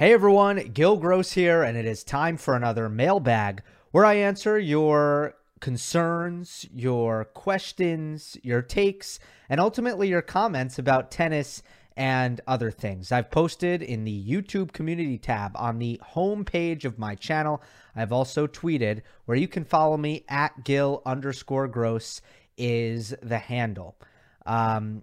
Hey 0.00 0.14
everyone, 0.14 0.56
Gill 0.72 0.96
Gross 0.96 1.32
here, 1.32 1.62
and 1.62 1.76
it 1.76 1.84
is 1.84 2.02
time 2.02 2.38
for 2.38 2.56
another 2.56 2.88
mailbag 2.88 3.62
where 3.90 4.06
I 4.06 4.14
answer 4.14 4.58
your 4.58 5.34
concerns, 5.60 6.66
your 6.74 7.26
questions, 7.26 8.38
your 8.42 8.62
takes, 8.62 9.18
and 9.50 9.60
ultimately 9.60 10.08
your 10.08 10.22
comments 10.22 10.78
about 10.78 11.10
tennis 11.10 11.62
and 11.98 12.40
other 12.46 12.70
things. 12.70 13.12
I've 13.12 13.30
posted 13.30 13.82
in 13.82 14.04
the 14.04 14.24
YouTube 14.26 14.72
community 14.72 15.18
tab 15.18 15.52
on 15.54 15.78
the 15.78 16.00
home 16.02 16.46
page 16.46 16.86
of 16.86 16.98
my 16.98 17.14
channel. 17.14 17.62
I've 17.94 18.10
also 18.10 18.46
tweeted 18.46 19.02
where 19.26 19.36
you 19.36 19.48
can 19.48 19.66
follow 19.66 19.98
me 19.98 20.24
at 20.30 20.64
Gill 20.64 21.02
underscore 21.04 21.68
Gross 21.68 22.22
is 22.56 23.14
the 23.22 23.36
handle. 23.36 23.98
Um, 24.46 25.02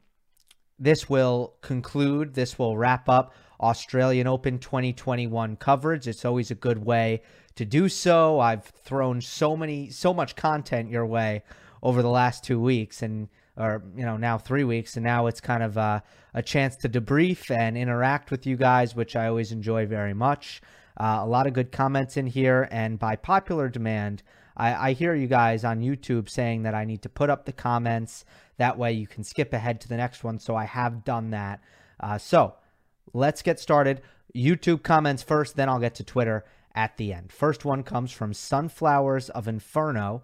this 0.80 1.08
will 1.08 1.54
conclude, 1.62 2.34
this 2.34 2.58
will 2.58 2.78
wrap 2.78 3.08
up 3.10 3.36
Australian 3.60 4.28
Open 4.28 4.60
2021 4.60 5.56
coverage. 5.58 6.08
It's 6.08 6.26
always 6.26 6.52
a 6.52 6.56
good 6.56 6.86
way 6.86 7.22
to 7.56 7.66
do 7.66 7.90
so. 7.90 8.40
I've 8.40 8.66
thrown 8.66 9.22
so 9.22 9.58
many, 9.58 9.90
so 9.90 10.14
much 10.14 10.36
content 10.36 10.90
your 10.90 11.06
way 11.06 11.44
over 11.82 12.02
the 12.02 12.10
last 12.10 12.44
two 12.44 12.60
weeks, 12.60 13.02
and 13.02 13.30
or 13.58 13.84
you 13.96 14.06
know 14.06 14.18
now 14.18 14.38
three 14.38 14.64
weeks, 14.64 14.96
and 14.96 15.04
now 15.04 15.28
it's 15.28 15.42
kind 15.42 15.64
of 15.64 15.78
a, 15.78 16.04
a 16.34 16.42
chance 16.42 16.76
to 16.78 16.90
debrief 16.90 17.50
and 17.50 17.78
interact 17.78 18.32
with 18.32 18.46
you 18.46 18.56
guys, 18.56 18.96
which 18.96 19.16
I 19.16 19.28
always 19.28 19.52
enjoy 19.52 19.86
very 19.86 20.14
much. 20.14 20.62
Uh, 21.00 21.20
a 21.22 21.28
lot 21.28 21.48
of 21.48 21.54
good 21.54 21.72
comments 21.72 22.18
in 22.18 22.28
here, 22.28 22.68
and 22.72 22.98
by 22.98 23.16
popular 23.16 23.70
demand, 23.70 24.24
I, 24.56 24.90
I 24.90 24.94
hear 24.94 25.14
you 25.14 25.28
guys 25.28 25.64
on 25.64 25.82
YouTube 25.82 26.30
saying 26.30 26.64
that 26.64 26.74
I 26.74 26.86
need 26.86 27.04
to 27.04 27.10
put 27.10 27.30
up 27.30 27.46
the 27.46 27.54
comments. 27.54 28.26
That 28.58 28.78
way, 28.78 28.94
you 28.94 29.06
can 29.06 29.24
skip 29.24 29.54
ahead 29.54 29.80
to 29.82 29.88
the 29.88 29.98
next 29.98 30.24
one. 30.24 30.40
So 30.40 30.56
I 30.56 30.66
have 30.66 31.04
done 31.04 31.30
that. 31.32 31.62
Uh, 32.00 32.18
so 32.18 32.56
let's 33.14 33.42
get 33.42 33.60
started. 33.60 34.02
YouTube 34.36 34.84
comments 34.84 35.24
first, 35.24 35.56
then 35.56 35.70
I'll 35.70 35.80
get 35.80 35.96
to 35.96 36.04
Twitter 36.04 36.46
at 36.76 36.98
the 36.98 37.14
end. 37.14 37.32
First 37.32 37.66
one 37.66 37.84
comes 37.84 38.12
from 38.12 38.34
Sunflowers 38.34 39.30
of 39.30 39.48
Inferno. 39.48 40.22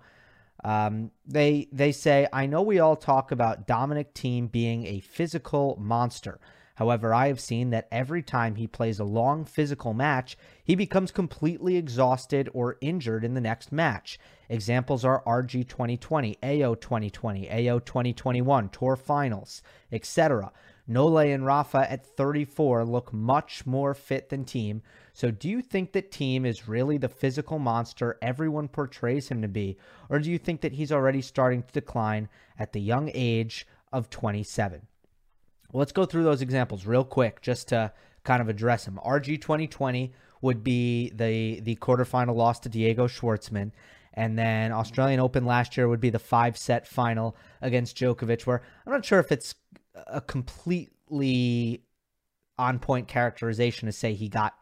Um, 0.63 1.11
they 1.25 1.67
they 1.71 1.91
say, 1.91 2.27
I 2.31 2.45
know 2.45 2.61
we 2.61 2.79
all 2.79 2.95
talk 2.95 3.31
about 3.31 3.67
Dominic 3.67 4.13
Thiem 4.13 4.51
being 4.51 4.85
a 4.85 4.99
physical 4.99 5.77
monster. 5.81 6.39
However, 6.75 7.13
I 7.13 7.27
have 7.27 7.39
seen 7.39 7.69
that 7.69 7.87
every 7.91 8.23
time 8.23 8.55
he 8.55 8.65
plays 8.65 8.99
a 8.99 9.03
long 9.03 9.45
physical 9.45 9.93
match, 9.93 10.37
he 10.63 10.73
becomes 10.73 11.11
completely 11.11 11.75
exhausted 11.75 12.49
or 12.53 12.77
injured 12.81 13.23
in 13.23 13.35
the 13.35 13.41
next 13.41 13.71
match. 13.71 14.17
Examples 14.49 15.05
are 15.05 15.23
RG 15.25 15.67
2020, 15.67 16.37
AO 16.41 16.75
2020, 16.75 17.69
AO 17.69 17.79
2021, 17.79 18.69
Tour 18.69 18.95
Finals, 18.95 19.61
etc. 19.91 20.51
Nole 20.87 21.19
and 21.19 21.45
Rafa 21.45 21.89
at 21.89 22.05
34 22.05 22.83
look 22.83 23.13
much 23.13 23.65
more 23.65 23.93
fit 23.93 24.29
than 24.29 24.43
Thiem. 24.43 24.81
So, 25.13 25.31
do 25.31 25.47
you 25.47 25.61
think 25.61 25.93
that 25.93 26.11
Thiem 26.11 26.45
is 26.45 26.67
really 26.67 26.97
the 26.97 27.07
physical 27.07 27.59
monster 27.59 28.17
everyone 28.21 28.67
portrays 28.67 29.29
him 29.29 29.41
to 29.41 29.47
be? 29.47 29.77
Or 30.09 30.19
do 30.19 30.29
you 30.29 30.37
think 30.37 30.61
that 30.61 30.73
he's 30.73 30.91
already 30.91 31.21
starting 31.21 31.63
to 31.63 31.71
decline 31.71 32.27
at 32.59 32.73
the 32.73 32.81
young 32.81 33.11
age 33.13 33.65
of 33.93 34.09
27? 34.09 34.87
Well, 35.71 35.79
let's 35.79 35.91
go 35.91 36.05
through 36.05 36.23
those 36.23 36.41
examples 36.41 36.85
real 36.85 37.05
quick 37.05 37.41
just 37.41 37.69
to 37.69 37.93
kind 38.23 38.41
of 38.41 38.49
address 38.49 38.85
them. 38.85 38.99
RG 39.05 39.41
2020 39.41 40.13
would 40.41 40.63
be 40.63 41.09
the, 41.11 41.61
the 41.61 41.75
quarterfinal 41.77 42.35
loss 42.35 42.59
to 42.59 42.69
Diego 42.69 43.07
Schwartzman. 43.07 43.71
And 44.13 44.37
then 44.37 44.71
Australian 44.71 45.19
Open 45.19 45.45
last 45.45 45.75
year 45.75 45.87
would 45.87 45.99
be 45.99 46.09
the 46.09 46.19
five 46.19 46.57
set 46.57 46.87
final 46.87 47.35
against 47.61 47.97
Djokovic, 47.97 48.45
where 48.45 48.61
I'm 48.85 48.93
not 48.93 49.05
sure 49.05 49.19
if 49.19 49.31
it's 49.31 49.55
a 49.95 50.21
completely 50.21 51.83
on 52.57 52.79
point 52.79 53.07
characterization 53.07 53.87
to 53.87 53.91
say 53.91 54.13
he 54.13 54.29
got 54.29 54.53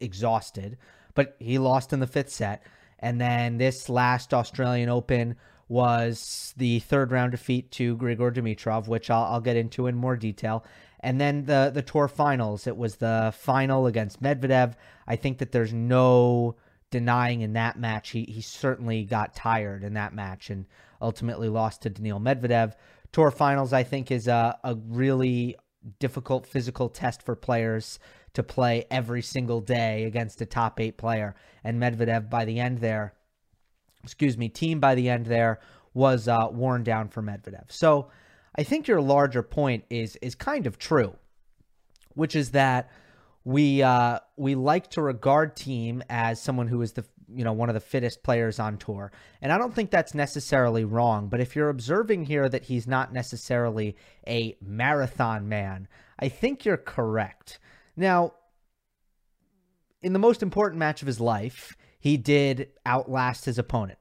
exhausted, 0.00 0.78
but 1.14 1.36
he 1.38 1.58
lost 1.58 1.92
in 1.92 2.00
the 2.00 2.06
fifth 2.06 2.30
set. 2.30 2.62
And 2.98 3.20
then 3.20 3.58
this 3.58 3.88
last 3.88 4.34
Australian 4.34 4.88
Open 4.88 5.36
was 5.68 6.54
the 6.56 6.80
third 6.80 7.12
round 7.12 7.32
defeat 7.32 7.70
to 7.72 7.96
Grigor 7.96 8.34
Dimitrov, 8.34 8.88
which 8.88 9.10
I'll, 9.10 9.24
I'll, 9.24 9.40
get 9.40 9.56
into 9.56 9.86
in 9.86 9.94
more 9.94 10.16
detail. 10.16 10.64
And 11.00 11.20
then 11.20 11.44
the 11.44 11.70
the 11.72 11.82
tour 11.82 12.08
finals, 12.08 12.66
it 12.66 12.76
was 12.76 12.96
the 12.96 13.32
final 13.36 13.86
against 13.86 14.22
Medvedev. 14.22 14.74
I 15.06 15.16
think 15.16 15.38
that 15.38 15.52
there's 15.52 15.72
no 15.72 16.56
denying 16.90 17.42
in 17.42 17.52
that 17.52 17.78
match. 17.78 18.10
He 18.10 18.24
he 18.24 18.40
certainly 18.40 19.04
got 19.04 19.36
tired 19.36 19.84
in 19.84 19.94
that 19.94 20.14
match 20.14 20.50
and 20.50 20.66
ultimately 21.00 21.48
lost 21.48 21.82
to 21.82 21.90
Daniil 21.90 22.18
Medvedev. 22.18 22.74
Tour 23.12 23.30
finals, 23.30 23.72
I 23.72 23.82
think, 23.82 24.10
is 24.10 24.28
a, 24.28 24.58
a 24.64 24.74
really 24.74 25.56
difficult 25.98 26.46
physical 26.46 26.88
test 26.88 27.22
for 27.22 27.34
players 27.34 27.98
to 28.34 28.42
play 28.42 28.84
every 28.90 29.22
single 29.22 29.60
day 29.60 30.04
against 30.04 30.40
a 30.40 30.46
top 30.46 30.80
eight 30.80 30.96
player. 30.96 31.34
And 31.64 31.80
Medvedev, 31.80 32.28
by 32.28 32.44
the 32.44 32.60
end 32.60 32.78
there, 32.78 33.14
excuse 34.04 34.36
me, 34.36 34.48
Thiem 34.48 34.80
by 34.80 34.94
the 34.94 35.08
end 35.08 35.26
there 35.26 35.60
was 35.94 36.28
uh, 36.28 36.48
worn 36.50 36.84
down 36.84 37.08
for 37.08 37.22
Medvedev. 37.22 37.70
So 37.70 38.10
I 38.56 38.62
think 38.62 38.86
your 38.88 39.00
larger 39.00 39.42
point 39.42 39.84
is 39.90 40.16
is 40.16 40.34
kind 40.34 40.66
of 40.66 40.78
true, 40.78 41.16
which 42.14 42.36
is 42.36 42.50
that 42.50 42.90
we 43.44 43.82
uh, 43.82 44.18
we 44.36 44.54
like 44.54 44.90
to 44.90 45.02
regard 45.02 45.56
Thiem 45.56 46.02
as 46.10 46.40
someone 46.40 46.68
who 46.68 46.82
is 46.82 46.92
the 46.92 47.04
you 47.34 47.44
know 47.44 47.52
one 47.52 47.68
of 47.68 47.74
the 47.74 47.80
fittest 47.80 48.22
players 48.22 48.58
on 48.58 48.78
tour, 48.78 49.12
and 49.40 49.52
I 49.52 49.58
don't 49.58 49.74
think 49.74 49.90
that's 49.90 50.14
necessarily 50.14 50.84
wrong. 50.84 51.28
But 51.28 51.40
if 51.40 51.54
you're 51.54 51.68
observing 51.68 52.24
here 52.24 52.48
that 52.48 52.64
he's 52.64 52.86
not 52.86 53.12
necessarily 53.12 53.96
a 54.26 54.56
marathon 54.60 55.48
man, 55.48 55.88
I 56.18 56.28
think 56.28 56.64
you're 56.64 56.76
correct. 56.76 57.58
Now, 57.96 58.34
in 60.02 60.12
the 60.12 60.18
most 60.18 60.42
important 60.42 60.78
match 60.78 61.02
of 61.02 61.06
his 61.06 61.20
life, 61.20 61.76
he 62.00 62.16
did 62.16 62.68
outlast 62.86 63.44
his 63.44 63.58
opponent, 63.58 63.98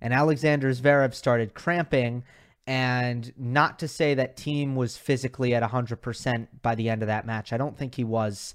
and 0.00 0.12
Alexander 0.12 0.70
Zverev 0.70 1.14
started 1.14 1.54
cramping. 1.54 2.24
And 2.70 3.32
not 3.38 3.78
to 3.78 3.88
say 3.88 4.12
that 4.12 4.36
Thiem 4.36 4.74
was 4.74 4.98
physically 4.98 5.54
at 5.54 5.62
100% 5.62 6.48
by 6.60 6.74
the 6.74 6.90
end 6.90 7.00
of 7.00 7.08
that 7.08 7.24
match. 7.24 7.50
I 7.50 7.56
don't 7.56 7.78
think 7.78 7.94
he 7.94 8.04
was 8.04 8.54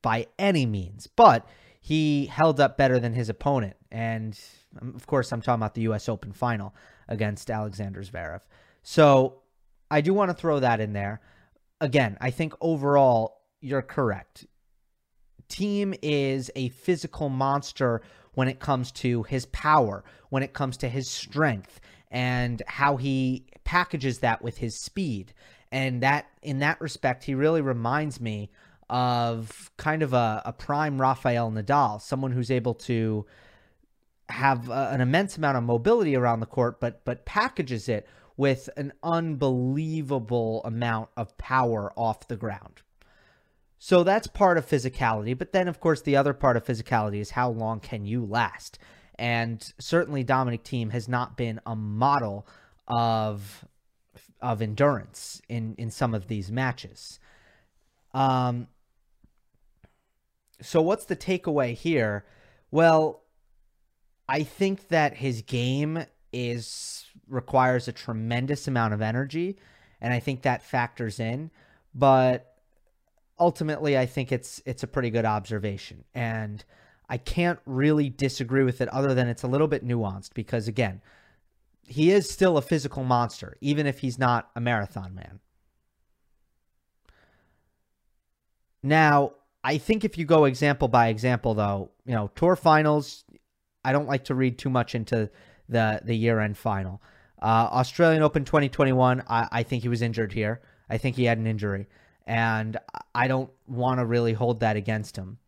by 0.00 0.28
any 0.38 0.64
means, 0.64 1.08
but 1.08 1.44
he 1.88 2.26
held 2.26 2.60
up 2.60 2.76
better 2.76 2.98
than 2.98 3.14
his 3.14 3.30
opponent. 3.30 3.74
And 3.90 4.38
um, 4.78 4.92
of 4.94 5.06
course, 5.06 5.32
I'm 5.32 5.40
talking 5.40 5.58
about 5.58 5.72
the 5.72 5.80
U.S. 5.82 6.06
Open 6.06 6.32
final 6.32 6.74
against 7.08 7.50
Alexander 7.50 8.02
Zverev. 8.02 8.42
So 8.82 9.40
I 9.90 10.02
do 10.02 10.12
want 10.12 10.28
to 10.30 10.34
throw 10.34 10.60
that 10.60 10.80
in 10.80 10.92
there. 10.92 11.22
Again, 11.80 12.18
I 12.20 12.30
think 12.30 12.52
overall, 12.60 13.40
you're 13.62 13.80
correct. 13.80 14.46
Thiem 15.48 15.98
is 16.02 16.50
a 16.54 16.68
physical 16.68 17.30
monster 17.30 18.02
when 18.34 18.48
it 18.48 18.60
comes 18.60 18.92
to 18.92 19.22
his 19.22 19.46
power, 19.46 20.04
when 20.28 20.42
it 20.42 20.52
comes 20.52 20.76
to 20.78 20.90
his 20.90 21.08
strength, 21.08 21.80
and 22.10 22.62
how 22.66 22.98
he 22.98 23.46
packages 23.64 24.18
that 24.18 24.42
with 24.42 24.58
his 24.58 24.78
speed. 24.78 25.32
And 25.72 26.02
that, 26.02 26.26
in 26.42 26.58
that 26.58 26.82
respect, 26.82 27.24
he 27.24 27.34
really 27.34 27.62
reminds 27.62 28.20
me 28.20 28.50
of 28.90 29.70
kind 29.76 30.02
of 30.02 30.12
a, 30.12 30.42
a 30.44 30.52
prime 30.52 31.00
Rafael 31.00 31.50
Nadal, 31.50 32.00
someone 32.00 32.32
who's 32.32 32.50
able 32.50 32.74
to 32.74 33.26
have 34.28 34.68
a, 34.68 34.90
an 34.92 35.00
immense 35.00 35.36
amount 35.36 35.56
of 35.56 35.64
mobility 35.64 36.16
around 36.16 36.40
the 36.40 36.46
court, 36.46 36.80
but 36.80 37.04
but 37.04 37.24
packages 37.24 37.88
it 37.88 38.06
with 38.36 38.70
an 38.76 38.92
unbelievable 39.02 40.62
amount 40.64 41.08
of 41.16 41.36
power 41.38 41.92
off 41.96 42.28
the 42.28 42.36
ground. 42.36 42.82
So 43.78 44.02
that's 44.04 44.26
part 44.26 44.58
of 44.58 44.66
physicality, 44.66 45.36
but 45.36 45.52
then 45.52 45.68
of 45.68 45.80
course 45.80 46.02
the 46.02 46.16
other 46.16 46.32
part 46.32 46.56
of 46.56 46.64
physicality 46.64 47.20
is 47.20 47.30
how 47.30 47.50
long 47.50 47.80
can 47.80 48.06
you 48.06 48.24
last? 48.24 48.78
And 49.18 49.72
certainly 49.78 50.22
Dominic 50.22 50.64
Thiem 50.64 50.92
has 50.92 51.08
not 51.08 51.36
been 51.36 51.60
a 51.66 51.76
model 51.76 52.46
of 52.86 53.64
of 54.40 54.62
endurance 54.62 55.42
in 55.48 55.74
in 55.76 55.90
some 55.90 56.14
of 56.14 56.28
these 56.28 56.50
matches. 56.50 57.18
Um 58.14 58.68
so 60.60 60.82
what's 60.82 61.04
the 61.04 61.16
takeaway 61.16 61.74
here? 61.74 62.24
Well, 62.70 63.22
I 64.28 64.42
think 64.42 64.88
that 64.88 65.16
his 65.16 65.42
game 65.42 66.04
is 66.32 67.06
requires 67.28 67.88
a 67.88 67.92
tremendous 67.92 68.68
amount 68.68 68.94
of 68.94 69.02
energy 69.02 69.56
and 70.00 70.12
I 70.12 70.20
think 70.20 70.42
that 70.42 70.62
factors 70.62 71.18
in, 71.18 71.50
but 71.94 72.54
ultimately 73.38 73.96
I 73.96 74.06
think 74.06 74.32
it's 74.32 74.62
it's 74.66 74.82
a 74.82 74.86
pretty 74.86 75.10
good 75.10 75.24
observation 75.24 76.04
and 76.14 76.64
I 77.08 77.16
can't 77.16 77.58
really 77.64 78.10
disagree 78.10 78.64
with 78.64 78.80
it 78.80 78.88
other 78.88 79.14
than 79.14 79.28
it's 79.28 79.42
a 79.42 79.48
little 79.48 79.68
bit 79.68 79.86
nuanced 79.86 80.34
because 80.34 80.68
again, 80.68 81.00
he 81.84 82.10
is 82.10 82.28
still 82.28 82.58
a 82.58 82.62
physical 82.62 83.04
monster 83.04 83.56
even 83.60 83.86
if 83.86 84.00
he's 84.00 84.18
not 84.18 84.50
a 84.54 84.60
marathon 84.60 85.14
man. 85.14 85.40
Now, 88.82 89.32
I 89.64 89.78
think 89.78 90.04
if 90.04 90.16
you 90.16 90.24
go 90.24 90.44
example 90.44 90.88
by 90.88 91.08
example, 91.08 91.54
though, 91.54 91.90
you 92.04 92.14
know, 92.14 92.30
tour 92.34 92.56
finals, 92.56 93.24
I 93.84 93.92
don't 93.92 94.06
like 94.06 94.24
to 94.24 94.34
read 94.34 94.58
too 94.58 94.70
much 94.70 94.94
into 94.94 95.30
the 95.68 96.00
the 96.04 96.14
year 96.14 96.40
end 96.40 96.56
final. 96.56 97.02
Uh, 97.40 97.68
Australian 97.70 98.22
Open 98.22 98.44
2021, 98.44 99.22
I, 99.28 99.48
I 99.50 99.62
think 99.62 99.82
he 99.82 99.88
was 99.88 100.02
injured 100.02 100.32
here. 100.32 100.60
I 100.90 100.98
think 100.98 101.16
he 101.16 101.24
had 101.24 101.38
an 101.38 101.46
injury, 101.46 101.86
and 102.26 102.76
I 103.14 103.28
don't 103.28 103.50
want 103.66 104.00
to 104.00 104.06
really 104.06 104.32
hold 104.32 104.60
that 104.60 104.76
against 104.76 105.16
him. 105.16 105.38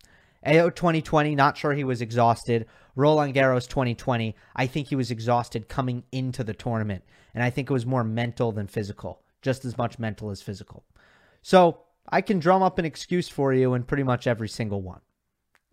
AO 0.45 0.69
2020, 0.69 1.35
not 1.35 1.57
sure 1.57 1.73
he 1.73 1.83
was 1.83 2.01
exhausted. 2.01 2.65
Roland 2.95 3.35
Garros 3.35 3.67
2020, 3.67 4.35
I 4.55 4.67
think 4.67 4.87
he 4.87 4.95
was 4.95 5.11
exhausted 5.11 5.69
coming 5.69 6.03
into 6.11 6.43
the 6.43 6.53
tournament. 6.53 7.03
And 7.33 7.43
I 7.43 7.49
think 7.49 7.69
it 7.69 7.73
was 7.73 7.85
more 7.85 8.03
mental 8.03 8.51
than 8.51 8.67
physical, 8.67 9.21
just 9.41 9.63
as 9.65 9.77
much 9.77 9.99
mental 9.99 10.29
as 10.31 10.41
physical. 10.41 10.83
So 11.41 11.81
I 12.09 12.21
can 12.21 12.39
drum 12.39 12.61
up 12.61 12.79
an 12.79 12.85
excuse 12.85 13.29
for 13.29 13.53
you 13.53 13.73
in 13.73 13.83
pretty 13.83 14.03
much 14.03 14.27
every 14.27 14.49
single 14.49 14.81
one. 14.81 15.01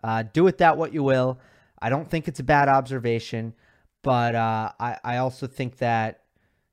Uh, 0.03 0.25
do 0.33 0.45
with 0.45 0.59
that 0.59 0.77
what 0.77 0.93
you 0.93 1.03
will. 1.03 1.41
I 1.81 1.91
don't 1.91 2.09
think 2.09 2.29
it's 2.29 2.41
a 2.41 2.45
bad 2.45 2.69
observation, 2.69 3.55
but 4.03 4.35
uh, 4.35 4.73
I, 4.79 4.99
I 5.03 5.17
also 5.19 5.47
think 5.47 5.79
that 5.79 6.23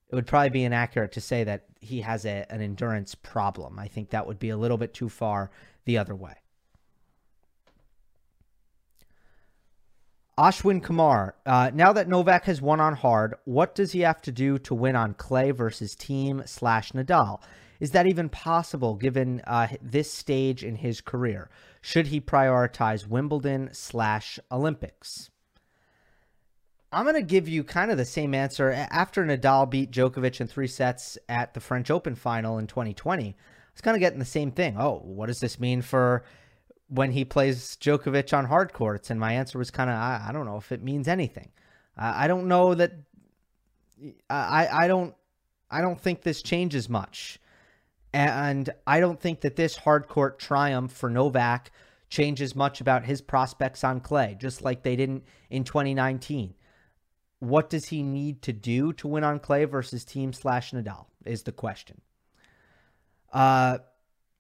it 0.10 0.16
would 0.16 0.28
probably 0.28 0.50
be 0.50 0.64
inaccurate 0.64 1.12
to 1.14 1.22
say 1.22 1.44
that 1.44 1.66
he 1.80 2.02
has 2.02 2.26
a, 2.26 2.46
an 2.50 2.62
endurance 2.62 3.16
problem. 3.16 3.80
I 3.80 3.88
think 3.88 4.10
that 4.10 4.28
would 4.28 4.40
be 4.40 4.50
a 4.50 4.58
little 4.58 4.78
bit 4.78 4.94
too 4.94 5.10
far 5.10 5.52
the 5.86 5.98
other 5.98 6.16
way. 6.16 6.36
Ashwin 10.38 10.84
Kumar, 10.84 11.36
uh, 11.46 11.72
now 11.74 11.94
that 11.94 12.10
Novak 12.10 12.44
has 12.44 12.62
won 12.62 12.82
on 12.82 12.94
hard, 12.94 13.36
what 13.46 13.74
does 13.74 13.94
he 13.94 14.02
have 14.02 14.22
to 14.24 14.34
do 14.34 14.58
to 14.60 14.76
win 14.76 14.96
on 14.96 15.14
clay 15.14 15.52
versus 15.52 15.96
Thiem 15.96 16.48
slash 16.48 16.92
Nadal? 16.92 17.42
Is 17.80 17.92
that 17.92 18.08
even 18.08 18.30
possible 18.30 18.96
given 18.96 19.42
uh, 19.46 19.68
this 19.82 20.12
stage 20.12 20.64
in 20.64 20.76
his 20.76 21.02
career? 21.02 21.50
Should 21.82 22.08
he 22.08 22.22
prioritize 22.22 23.08
Wimbledon 23.08 23.70
slash 23.74 24.40
Olympics? 24.52 25.30
I'm 26.92 27.04
going 27.04 27.16
to 27.16 27.22
give 27.22 27.50
you 27.50 27.64
kind 27.64 27.92
of 27.92 27.98
the 27.98 28.06
same 28.06 28.34
answer. 28.34 28.72
After 28.72 29.26
Nadal 29.26 29.70
beat 29.70 29.92
Djokovic 29.92 30.40
in 30.40 30.48
three 30.48 30.68
sets 30.68 31.18
at 31.28 31.54
the 31.54 31.60
French 31.60 31.92
Open 31.92 32.16
final 32.16 32.58
in 32.58 32.68
2020, 32.68 33.30
I 33.30 33.34
was 33.74 33.82
kind 33.82 33.96
of 33.96 34.00
getting 34.00 34.20
the 34.20 34.26
same 34.26 34.52
thing. 34.52 34.78
Oh, 34.80 35.02
what 35.04 35.26
does 35.26 35.42
this 35.42 35.60
mean 35.60 35.82
for 35.82 36.24
when 36.88 37.12
he 37.12 37.26
plays 37.26 37.76
Djokovic 37.82 38.36
on 38.36 38.46
hard 38.46 38.72
courts? 38.72 39.10
And 39.10 39.20
my 39.20 39.34
answer 39.34 39.58
was 39.58 39.72
kind 39.72 39.90
of, 39.90 39.98
I, 39.98 40.28
I 40.30 40.32
don't 40.32 40.46
know 40.46 40.58
if 40.58 40.72
it 40.72 40.82
means 40.82 41.08
anything. 41.08 41.50
Uh, 41.98 42.14
I 42.16 42.28
don't 42.28 42.48
know 42.48 42.76
that. 42.76 42.94
I 44.30 44.68
I 44.72 44.88
don't 44.88 45.16
I 45.72 45.82
don't 45.82 46.00
think 46.00 46.22
this 46.22 46.42
changes 46.42 46.90
much, 46.90 47.40
and 48.16 48.70
I 48.88 49.02
don't 49.02 49.20
think 49.20 49.42
that 49.42 49.58
this 49.58 49.76
hard 49.76 50.08
court 50.08 50.40
triumph 50.40 50.94
for 50.94 51.10
Novak 51.10 51.70
changes 52.10 52.56
much 52.56 52.80
about 52.80 53.04
his 53.04 53.22
prospects 53.22 53.84
on 53.84 54.00
clay, 54.00 54.38
just 54.40 54.62
like 54.62 54.84
they 54.84 54.96
didn't 54.96 55.26
in 55.50 55.66
2019. 55.66 56.54
What 57.40 57.70
does 57.70 57.88
he 57.88 58.04
need 58.04 58.42
to 58.44 58.54
do 58.54 58.94
to 58.94 59.10
win 59.10 59.26
on 59.26 59.40
clay 59.40 59.66
versus 59.66 60.06
Thiem 60.06 60.34
slash 60.34 60.72
Nadal 60.72 61.08
is 61.26 61.44
the 61.44 61.52
question. 61.52 62.00
Uh, 63.34 63.80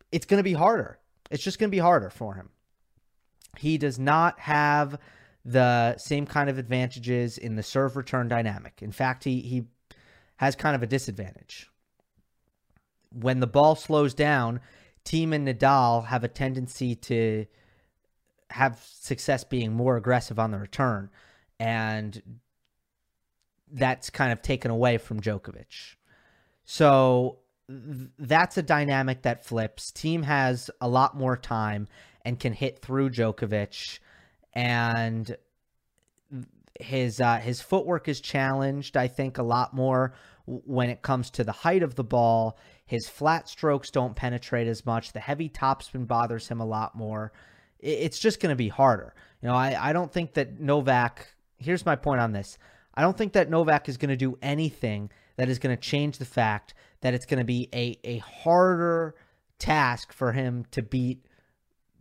it's 0.10 0.25
going 0.25 0.39
to 0.39 0.44
be 0.44 0.54
harder. 0.54 0.98
It's 1.30 1.44
just 1.44 1.60
going 1.60 1.69
to 1.69 1.75
be 1.75 1.80
harder 1.80 2.10
for 2.10 2.36
him. 2.36 2.51
He 3.57 3.77
does 3.77 4.00
not 4.00 4.39
have 4.39 4.98
the 5.44 5.98
same 5.98 6.25
kind 6.25 6.50
of 6.50 6.57
advantages 6.57 7.38
in 7.38 7.57
the 7.57 7.63
serve 7.63 7.98
return 7.98 8.30
dynamic. 8.30 8.81
In 8.81 8.94
fact, 8.94 9.25
he 9.25 9.42
he 9.42 9.66
has 10.38 10.56
kind 10.56 10.77
of 10.77 10.83
a 10.83 10.88
disadvantage. 10.88 11.69
When 13.20 13.40
the 13.40 13.48
ball 13.48 13.76
slows 13.76 14.14
down, 14.14 14.60
Thiem 15.06 15.34
and 15.34 15.48
Nadal 15.48 16.06
have 16.08 16.24
a 16.24 16.28
tendency 16.28 16.96
to 16.96 17.46
have 18.50 18.80
success 18.84 19.44
being 19.44 19.74
more 19.74 19.98
aggressive 19.98 20.40
on 20.40 20.52
the 20.52 20.60
return, 20.60 21.10
and 21.60 22.22
that's 23.72 24.10
kind 24.10 24.32
of 24.32 24.42
taken 24.42 24.70
away 24.70 24.98
from 24.98 25.20
Djokovic. 25.20 25.96
So 26.66 27.40
that's 27.68 28.58
a 28.58 28.64
dynamic 28.64 29.24
that 29.24 29.46
flips. 29.46 29.92
Thiem 29.92 30.24
has 30.24 30.70
a 30.82 30.88
lot 30.88 31.16
more 31.16 31.38
time 31.38 31.88
and 32.24 32.40
can 32.40 32.54
hit 32.54 32.80
through 32.80 33.12
Djokovic, 33.12 34.00
and 34.54 35.36
his 36.80 37.22
uh, 37.22 37.38
his 37.38 37.62
footwork 37.62 38.08
is 38.08 38.20
challenged. 38.20 38.98
I 38.98 39.08
think 39.08 39.38
a 39.38 39.44
lot 39.44 39.74
more 39.74 40.14
when 40.46 40.90
it 40.90 41.02
comes 41.02 41.30
to 41.32 41.44
the 41.44 41.52
height 41.52 41.84
of 41.84 41.96
the 41.96 42.04
ball. 42.04 42.58
His 42.86 43.10
flat 43.10 43.50
strokes 43.50 43.90
don't 43.90 44.16
penetrate 44.16 44.68
as 44.68 44.86
much. 44.86 45.12
The 45.12 45.20
heavy 45.20 45.50
topspin 45.50 46.08
bothers 46.08 46.48
him 46.48 46.62
a 46.62 46.66
lot 46.66 46.96
more. 46.96 47.32
It's 47.80 48.20
just 48.20 48.40
going 48.40 48.52
to 48.52 48.56
be 48.56 48.70
harder. 48.70 49.14
You 49.42 49.50
know, 49.50 49.56
I, 49.56 49.90
I 49.90 49.94
don't 49.94 50.12
think 50.12 50.34
that 50.36 50.60
Novak. 50.60 51.28
Here's 51.58 51.86
my 51.86 51.96
point 51.96 52.22
on 52.22 52.32
this. 52.32 52.58
I 52.94 53.02
don't 53.02 53.18
think 53.18 53.34
that 53.34 53.50
Novak 53.50 53.90
is 53.90 53.98
going 53.98 54.10
to 54.10 54.16
do 54.16 54.38
anything 54.42 55.10
that 55.38 55.50
is 55.50 55.60
going 55.60 55.76
to 55.76 55.82
change 55.82 56.18
the 56.18 56.26
fact 56.26 56.74
that 57.02 57.14
it's 57.14 57.26
going 57.26 57.40
to 57.40 57.46
be 57.46 57.70
a, 57.74 58.00
a 58.04 58.18
harder 58.20 59.16
task 59.60 60.14
for 60.14 60.32
him 60.32 60.66
to 60.72 60.82
beat 60.82 61.26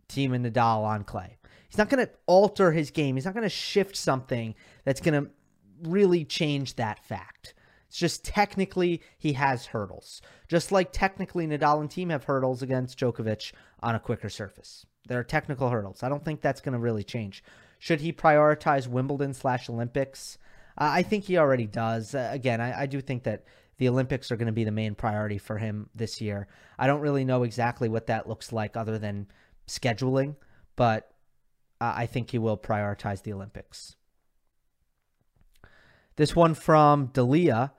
Thiem 0.09 0.33
and 0.33 0.45
Nadal 0.45 0.83
on 0.83 1.03
clay. 1.03 1.37
He's 1.67 1.77
not 1.77 1.89
going 1.89 2.05
to 2.05 2.11
alter 2.25 2.71
his 2.71 2.91
game. 2.91 3.15
He's 3.15 3.25
not 3.25 3.33
going 3.33 3.43
to 3.43 3.49
shift 3.49 3.95
something 3.97 4.55
that's 4.83 5.01
going 5.01 5.25
to 5.25 5.31
really 5.83 6.23
change 6.23 6.75
that 6.75 7.03
fact. 7.03 7.53
It's 7.87 7.97
just 7.97 8.25
technically 8.25 9.01
he 9.17 9.33
has 9.33 9.67
hurdles. 9.67 10.21
Just 10.47 10.71
like 10.71 10.91
technically 10.91 11.47
Nadal 11.47 11.81
and 11.81 11.89
Thiem 11.89 12.11
have 12.11 12.25
hurdles 12.25 12.61
against 12.61 12.99
Djokovic 12.99 13.51
on 13.81 13.95
a 13.95 13.99
quicker 13.99 14.29
surface. 14.29 14.85
There 15.07 15.19
are 15.19 15.23
technical 15.23 15.69
hurdles. 15.69 16.03
I 16.03 16.09
don't 16.09 16.25
think 16.25 16.41
that's 16.41 16.61
going 16.61 16.73
to 16.73 16.79
really 16.79 17.03
change. 17.03 17.43
Should 17.79 18.01
he 18.01 18.11
prioritize 18.11 18.87
Wimbledon 18.87 19.33
slash 19.33 19.69
Olympics? 19.69 20.37
Uh, 20.77 20.89
I 20.91 21.03
think 21.03 21.25
he 21.25 21.37
already 21.37 21.67
does. 21.67 22.15
Uh, 22.15 22.29
again, 22.31 22.59
I, 22.59 22.81
I 22.81 22.85
do 22.85 23.01
think 23.01 23.23
that 23.23 23.45
the 23.77 23.89
Olympics 23.89 24.31
are 24.31 24.37
going 24.37 24.47
to 24.47 24.53
be 24.53 24.63
the 24.63 24.71
main 24.71 24.95
priority 24.95 25.37
for 25.37 25.57
him 25.57 25.89
this 25.93 26.21
year. 26.21 26.47
I 26.79 26.87
don't 26.87 27.01
really 27.01 27.25
know 27.25 27.43
exactly 27.43 27.89
what 27.89 28.07
that 28.07 28.27
looks 28.27 28.51
like 28.51 28.75
other 28.75 28.97
than 28.97 29.27
scheduling, 29.67 30.35
but 30.75 31.11
uh, 31.81 31.93
I 31.95 32.05
think 32.05 32.31
he 32.31 32.37
will 32.37 32.57
prioritize 32.57 33.21
the 33.21 33.33
Olympics. 33.33 33.94
This 36.17 36.33
one 36.33 36.53
from 36.53 37.09
Dalia. 37.09 37.71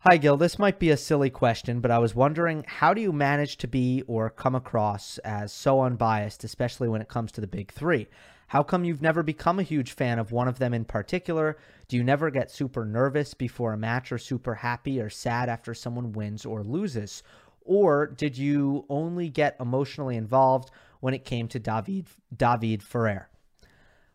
Hi, 0.00 0.18
Gill. 0.18 0.36
This 0.36 0.58
might 0.58 0.78
be 0.78 0.90
a 0.90 0.96
silly 0.98 1.30
question, 1.30 1.80
but 1.80 1.90
I 1.90 2.00
was 2.00 2.14
wondering 2.14 2.66
how 2.68 2.92
do 2.92 3.00
you 3.00 3.14
manage 3.14 3.56
to 3.58 3.66
be 3.66 4.02
or 4.06 4.28
come 4.28 4.54
across 4.54 5.16
as 5.18 5.54
so 5.54 5.80
unbiased, 5.80 6.44
especially 6.44 6.86
when 6.86 7.00
it 7.00 7.08
comes 7.08 7.32
to 7.32 7.40
the 7.40 7.46
big 7.46 7.72
three? 7.72 8.08
How 8.48 8.62
come 8.62 8.84
you've 8.84 9.00
never 9.00 9.22
become 9.22 9.58
a 9.58 9.62
huge 9.62 9.92
fan 9.92 10.18
of 10.18 10.32
one 10.32 10.48
of 10.48 10.58
them 10.58 10.74
in 10.74 10.84
particular? 10.84 11.56
Do 11.88 11.96
you 11.96 12.04
never 12.04 12.28
get 12.28 12.50
super 12.50 12.84
nervous 12.84 13.32
before 13.32 13.72
a 13.72 13.78
match 13.78 14.12
or 14.12 14.18
super 14.18 14.56
happy 14.56 15.00
or 15.00 15.08
sad 15.08 15.48
after 15.48 15.72
someone 15.72 16.12
wins 16.12 16.44
or 16.44 16.62
loses? 16.62 17.22
Or 17.62 18.06
did 18.06 18.36
you 18.36 18.84
only 18.90 19.30
get 19.30 19.56
emotionally 19.58 20.16
involved 20.16 20.70
when 21.00 21.14
it 21.14 21.24
came 21.24 21.48
to 21.48 21.58
David 21.58 22.08
David 22.36 22.82
Ferrer? 22.82 23.30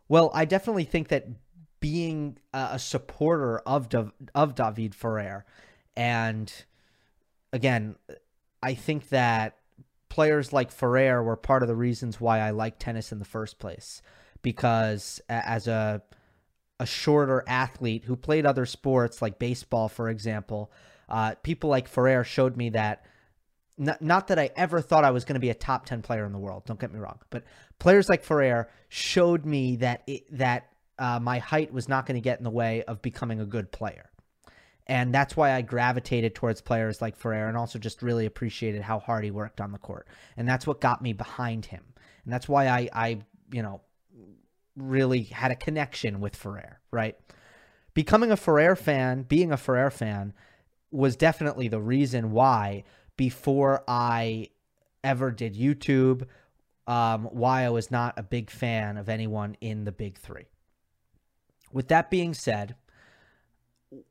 Well, 0.10 0.29
I 0.34 0.46
definitely 0.46 0.86
think 0.86 1.08
that 1.08 1.27
being 1.79 2.38
a 2.53 2.79
supporter 2.79 3.60
of 3.60 3.88
of 4.36 4.55
David 4.55 4.96
Ferrer 4.96 5.46
and 5.96 6.53
again, 7.51 7.96
I 8.62 8.75
think 8.75 9.10
that 9.10 9.57
players 10.10 10.53
like 10.53 10.72
Ferrer 10.72 11.24
were 11.24 11.36
part 11.36 11.63
of 11.63 11.67
the 11.67 11.75
reasons 11.75 12.22
why 12.22 12.39
I 12.39 12.51
like 12.51 12.79
tennis 12.79 13.12
in 13.12 13.19
the 13.19 13.25
first 13.25 13.60
place 13.60 14.01
because 14.41 15.19
as 15.29 15.67
a 15.67 16.01
a 16.79 16.86
shorter 16.86 17.43
athlete 17.48 18.03
who 18.05 18.15
played 18.15 18.46
other 18.46 18.67
sports 18.67 19.19
like 19.19 19.39
baseball, 19.39 19.89
for 19.89 20.10
example, 20.10 20.72
uh, 21.10 21.34
people 21.41 21.72
like 21.72 21.88
Ferrer 21.88 22.24
showed 22.24 22.55
me 22.55 22.69
that. 22.69 23.03
Not, 23.79 24.01
not 24.01 24.27
that 24.29 24.39
I 24.39 24.50
ever 24.55 24.81
thought 24.81 25.03
I 25.03 25.12
was 25.12 25.24
going 25.24 25.36
to 25.36 25.39
be 25.39 25.51
a 25.51 25.55
top 25.55 25.86
10 25.86 26.01
player 26.01 26.25
in 26.25 26.31
the 26.31 26.39
world. 26.39 26.65
Don't 26.65 26.79
get 26.79 26.91
me 26.91 27.00
wrong. 27.00 27.19
But 27.29 27.43
players 27.77 28.10
like 28.10 28.24
Ferrer 28.24 28.69
showed 28.89 29.46
me 29.46 29.75
that 29.77 30.01
it, 30.07 30.24
that 30.36 30.72
uh, 31.00 31.20
my 31.20 31.39
height 31.39 31.74
was 31.74 31.88
not 31.88 32.06
going 32.06 32.16
to 32.16 32.22
get 32.22 32.38
in 32.38 32.44
the 32.44 32.50
way 32.50 32.84
of 32.84 33.01
becoming 33.01 33.39
a 33.39 33.46
good 33.46 33.72
player. 33.72 34.10
And 34.88 35.13
that's 35.13 35.36
why 35.36 35.54
I 35.54 35.62
gravitated 35.62 36.34
towards 36.34 36.62
players 36.62 37.01
like 37.01 37.18
Ferrer 37.18 37.50
and 37.50 37.58
also 37.58 37.77
just 37.77 38.01
really 38.01 38.25
appreciated 38.25 38.82
how 38.82 39.00
hard 39.00 39.25
he 39.25 39.32
worked 39.32 39.60
on 39.60 39.74
the 39.74 39.77
court. 39.77 40.08
And 40.38 40.48
that's 40.48 40.66
what 40.66 40.80
got 40.80 41.01
me 41.01 41.12
behind 41.12 41.66
him. 41.66 41.84
And 42.24 42.34
that's 42.34 42.48
why 42.48 42.68
I, 42.68 42.89
I 42.94 43.20
you 43.51 43.62
know, 43.62 43.82
really 44.77 45.24
had 45.24 45.51
a 45.51 45.56
connection 45.56 46.22
with 46.22 46.36
Ferrer, 46.36 46.80
right? 46.92 47.18
Becoming 47.94 48.32
a 48.32 48.38
Ferrer 48.38 48.75
fan, 48.75 49.24
being 49.24 49.51
a 49.51 49.58
Ferrer 49.58 49.89
fan, 49.89 50.34
was 50.92 51.18
definitely 51.18 51.68
the 51.68 51.82
reason 51.82 52.32
why 52.32 52.84
before 53.18 53.84
I 53.88 54.50
ever 55.04 55.32
did 55.32 55.56
YouTube, 55.56 56.27
um, 56.86 57.25
why 57.25 57.63
I 57.63 57.70
was 57.70 57.92
not 57.92 58.13
a 58.18 58.24
big 58.24 58.50
fan 58.50 58.98
of 58.98 59.10
anyone 59.10 59.58
in 59.60 59.84
the 59.84 59.92
big 59.92 60.18
three. 60.18 60.46
With 61.71 61.89
that 61.89 62.09
being 62.09 62.33
said, 62.33 62.75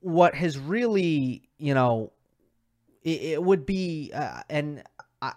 what 0.00 0.34
has 0.34 0.58
really, 0.58 1.48
you 1.58 1.75
know, 1.75 2.12
it, 3.02 3.22
it 3.22 3.42
would 3.42 3.66
be, 3.66 4.10
uh, 4.14 4.42
and 4.48 4.82
I, 5.22 5.32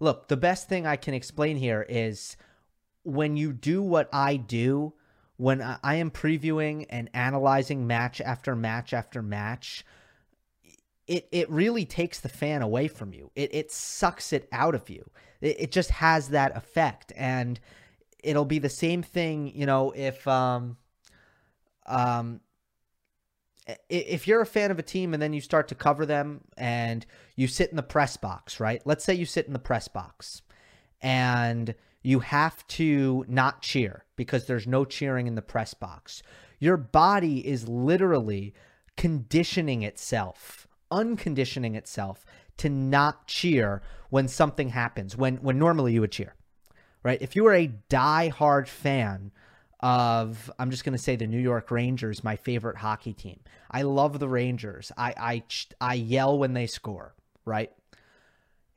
look, 0.00 0.28
the 0.28 0.36
best 0.36 0.68
thing 0.68 0.86
I 0.86 0.96
can 0.96 1.14
explain 1.14 1.56
here 1.56 1.84
is 1.88 2.36
when 3.04 3.36
you 3.36 3.52
do 3.52 3.82
what 3.82 4.08
I 4.12 4.36
do, 4.36 4.94
when 5.36 5.60
I 5.60 5.96
am 5.96 6.10
previewing 6.10 6.86
and 6.88 7.10
analyzing 7.14 7.86
match 7.86 8.20
after 8.20 8.54
match 8.54 8.92
after 8.92 9.22
match, 9.22 9.84
it 11.08 11.26
it 11.32 11.50
really 11.50 11.84
takes 11.84 12.20
the 12.20 12.28
fan 12.28 12.62
away 12.62 12.86
from 12.86 13.12
you. 13.12 13.30
It 13.34 13.52
it 13.52 13.72
sucks 13.72 14.32
it 14.32 14.48
out 14.52 14.76
of 14.76 14.88
you. 14.88 15.10
It, 15.40 15.62
it 15.62 15.72
just 15.72 15.90
has 15.90 16.28
that 16.28 16.56
effect, 16.56 17.12
and 17.16 17.58
it'll 18.22 18.44
be 18.44 18.60
the 18.60 18.68
same 18.68 19.02
thing, 19.02 19.50
you 19.54 19.66
know, 19.66 19.90
if 19.96 20.26
um 20.28 20.76
um 21.86 22.40
if 23.88 24.26
you're 24.26 24.40
a 24.40 24.46
fan 24.46 24.70
of 24.70 24.78
a 24.78 24.82
team 24.82 25.14
and 25.14 25.22
then 25.22 25.32
you 25.32 25.40
start 25.40 25.68
to 25.68 25.74
cover 25.74 26.04
them 26.04 26.40
and 26.56 27.06
you 27.36 27.46
sit 27.46 27.70
in 27.70 27.76
the 27.76 27.82
press 27.82 28.16
box, 28.16 28.58
right? 28.58 28.82
Let's 28.84 29.04
say 29.04 29.14
you 29.14 29.24
sit 29.24 29.46
in 29.46 29.52
the 29.52 29.58
press 29.58 29.86
box 29.86 30.42
and 31.00 31.74
you 32.02 32.20
have 32.20 32.66
to 32.68 33.24
not 33.28 33.62
cheer 33.62 34.04
because 34.16 34.46
there's 34.46 34.66
no 34.66 34.84
cheering 34.84 35.26
in 35.26 35.36
the 35.36 35.42
press 35.42 35.74
box. 35.74 36.22
Your 36.58 36.76
body 36.76 37.46
is 37.46 37.68
literally 37.68 38.52
conditioning 38.96 39.82
itself, 39.82 40.66
unconditioning 40.90 41.76
itself 41.76 42.24
to 42.58 42.68
not 42.68 43.26
cheer 43.26 43.82
when 44.10 44.28
something 44.28 44.70
happens, 44.70 45.16
when 45.16 45.36
when 45.36 45.58
normally 45.58 45.92
you 45.92 46.00
would 46.00 46.12
cheer. 46.12 46.34
Right? 47.04 47.20
If 47.20 47.34
you 47.34 47.44
were 47.44 47.54
a 47.54 47.66
die-hard 47.66 48.68
fan 48.68 49.32
of 49.82 50.50
I'm 50.58 50.70
just 50.70 50.84
going 50.84 50.96
to 50.96 51.02
say 51.02 51.16
the 51.16 51.26
New 51.26 51.40
York 51.40 51.70
Rangers, 51.70 52.22
my 52.22 52.36
favorite 52.36 52.76
hockey 52.76 53.12
team. 53.12 53.40
I 53.70 53.82
love 53.82 54.18
the 54.18 54.28
Rangers. 54.28 54.92
I 54.96 55.14
I 55.18 55.42
I 55.80 55.94
yell 55.94 56.38
when 56.38 56.52
they 56.52 56.66
score, 56.66 57.14
right? 57.44 57.72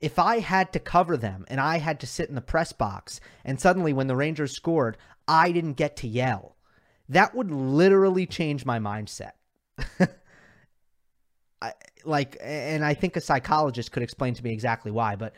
If 0.00 0.18
I 0.18 0.40
had 0.40 0.72
to 0.72 0.80
cover 0.80 1.16
them 1.16 1.46
and 1.48 1.60
I 1.60 1.78
had 1.78 2.00
to 2.00 2.06
sit 2.06 2.28
in 2.28 2.34
the 2.34 2.40
press 2.40 2.72
box 2.72 3.20
and 3.44 3.60
suddenly 3.60 3.92
when 3.92 4.08
the 4.08 4.16
Rangers 4.16 4.52
scored, 4.52 4.98
I 5.26 5.52
didn't 5.52 5.74
get 5.74 5.96
to 5.98 6.08
yell. 6.08 6.56
That 7.08 7.34
would 7.34 7.50
literally 7.50 8.26
change 8.26 8.66
my 8.66 8.78
mindset. 8.78 9.32
I, 11.62 11.72
like 12.04 12.36
and 12.40 12.84
I 12.84 12.94
think 12.94 13.16
a 13.16 13.20
psychologist 13.20 13.92
could 13.92 14.02
explain 14.02 14.34
to 14.34 14.44
me 14.44 14.52
exactly 14.52 14.90
why, 14.90 15.16
but 15.16 15.34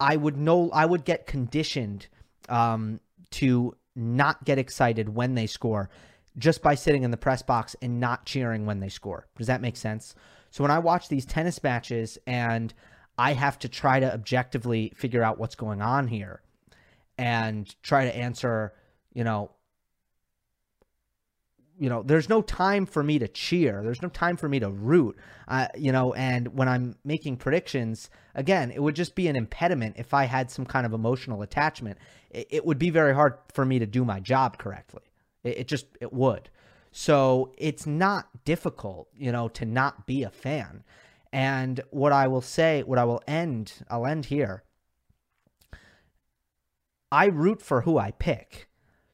I 0.00 0.16
would 0.16 0.36
know 0.36 0.70
I 0.72 0.86
would 0.86 1.04
get 1.04 1.26
conditioned 1.26 2.08
um, 2.48 3.00
to 3.30 3.76
not 3.98 4.44
get 4.44 4.58
excited 4.58 5.08
when 5.08 5.34
they 5.34 5.46
score 5.46 5.90
just 6.36 6.62
by 6.62 6.74
sitting 6.74 7.02
in 7.02 7.10
the 7.10 7.16
press 7.16 7.42
box 7.42 7.74
and 7.82 7.98
not 7.98 8.24
cheering 8.24 8.64
when 8.64 8.80
they 8.80 8.88
score. 8.88 9.26
Does 9.36 9.48
that 9.48 9.60
make 9.60 9.76
sense? 9.76 10.14
So 10.50 10.62
when 10.62 10.70
I 10.70 10.78
watch 10.78 11.08
these 11.08 11.26
tennis 11.26 11.62
matches 11.62 12.16
and 12.26 12.72
I 13.18 13.32
have 13.32 13.58
to 13.60 13.68
try 13.68 14.00
to 14.00 14.12
objectively 14.12 14.92
figure 14.96 15.22
out 15.22 15.38
what's 15.38 15.56
going 15.56 15.82
on 15.82 16.06
here 16.06 16.40
and 17.18 17.74
try 17.82 18.04
to 18.04 18.16
answer, 18.16 18.72
you 19.12 19.24
know, 19.24 19.50
you 21.78 21.88
know, 21.88 22.02
there's 22.02 22.28
no 22.28 22.42
time 22.42 22.86
for 22.86 23.02
me 23.02 23.18
to 23.18 23.28
cheer. 23.28 23.82
There's 23.82 24.02
no 24.02 24.08
time 24.08 24.36
for 24.36 24.48
me 24.48 24.58
to 24.60 24.70
root. 24.70 25.16
Uh, 25.46 25.68
you 25.76 25.92
know, 25.92 26.12
and 26.14 26.48
when 26.56 26.68
I'm 26.68 26.96
making 27.04 27.36
predictions, 27.36 28.10
again, 28.34 28.70
it 28.70 28.82
would 28.82 28.96
just 28.96 29.14
be 29.14 29.28
an 29.28 29.36
impediment 29.36 29.96
if 29.98 30.12
I 30.12 30.24
had 30.24 30.50
some 30.50 30.66
kind 30.66 30.84
of 30.84 30.92
emotional 30.92 31.42
attachment. 31.42 31.98
It, 32.30 32.48
it 32.50 32.66
would 32.66 32.78
be 32.78 32.90
very 32.90 33.14
hard 33.14 33.34
for 33.52 33.64
me 33.64 33.78
to 33.78 33.86
do 33.86 34.04
my 34.04 34.20
job 34.20 34.58
correctly. 34.58 35.02
It, 35.44 35.58
it 35.58 35.68
just 35.68 35.86
it 36.00 36.12
would. 36.12 36.50
So 36.90 37.52
it's 37.56 37.86
not 37.86 38.44
difficult, 38.44 39.08
you 39.16 39.30
know, 39.30 39.48
to 39.48 39.64
not 39.64 40.06
be 40.06 40.22
a 40.22 40.30
fan. 40.30 40.82
And 41.32 41.80
what 41.90 42.12
I 42.12 42.26
will 42.26 42.40
say, 42.40 42.82
what 42.82 42.98
I 42.98 43.04
will 43.04 43.22
end, 43.26 43.74
I'll 43.90 44.06
end 44.06 44.26
here. 44.26 44.64
I 47.12 47.26
root 47.26 47.62
for 47.62 47.82
who 47.82 47.98
I 47.98 48.10
pick. 48.10 48.68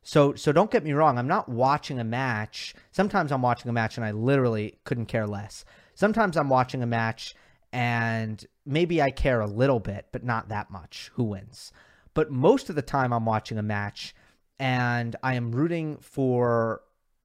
So 0.04 0.34
so 0.34 0.52
don't 0.52 0.70
get 0.70 0.84
me 0.84 0.92
wrong, 0.92 1.18
I'm 1.18 1.26
not 1.26 1.48
watching 1.48 1.98
a 1.98 2.04
match. 2.04 2.74
Sometimes 2.92 3.32
I'm 3.32 3.42
watching 3.42 3.70
a 3.70 3.72
match 3.72 3.96
and 3.96 4.04
I 4.04 4.12
literally 4.12 4.78
couldn't 4.84 5.06
care 5.06 5.26
less. 5.26 5.64
Sometimes 5.94 6.36
I'm 6.36 6.50
watching 6.50 6.82
a 6.82 6.86
match 6.86 7.34
and 7.72 8.44
maybe 8.66 9.02
I 9.02 9.10
care 9.10 9.40
a 9.40 9.46
little 9.46 9.80
bit, 9.80 10.06
but 10.12 10.22
not 10.22 10.50
that 10.50 10.70
much 10.70 11.10
who 11.14 11.24
wins. 11.24 11.72
But 12.12 12.30
most 12.30 12.68
of 12.68 12.76
the 12.76 12.82
time 12.82 13.12
I'm 13.12 13.24
watching 13.24 13.58
a 13.58 13.62
match 13.62 14.14
and 14.58 15.16
I 15.22 15.34
am 15.34 15.52
rooting 15.52 15.96
for 15.96 16.82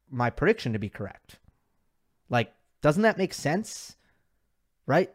my 0.09 0.29
prediction 0.29 0.74
to 0.74 0.79
be 0.79 0.89
correct. 0.89 1.38
Like, 2.29 2.51
doesn't 2.81 3.03
that 3.03 3.17
make 3.17 3.33
sense? 3.33 3.98
Right? 4.88 5.12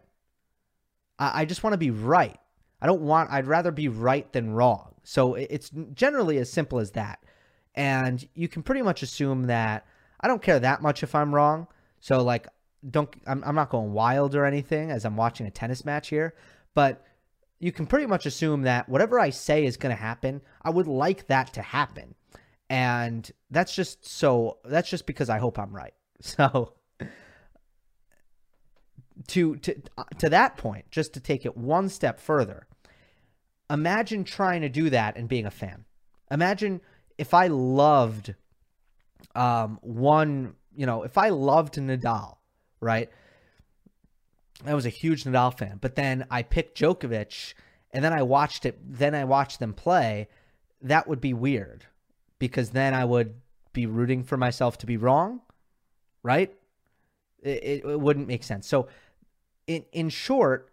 I, 1.18 1.40
I 1.42 1.44
just 1.46 1.62
want 1.62 1.72
to 1.72 1.78
be 1.78 1.90
right. 1.90 2.38
I 2.80 2.86
don't 2.86 3.02
want, 3.02 3.30
I'd 3.32 3.46
rather 3.46 3.72
be 3.72 3.88
right 3.88 4.30
than 4.32 4.52
wrong. 4.52 4.94
So 5.02 5.34
it's 5.34 5.70
generally 5.94 6.38
as 6.38 6.52
simple 6.52 6.78
as 6.78 6.92
that. 6.92 7.23
And 7.74 8.26
you 8.34 8.48
can 8.48 8.62
pretty 8.62 8.82
much 8.82 9.02
assume 9.02 9.44
that 9.44 9.86
I 10.20 10.28
don't 10.28 10.42
care 10.42 10.60
that 10.60 10.82
much 10.82 11.02
if 11.02 11.14
I'm 11.14 11.34
wrong. 11.34 11.66
So 12.00 12.22
like 12.22 12.48
don't 12.88 13.14
I'm, 13.26 13.42
I'm 13.44 13.54
not 13.54 13.70
going 13.70 13.92
wild 13.92 14.34
or 14.34 14.44
anything 14.44 14.90
as 14.90 15.04
I'm 15.04 15.16
watching 15.16 15.46
a 15.46 15.50
tennis 15.50 15.84
match 15.84 16.08
here, 16.08 16.34
but 16.74 17.04
you 17.58 17.72
can 17.72 17.86
pretty 17.86 18.06
much 18.06 18.26
assume 18.26 18.62
that 18.62 18.88
whatever 18.88 19.18
I 19.18 19.30
say 19.30 19.64
is 19.64 19.76
going 19.76 19.94
to 19.94 20.00
happen, 20.00 20.42
I 20.62 20.70
would 20.70 20.86
like 20.86 21.28
that 21.28 21.54
to 21.54 21.62
happen. 21.62 22.14
And 22.68 23.30
that's 23.50 23.74
just 23.74 24.06
so 24.06 24.58
that's 24.64 24.90
just 24.90 25.06
because 25.06 25.30
I 25.30 25.38
hope 25.38 25.58
I'm 25.58 25.74
right. 25.74 25.94
So 26.20 26.74
to 29.28 29.56
to 29.56 29.82
to 30.18 30.28
that 30.28 30.56
point, 30.56 30.90
just 30.90 31.14
to 31.14 31.20
take 31.20 31.44
it 31.44 31.56
one 31.56 31.88
step 31.88 32.18
further, 32.18 32.66
imagine 33.70 34.24
trying 34.24 34.62
to 34.62 34.68
do 34.68 34.90
that 34.90 35.16
and 35.16 35.28
being 35.28 35.46
a 35.46 35.50
fan. 35.50 35.84
Imagine 36.30 36.80
if 37.18 37.34
I 37.34 37.48
loved 37.48 38.34
um, 39.34 39.78
one, 39.82 40.54
you 40.76 40.86
know, 40.86 41.02
if 41.02 41.18
I 41.18 41.28
loved 41.30 41.74
Nadal, 41.74 42.36
right? 42.80 43.10
I 44.64 44.74
was 44.74 44.86
a 44.86 44.90
huge 44.90 45.24
Nadal 45.24 45.56
fan, 45.56 45.78
but 45.80 45.94
then 45.94 46.26
I 46.30 46.42
picked 46.42 46.78
Djokovic 46.78 47.54
and 47.92 48.04
then 48.04 48.12
I 48.12 48.22
watched 48.22 48.66
it, 48.66 48.78
then 48.84 49.14
I 49.14 49.24
watched 49.24 49.60
them 49.60 49.72
play. 49.72 50.28
That 50.82 51.08
would 51.08 51.20
be 51.20 51.32
weird 51.32 51.86
because 52.38 52.70
then 52.70 52.94
I 52.94 53.04
would 53.04 53.34
be 53.72 53.86
rooting 53.86 54.22
for 54.22 54.36
myself 54.36 54.78
to 54.78 54.86
be 54.86 54.96
wrong, 54.96 55.40
right? 56.22 56.54
It, 57.42 57.62
it, 57.62 57.84
it 57.84 58.00
wouldn't 58.00 58.28
make 58.28 58.44
sense. 58.44 58.66
So, 58.66 58.88
in, 59.66 59.84
in 59.92 60.08
short, 60.10 60.70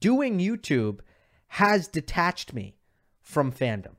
doing 0.00 0.38
YouTube 0.38 1.00
has 1.48 1.88
detached 1.88 2.52
me 2.52 2.76
from 3.22 3.50
fandom 3.50 3.94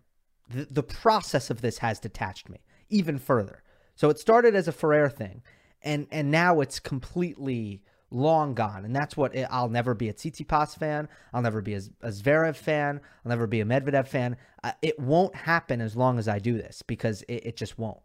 the, 0.49 0.67
the 0.69 0.83
process 0.83 1.49
of 1.49 1.61
this 1.61 1.79
has 1.79 1.99
detached 1.99 2.49
me 2.49 2.59
even 2.89 3.17
further. 3.17 3.63
So 3.95 4.09
it 4.09 4.19
started 4.19 4.55
as 4.55 4.67
a 4.67 4.71
Ferrer 4.71 5.09
thing, 5.09 5.41
and 5.81 6.07
and 6.11 6.31
now 6.31 6.61
it's 6.61 6.79
completely 6.79 7.81
long 8.11 8.53
gone. 8.53 8.85
And 8.85 8.95
that's 8.95 9.17
what 9.17 9.35
it, 9.35 9.47
I'll 9.49 9.69
never 9.69 9.93
be 9.93 10.09
a 10.09 10.13
Tsitsipas 10.13 10.77
fan. 10.77 11.09
I'll 11.33 11.41
never 11.41 11.61
be 11.61 11.73
a, 11.73 11.81
a 12.01 12.09
Zverev 12.09 12.55
fan. 12.55 13.01
I'll 13.23 13.29
never 13.29 13.47
be 13.47 13.61
a 13.61 13.65
Medvedev 13.65 14.07
fan. 14.07 14.37
Uh, 14.63 14.71
it 14.81 14.99
won't 14.99 15.35
happen 15.35 15.81
as 15.81 15.95
long 15.95 16.19
as 16.19 16.27
I 16.27 16.39
do 16.39 16.57
this 16.57 16.81
because 16.81 17.23
it, 17.23 17.45
it 17.45 17.57
just 17.57 17.77
won't. 17.77 17.99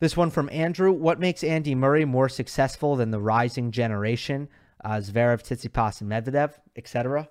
This 0.00 0.16
one 0.16 0.30
from 0.30 0.50
Andrew. 0.50 0.92
What 0.92 1.20
makes 1.20 1.44
Andy 1.44 1.74
Murray 1.74 2.04
more 2.04 2.28
successful 2.28 2.96
than 2.96 3.10
the 3.10 3.20
rising 3.20 3.70
generation? 3.70 4.48
Uh, 4.84 4.96
Zverev, 4.96 5.42
Tsitsipas, 5.42 6.00
and 6.00 6.10
Medvedev, 6.10 6.54
etc. 6.76 7.28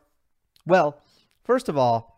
Well, 0.65 0.97
First 1.43 1.69
of 1.69 1.77
all, 1.77 2.13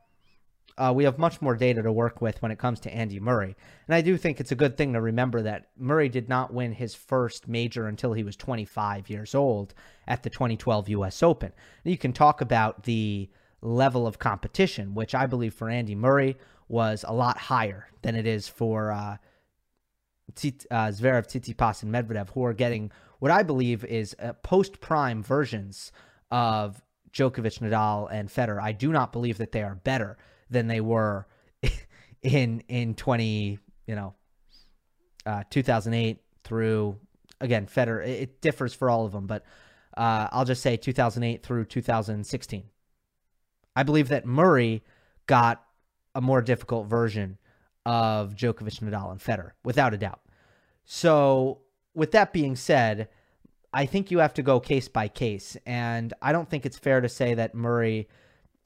uh, 0.77 0.91
we 0.93 1.05
have 1.05 1.17
much 1.17 1.41
more 1.41 1.55
data 1.55 1.81
to 1.81 1.91
work 1.91 2.21
with 2.21 2.41
when 2.41 2.51
it 2.51 2.59
comes 2.59 2.81
to 2.81 2.93
Andy 2.93 3.19
Murray. 3.19 3.55
And 3.87 3.95
I 3.95 4.01
do 4.01 4.17
think 4.17 4.39
it's 4.39 4.51
a 4.51 4.55
good 4.55 4.75
thing 4.75 4.93
to 4.93 5.01
remember 5.01 5.41
that 5.41 5.69
Murray 5.77 6.09
did 6.09 6.27
not 6.27 6.53
win 6.53 6.73
his 6.73 6.93
first 6.93 7.47
major 7.47 7.87
until 7.87 8.13
he 8.13 8.23
was 8.23 8.35
25 8.35 9.09
years 9.09 9.33
old 9.33 9.73
at 10.05 10.23
the 10.23 10.29
2012 10.29 10.89
U.S. 10.89 11.23
Open. 11.23 11.51
And 11.83 11.91
you 11.91 11.97
can 11.97 12.11
talk 12.11 12.41
about 12.41 12.83
the 12.83 13.29
level 13.61 14.05
of 14.05 14.19
competition, 14.19 14.93
which 14.93 15.15
I 15.15 15.27
believe 15.27 15.53
for 15.53 15.69
Andy 15.69 15.95
Murray 15.95 16.37
was 16.67 17.05
a 17.07 17.13
lot 17.13 17.37
higher 17.37 17.87
than 18.01 18.15
it 18.15 18.27
is 18.27 18.47
for 18.49 18.91
uh, 18.91 19.17
uh, 20.27 20.91
Zverev, 20.91 21.27
Tsitsipas, 21.27 21.83
and 21.83 21.93
Medvedev, 21.93 22.29
who 22.31 22.43
are 22.43 22.53
getting 22.53 22.91
what 23.19 23.31
I 23.31 23.43
believe 23.43 23.85
is 23.85 24.15
uh, 24.19 24.33
post-prime 24.33 25.23
versions 25.23 25.91
of 26.31 26.81
Djokovic, 27.15 27.59
Nadal, 27.59 28.09
and 28.11 28.29
Federer. 28.29 28.61
I 28.61 28.73
do 28.73 28.91
not 28.91 29.11
believe 29.11 29.37
that 29.37 29.51
they 29.51 29.63
are 29.63 29.75
better 29.75 30.17
than 30.49 30.67
they 30.67 30.81
were 30.81 31.25
in 32.21 32.61
in 32.67 32.93
20, 32.93 33.57
you 33.87 33.95
know, 33.95 34.13
uh, 35.25 35.43
2008 35.49 36.21
through 36.43 36.97
again 37.39 37.67
Federer. 37.67 38.05
It, 38.05 38.41
differs 38.41 38.73
for 38.73 38.89
all 38.89 39.05
of 39.05 39.13
them, 39.13 39.27
but 39.27 39.43
uh, 39.95 40.27
I'll 40.31 40.45
just 40.45 40.61
say 40.61 40.75
2008 40.77 41.41
through 41.41 41.65
2016. 41.65 42.63
I 43.77 43.83
believe 43.83 44.09
that 44.09 44.25
Murray 44.25 44.83
got 45.25 45.63
a 46.13 46.21
more 46.21 46.41
difficult 46.41 46.87
version 46.87 47.37
of 47.85 48.35
Djokovic, 48.35 48.81
Nadal, 48.81 49.11
and 49.11 49.19
Federer, 49.19 49.51
without 49.63 49.93
a 49.93 49.97
doubt. 49.97 50.21
So, 50.85 51.59
with 51.93 52.11
that 52.11 52.33
being 52.33 52.55
said, 52.55 53.09
I 53.75 53.85
think 53.85 54.09
you 54.09 54.19
have 54.19 54.33
to 54.35 54.41
go 54.41 54.61
case 54.61 54.87
by 54.87 55.09
case. 55.09 55.57
And 55.65 56.13
I 56.21 56.31
don't 56.31 56.49
think 56.49 56.65
it's 56.65 56.77
fair 56.77 57.01
to 57.01 57.09
say 57.09 57.33
that 57.33 57.53
Murray 57.53 58.07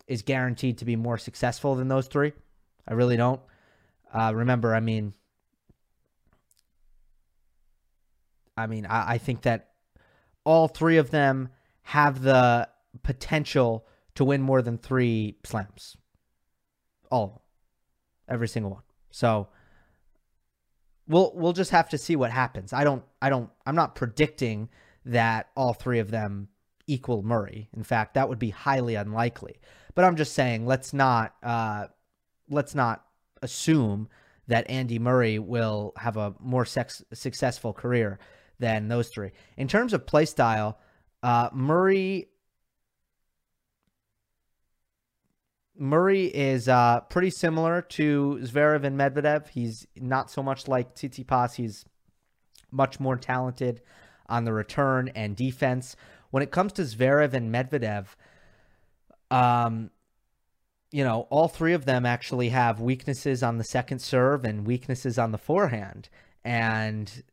is 0.08 0.22
guaranteed 0.22 0.78
to 0.78 0.86
be 0.86 0.96
more 0.96 1.18
successful 1.18 1.74
than 1.74 1.88
those 1.88 2.08
three. 2.08 2.32
I 2.88 2.94
really 2.94 3.18
don't. 3.18 3.42
Uh, 4.14 4.32
remember, 4.36 4.76
I 4.76 4.82
mean, 4.82 5.16
I 8.56 8.68
mean, 8.68 8.86
I, 8.86 9.14
I 9.14 9.18
think 9.18 9.42
that 9.42 9.72
all 10.44 10.68
three 10.68 10.98
of 10.98 11.10
them 11.10 11.50
have 11.82 12.22
the 12.22 12.70
potential 13.02 13.88
to 14.14 14.24
win 14.24 14.44
more 14.44 14.62
than 14.62 14.78
three 14.78 15.38
slams. 15.44 15.98
All. 17.10 17.42
Every 18.28 18.48
single 18.48 18.72
one. 18.72 18.84
So 19.10 19.48
we'll 21.08 21.32
we'll 21.34 21.54
just 21.54 21.72
have 21.72 21.90
to 21.90 21.98
see 21.98 22.16
what 22.16 22.30
happens. 22.30 22.74
I 22.74 22.84
don't 22.84 23.04
I 23.24 23.32
don't 23.32 23.50
I'm 23.66 23.76
not 23.76 23.96
predicting 23.96 24.70
that 25.06 25.50
all 25.56 25.74
three 25.74 26.00
of 26.00 26.12
them 26.12 26.50
equal 26.88 27.24
Murray. 27.24 27.70
In 27.76 27.84
fact, 27.84 28.16
that 28.16 28.28
would 28.28 28.40
be 28.40 28.50
highly 28.50 28.96
unlikely. 28.96 29.60
But 29.96 30.06
I'm 30.06 30.16
just 30.16 30.34
saying 30.34 30.66
let's 30.66 30.94
not 30.94 31.36
uh, 31.44 31.88
let's 32.50 32.76
not 32.76 33.06
assume 33.42 34.10
that 34.48 34.70
Andy 34.70 34.98
Murray 34.98 35.40
will 35.40 35.94
have 35.98 36.18
a 36.18 36.34
more 36.40 36.66
sex- 36.66 37.04
successful 37.14 37.72
career 37.72 38.20
than 38.60 38.88
those 38.88 39.10
three. 39.10 39.32
In 39.58 39.68
terms 39.68 39.94
of 39.94 40.08
play 40.08 40.26
style, 40.26 40.80
uh, 41.22 41.50
Murray 41.54 42.30
Murray 45.78 46.26
is 46.26 46.68
uh, 46.68 47.00
pretty 47.10 47.30
similar 47.30 47.82
to 47.82 48.40
Zverev 48.42 48.84
and 48.84 49.00
Medvedev. 49.00 49.48
He's 49.48 49.88
not 49.96 50.30
so 50.30 50.44
much 50.44 50.68
like 50.68 50.94
Tsitsipas. 50.94 51.56
He's 51.56 51.86
much 52.70 53.00
more 53.00 53.16
talented 53.16 53.82
on 54.30 54.46
the 54.46 54.54
return 54.54 55.10
and 55.10 55.36
defense. 55.36 55.96
When 56.32 56.44
it 56.44 56.52
comes 56.52 56.74
to 56.74 56.84
Zverev 56.84 57.34
and 57.34 57.54
Medvedev, 57.54 58.08
um, 59.32 59.90
you 60.92 61.04
know, 61.04 61.28
all 61.30 61.48
three 61.48 61.74
of 61.74 61.86
them 61.86 62.06
actually 62.06 62.50
have 62.50 62.80
weaknesses 62.80 63.44
on 63.44 63.58
the 63.58 63.64
second 63.64 64.00
serve 64.00 64.46
and 64.46 64.66
weaknesses 64.66 65.20
on 65.20 65.32
the 65.32 65.38
forehand. 65.38 66.10
And 66.44 67.24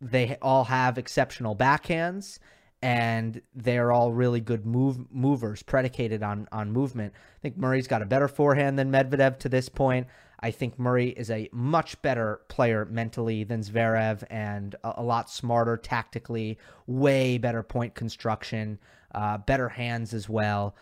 they 0.00 0.36
all 0.42 0.64
have 0.64 0.98
exceptional 0.98 1.54
backhands 1.54 2.38
and 2.82 3.42
they're 3.54 3.92
all 3.92 4.12
really 4.12 4.40
good 4.40 4.64
move 4.64 5.12
movers 5.12 5.62
predicated 5.62 6.22
on 6.22 6.48
on 6.50 6.72
movement. 6.72 7.12
I 7.14 7.40
think 7.42 7.58
Murray's 7.58 7.86
got 7.86 8.02
a 8.02 8.06
better 8.06 8.28
forehand 8.28 8.78
than 8.78 8.90
Medvedev 8.90 9.38
to 9.40 9.48
this 9.48 9.68
point. 9.68 10.06
I 10.40 10.50
think 10.50 10.78
Murray 10.78 11.10
is 11.10 11.30
a 11.30 11.48
much 11.52 12.00
better 12.02 12.40
player 12.48 12.86
mentally 12.86 13.44
than 13.44 13.60
Zverev 13.60 14.24
and 14.30 14.74
a, 14.82 14.94
a 14.96 15.02
lot 15.02 15.30
smarter 15.30 15.76
tactically, 15.76 16.58
way 16.86 17.38
better 17.38 17.62
point 17.62 17.94
construction, 17.94 18.78
uh, 19.14 19.38
better 19.38 19.68
hands 19.68 20.14
as 20.14 20.28
well. 20.28 20.74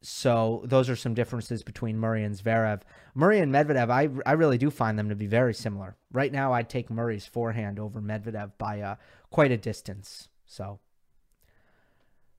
So 0.00 0.62
those 0.66 0.88
are 0.88 0.96
some 0.96 1.14
differences 1.14 1.62
between 1.62 1.98
Murray 1.98 2.24
and 2.24 2.36
Zverev. 2.36 2.82
Murray 3.14 3.40
and 3.40 3.52
Medvedev, 3.52 3.90
I, 3.90 4.08
I 4.28 4.34
really 4.34 4.58
do 4.58 4.70
find 4.70 4.98
them 4.98 5.08
to 5.08 5.14
be 5.16 5.26
very 5.26 5.54
similar. 5.54 5.96
Right 6.12 6.30
now, 6.30 6.52
I'd 6.52 6.68
take 6.68 6.90
Murray's 6.90 7.26
forehand 7.26 7.78
over 7.80 8.00
Medvedev 8.00 8.52
by 8.58 8.80
uh, 8.80 8.96
quite 9.30 9.50
a 9.50 9.56
distance. 9.56 10.28
So 10.46 10.78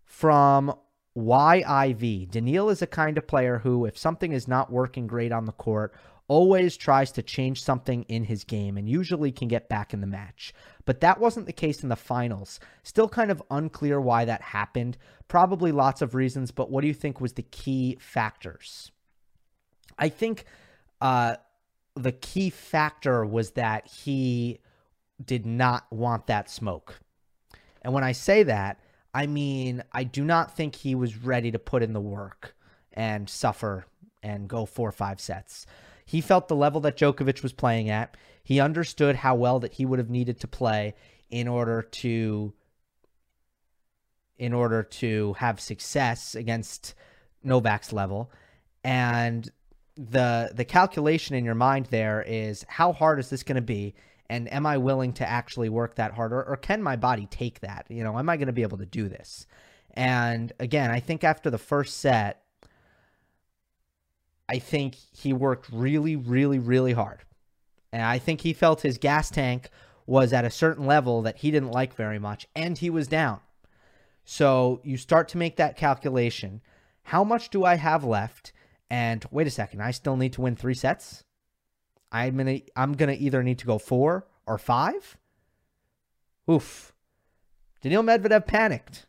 from 0.06 0.76
YIV. 1.18 2.30
Daniil 2.30 2.70
is 2.70 2.82
a 2.82 2.88
kind 2.88 3.18
of 3.18 3.28
player 3.28 3.60
who, 3.60 3.86
if 3.86 3.98
something 3.98 4.32
is 4.32 4.48
not 4.48 4.72
working 4.72 5.08
great 5.08 5.32
on 5.32 5.46
the 5.46 5.52
court, 5.54 5.94
always 6.28 6.76
tries 6.76 7.12
to 7.12 7.22
change 7.22 7.62
something 7.62 8.04
in 8.04 8.24
his 8.24 8.44
game 8.44 8.78
and 8.78 8.90
usually 8.90 9.32
can 9.32 9.48
get 9.48 9.70
back 9.70 9.94
in 9.94 10.02
the 10.02 10.08
match. 10.08 10.54
But 10.86 11.02
that 11.02 11.20
wasn't 11.20 11.46
the 11.46 11.54
case 11.54 11.84
in 11.84 11.90
the 11.90 11.96
finals. 11.96 12.60
Still 12.84 13.10
kind 13.10 13.32
of 13.32 13.44
unclear 13.52 14.02
why 14.02 14.26
that 14.26 14.42
happened. 14.42 14.98
Probably 15.28 15.72
lots 15.72 16.02
of 16.02 16.16
reasons, 16.16 16.52
but 16.52 16.72
what 16.72 16.82
do 16.82 16.88
you 16.88 16.94
think 16.94 17.22
was 17.22 17.34
the 17.34 17.44
key 17.44 17.98
factors? 18.00 18.92
I 19.98 20.10
think 20.10 20.46
uh, 21.00 21.36
the 21.96 22.12
key 22.12 22.50
factor 22.50 23.26
was 23.26 23.52
that 23.52 23.88
he 23.88 24.60
did 25.24 25.46
not 25.46 25.86
want 25.92 26.28
that 26.28 26.50
smoke. 26.50 27.00
And 27.82 27.94
when 27.94 28.04
I 28.04 28.12
say 28.12 28.44
that, 28.44 28.80
I 29.14 29.28
mean, 29.28 29.84
I 29.94 30.04
do 30.04 30.26
not 30.26 30.58
think 30.58 30.76
he 30.76 30.96
was 30.96 31.16
ready 31.18 31.52
to 31.52 31.60
put 31.60 31.84
in 31.84 31.94
the 31.94 32.02
work 32.02 32.56
and 32.92 33.30
suffer 33.30 33.86
and 34.22 34.50
go 34.50 34.66
four 34.66 34.90
or 34.90 34.92
five 34.92 35.22
sets. 35.22 35.66
He 36.06 36.22
felt 36.22 36.48
the 36.48 36.56
level 36.56 36.80
that 36.82 36.98
Djokovic 36.98 37.42
was 37.42 37.52
playing 37.52 37.90
at. 37.90 38.16
He 38.44 38.60
understood 38.60 39.18
how 39.18 39.36
well 39.36 39.60
that 39.60 39.74
he 39.74 39.86
would 39.86 40.00
have 40.00 40.10
needed 40.10 40.40
to 40.42 40.48
play 40.48 40.94
in 41.30 41.48
order 41.48 41.82
to 41.82 42.54
in 44.38 44.54
order 44.54 44.84
to 44.84 45.34
have 45.40 45.60
success 45.60 46.36
against 46.36 46.94
Novak's 47.44 47.92
level. 47.92 48.32
And 48.84 49.50
the 49.96 50.52
the 50.54 50.66
calculation 50.66 51.36
in 51.36 51.46
your 51.46 51.56
mind 51.56 51.88
there 51.88 52.22
is 52.22 52.66
how 52.68 52.94
hard 52.94 53.18
is 53.18 53.30
this 53.30 53.44
going 53.44 53.56
to 53.56 53.62
be 53.62 53.96
and 54.30 54.52
am 54.52 54.66
I 54.66 54.78
willing 54.78 55.14
to 55.14 55.28
actually 55.28 55.70
work 55.70 55.96
that 55.96 56.14
harder 56.14 56.44
or 56.44 56.58
can 56.58 56.84
my 56.84 56.96
body 56.96 57.28
take 57.28 57.62
that? 57.62 57.86
You 57.90 58.04
know, 58.04 58.20
am 58.20 58.30
I 58.30 58.38
going 58.38 58.48
to 58.48 58.54
be 58.54 58.64
able 58.64 58.78
to 58.80 58.86
do 58.86 59.08
this? 59.08 59.48
And 59.94 60.52
again, 60.60 60.92
I 60.92 61.00
think 61.00 61.24
after 61.24 61.50
the 61.50 61.58
first 61.58 61.98
set, 62.00 62.45
I 64.48 64.60
think 64.60 64.96
he 64.96 65.34
worked 65.34 65.70
really, 65.72 66.16
really, 66.16 66.60
really 66.60 66.94
hard. 66.94 67.24
And 67.92 68.04
I 68.04 68.20
think 68.20 68.42
he 68.42 68.54
felt 68.54 68.82
his 68.82 68.98
gas 68.98 69.30
tank 69.30 69.70
was 70.06 70.34
at 70.34 70.46
a 70.46 70.52
certain 70.52 70.86
level 70.86 71.22
that 71.24 71.38
he 71.38 71.52
didn't 71.52 71.72
like 71.72 71.96
very 71.96 72.20
much, 72.20 72.48
and 72.56 72.78
he 72.78 72.90
was 72.90 73.08
down. 73.08 73.40
So 74.24 74.82
you 74.84 74.98
start 74.98 75.28
to 75.30 75.38
make 75.38 75.56
that 75.56 75.78
calculation. 75.78 76.62
How 77.04 77.24
much 77.24 77.50
do 77.50 77.64
I 77.64 77.76
have 77.76 78.04
left? 78.04 78.52
And 78.90 79.26
wait 79.32 79.48
a 79.48 79.52
second, 79.52 79.82
I 79.82 79.92
still 79.92 80.16
need 80.16 80.34
to 80.34 80.42
win 80.42 80.56
three 80.56 80.74
sets? 80.74 81.24
I'm 82.12 82.38
gonna 82.38 82.60
I'm 82.76 82.94
gonna 82.94 83.18
either 83.20 83.44
need 83.44 83.60
to 83.60 83.66
go 83.66 83.78
four 83.78 84.28
or 84.46 84.58
five. 84.58 85.18
Oof. 86.50 86.94
Daniil 87.82 88.04
Medvedev 88.04 88.48
panicked. 88.48 89.06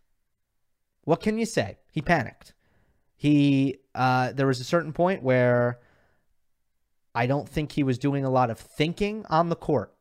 What 1.04 1.20
can 1.20 1.38
you 1.38 1.46
say? 1.46 1.78
He 1.92 2.02
panicked. 2.02 2.54
He 3.16 3.78
uh, 3.94 4.32
there 4.32 4.46
was 4.46 4.60
a 4.60 4.64
certain 4.64 4.92
point 4.92 5.22
where 5.22 5.78
I 7.14 7.26
don't 7.26 7.48
think 7.48 7.72
he 7.72 7.82
was 7.82 7.98
doing 7.98 8.24
a 8.24 8.30
lot 8.30 8.50
of 8.50 8.58
thinking 8.58 9.24
on 9.30 9.48
the 9.48 9.56
court 9.56 9.94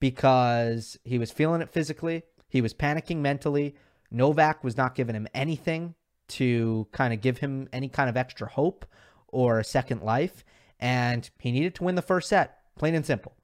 because 0.00 0.98
he 1.04 1.18
was 1.18 1.30
feeling 1.30 1.60
it 1.60 1.70
physically. 1.70 2.24
He 2.48 2.60
was 2.60 2.74
panicking 2.74 3.18
mentally. 3.18 3.76
Novak 4.10 4.64
was 4.64 4.76
not 4.76 4.96
giving 4.96 5.14
him 5.14 5.28
anything 5.32 5.94
to 6.28 6.88
kind 6.92 7.14
of 7.14 7.20
give 7.20 7.38
him 7.38 7.68
any 7.72 7.88
kind 7.88 8.08
of 8.08 8.16
extra 8.16 8.48
hope 8.48 8.84
or 9.28 9.58
a 9.58 9.64
second 9.64 10.02
life 10.02 10.44
and 10.80 11.30
he 11.38 11.52
needed 11.52 11.74
to 11.76 11.84
win 11.84 11.94
the 11.94 12.02
first 12.02 12.28
set, 12.28 12.58
plain 12.76 12.94
and 12.94 13.04
simple. 13.04 13.36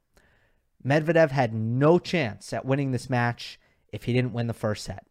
Medvedev 0.85 1.31
had 1.31 1.53
no 1.53 1.99
chance 1.99 2.51
at 2.51 2.65
winning 2.65 2.91
this 2.91 3.09
match 3.09 3.59
if 3.89 4.03
he 4.03 4.13
didn't 4.13 4.33
win 4.33 4.47
the 4.47 4.53
first 4.53 4.83
set 4.83 5.05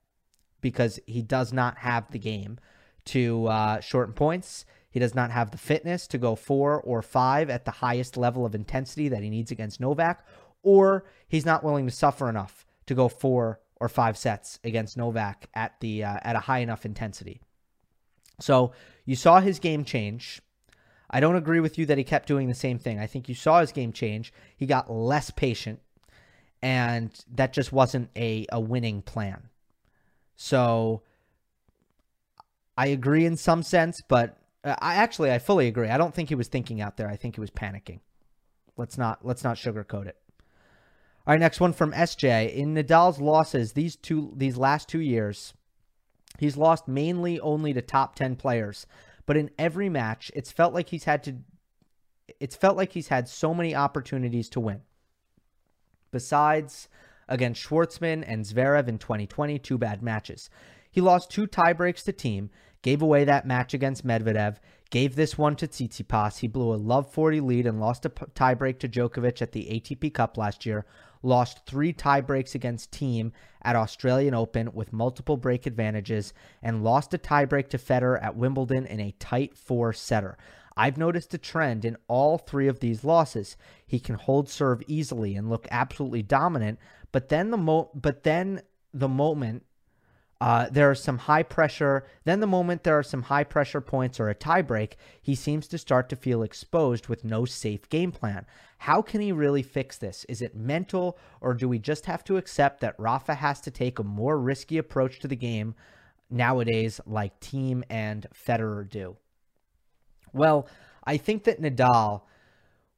because 0.61 0.98
he 1.06 1.22
does 1.22 1.52
not 1.52 1.78
have 1.78 2.11
the 2.11 2.18
game 2.18 2.59
to 3.07 3.47
uh, 3.47 3.81
shorten 3.81 4.14
points. 4.14 4.64
He 4.90 5.01
does 5.01 5.14
not 5.14 5.31
have 5.31 5.51
the 5.51 5.59
fitness 5.59 6.07
to 6.09 6.19
go 6.19 6.35
four 6.35 6.81
or 6.81 7.03
five 7.03 7.51
at 7.51 7.64
the 7.64 7.71
highest 7.71 8.16
level 8.16 8.47
of 8.47 8.55
intensity 8.55 9.09
that 9.09 9.23
he 9.23 9.31
needs 9.31 9.51
against 9.51 9.81
Novak, 9.81 10.27
or 10.62 11.05
he's 11.29 11.47
not 11.47 11.62
willing 11.62 11.87
to 11.87 11.92
suffer 11.92 12.29
enough 12.29 12.64
to 12.87 12.95
go 12.95 13.09
four 13.09 13.61
or 13.79 13.88
five 13.88 14.16
sets 14.16 14.59
against 14.64 14.97
Novak 14.97 15.49
at 15.55 15.79
the 15.81 16.05
uh, 16.05 16.19
at 16.23 16.37
a 16.37 16.40
high 16.40 16.61
enough 16.61 16.87
intensity. 16.87 17.40
So 18.40 18.73
you 19.05 19.16
saw 19.16 19.40
his 19.40 19.59
game 19.59 19.85
change 19.85 20.40
I 21.11 21.21
don't 21.21 21.37
agree 21.37 21.61
with 21.61 21.79
you 21.79 21.87
that 21.87 21.99
he 21.99 22.05
kept 22.05 22.29
doing 22.29 22.49
the 22.49 22.55
same 22.55 22.79
thing. 22.79 22.99
I 22.99 23.07
think 23.07 23.29
you 23.29 23.35
saw 23.35 23.61
his 23.61 23.73
game 23.73 23.92
change. 23.92 24.33
He 24.57 24.66
got 24.66 24.90
less 24.90 25.31
patient, 25.31 25.81
and 26.61 27.11
that 27.33 27.53
just 27.53 27.73
wasn't 27.73 28.11
a, 28.16 28.47
a 28.51 28.61
winning 28.61 29.03
plan. 29.03 29.49
So 30.35 31.03
I 32.76 32.88
agree 32.88 33.24
in 33.24 33.36
some 33.36 33.62
sense, 33.62 34.02
but 34.06 34.38
uh, 34.64 34.76
I 34.80 34.96
actually 34.96 35.32
I 35.32 35.38
fully 35.38 35.68
agree. 35.68 35.88
I 35.88 35.98
don't 35.98 36.14
think 36.14 36.28
he 36.28 36.34
was 36.34 36.48
thinking 36.48 36.80
out 36.80 36.96
there. 36.96 37.08
I 37.08 37.16
think 37.16 37.36
he 37.36 37.40
was 37.40 37.50
panicking. 37.50 38.00
Let's 38.76 38.98
not 38.98 39.24
let's 39.24 39.44
not 39.44 39.56
sugarcoat 39.56 40.06
it. 40.06 40.16
All 41.26 41.32
right, 41.32 41.40
next 41.40 41.60
one 41.60 41.72
from 41.72 41.92
SJ. 41.92 42.54
In 42.54 42.74
Nadal's 42.74 43.20
losses 43.20 43.72
these 43.72 43.96
two 43.96 44.32
these 44.36 44.56
last 44.56 44.88
2 44.88 45.00
years, 45.00 45.54
he's 46.38 46.56
lost 46.56 46.86
mainly 46.86 47.40
only 47.40 47.72
to 47.72 47.82
top 47.82 48.14
10 48.14 48.36
players. 48.36 48.86
But 49.24 49.36
in 49.36 49.50
every 49.58 49.88
match, 49.88 50.30
it's 50.36 50.52
felt 50.52 50.72
like 50.72 50.90
he's 50.90 51.04
had 51.04 51.24
to 51.24 51.36
it's 52.40 52.56
felt 52.56 52.76
like 52.76 52.92
he's 52.92 53.08
had 53.08 53.28
so 53.28 53.54
many 53.54 53.74
opportunities 53.74 54.48
to 54.50 54.60
win. 54.60 54.82
Besides 56.10 56.88
against 57.28 57.62
Schwartzman 57.62 58.24
and 58.26 58.44
Zverev 58.44 58.88
in 58.88 58.98
2020, 58.98 59.58
two 59.58 59.78
bad 59.78 60.02
matches. 60.02 60.48
He 60.90 61.00
lost 61.00 61.30
two 61.30 61.46
tiebreaks 61.46 62.04
to 62.04 62.12
Thiem, 62.12 62.50
gave 62.87 63.03
away 63.03 63.25
that 63.25 63.44
match 63.44 63.75
against 63.75 64.07
Medvedev, 64.07 64.59
gave 64.90 65.16
this 65.16 65.37
one 65.37 65.57
to 65.57 65.66
Tsitsipas. 65.66 66.38
He 66.38 66.46
blew 66.46 66.72
a 66.72 66.77
love 66.77 67.11
40 67.11 67.40
lead 67.40 67.66
and 67.66 67.81
lost 67.81 68.07
a 68.07 68.11
tiebreak 68.11 68.79
to 68.79 68.88
Djokovic 68.88 69.42
at 69.42 69.51
the 69.51 69.64
ATP 69.64 70.14
Cup 70.14 70.38
last 70.38 70.64
year, 70.64 70.87
lost 71.20 71.66
three 71.66 71.92
tiebreaks 71.92 72.55
against 72.55 72.92
Thiem 72.92 73.33
at 73.62 73.75
Australian 73.75 74.35
Open 74.35 74.72
with 74.72 74.92
multiple 74.92 75.37
break 75.37 75.66
advantages, 75.66 76.33
and 76.62 76.85
lost 76.85 77.12
a 77.12 77.18
tiebreak 77.18 77.66
to 77.70 77.77
Federer 77.77 78.22
at 78.22 78.37
Wimbledon 78.37 78.87
in 78.87 79.01
a 79.01 79.16
tight 79.18 79.57
four 79.57 79.92
setter. 79.92 80.38
I've 80.77 80.96
noticed 80.96 81.35
a 81.35 81.38
trend 81.38 81.85
in 81.85 81.96
all 82.07 82.38
three 82.38 82.68
of 82.68 82.79
these 82.79 83.03
losses. 83.03 83.57
He 83.85 83.99
can 83.99 84.14
hold 84.14 84.49
serve 84.49 84.81
easily 84.87 85.35
and 85.35 85.51
look 85.51 85.66
absolutely 85.72 86.22
dominant, 86.22 86.79
but 87.11 87.31
then 87.31 87.51
the 87.51 87.57
mo- 87.57 87.90
but 87.96 88.22
then 88.22 88.62
the 88.94 89.09
moment 89.09 89.65
Uh, 90.40 90.68
there 90.70 90.90
are 90.90 90.94
some 90.94 91.18
high 91.18 91.42
pressure. 91.42 92.07
Then, 92.25 92.40
the 92.40 92.46
moment 92.46 92.85
there 92.85 92.99
are 92.99 93.03
some 93.03 93.22
high 93.22 93.44
pressure 93.44 93.81
points 93.81 94.20
or 94.20 94.29
a 94.29 94.35
tiebreak, 94.35 94.94
he 95.22 95.35
seems 95.35 95.66
to 95.68 95.79
start 95.79 96.09
to 96.11 96.16
feel 96.16 96.42
exposed 96.42 97.09
with 97.09 97.25
no 97.25 97.44
safe 97.44 97.88
game 97.88 98.12
plan. 98.12 98.44
How 98.79 99.01
can 99.01 99.22
he 99.22 99.33
really 99.33 99.62
fix 99.62 99.96
this? 99.96 100.27
Is 100.29 100.42
it 100.42 100.55
mental, 100.55 101.18
or 101.40 101.55
do 101.55 101.68
we 101.68 101.79
just 101.79 102.05
have 102.07 102.22
to 102.25 102.37
accept 102.37 102.81
that 102.81 102.99
Rafa 102.99 103.35
has 103.35 103.61
to 103.62 103.70
take 103.70 103.99
a 103.99 104.05
more 104.05 104.38
risky 104.38 104.77
approach 104.77 105.20
to 105.20 105.29
the 105.29 105.37
game 105.37 105.75
nowadays, 106.29 107.01
like 107.07 107.40
Thiem 107.40 107.83
and 107.88 108.27
Federer 108.35 108.88
do? 108.88 109.16
Well, 110.35 110.68
I 111.05 111.16
think 111.16 111.44
that 111.44 111.62
Nadal 111.62 112.22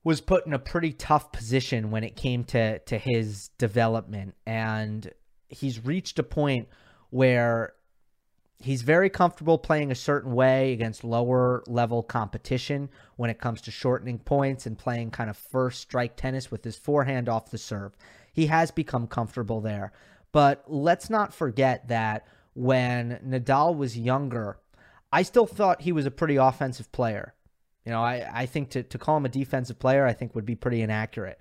was 0.02 0.20
put 0.20 0.46
in 0.46 0.54
a 0.54 0.58
pretty 0.58 0.92
tough 0.92 1.30
position 1.30 1.92
when 1.92 2.02
it 2.02 2.16
came 2.16 2.42
to 2.42 2.80
to 2.80 2.98
his 2.98 3.50
development, 3.58 4.34
and 4.44 5.12
he's 5.48 5.84
reached 5.84 6.18
a 6.18 6.24
point 6.24 6.66
where 7.10 7.74
he's 8.58 8.82
very 8.82 9.08
comfortable 9.08 9.58
playing 9.58 9.90
a 9.90 9.94
certain 9.94 10.32
way 10.32 10.72
against 10.72 11.04
lower 11.04 11.62
level 11.66 12.02
competition 12.02 12.88
when 13.16 13.30
it 13.30 13.38
comes 13.38 13.60
to 13.62 13.70
shortening 13.70 14.18
points 14.18 14.66
and 14.66 14.78
playing 14.78 15.10
kind 15.10 15.30
of 15.30 15.36
first 15.36 15.80
strike 15.80 16.16
tennis 16.16 16.50
with 16.50 16.64
his 16.64 16.76
forehand 16.76 17.28
off 17.28 17.50
the 17.50 17.58
serve. 17.58 17.96
He 18.32 18.46
has 18.46 18.70
become 18.70 19.06
comfortable 19.06 19.60
there. 19.60 19.92
But 20.32 20.64
let's 20.66 21.08
not 21.08 21.32
forget 21.32 21.88
that 21.88 22.26
when 22.54 23.20
Nadal 23.24 23.76
was 23.76 23.98
younger, 23.98 24.58
I 25.12 25.22
still 25.22 25.46
thought 25.46 25.82
he 25.82 25.92
was 25.92 26.06
a 26.06 26.10
pretty 26.10 26.36
offensive 26.36 26.92
player. 26.92 27.34
You 27.84 27.92
know, 27.92 28.02
I, 28.02 28.28
I 28.32 28.46
think 28.46 28.70
to, 28.70 28.82
to 28.82 28.98
call 28.98 29.16
him 29.16 29.24
a 29.24 29.30
defensive 29.30 29.78
player, 29.78 30.04
I 30.04 30.12
think 30.12 30.34
would 30.34 30.44
be 30.44 30.56
pretty 30.56 30.82
inaccurate. 30.82 31.40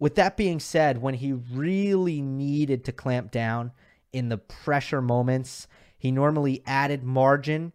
With 0.00 0.16
that 0.16 0.36
being 0.36 0.58
said, 0.58 1.00
when 1.00 1.14
he 1.14 1.32
really 1.32 2.20
needed 2.20 2.84
to 2.86 2.92
clamp 2.92 3.30
down, 3.30 3.70
in 4.12 4.28
the 4.28 4.38
pressure 4.38 5.02
moments. 5.02 5.66
He 5.98 6.10
normally 6.10 6.62
added 6.66 7.02
margin, 7.02 7.72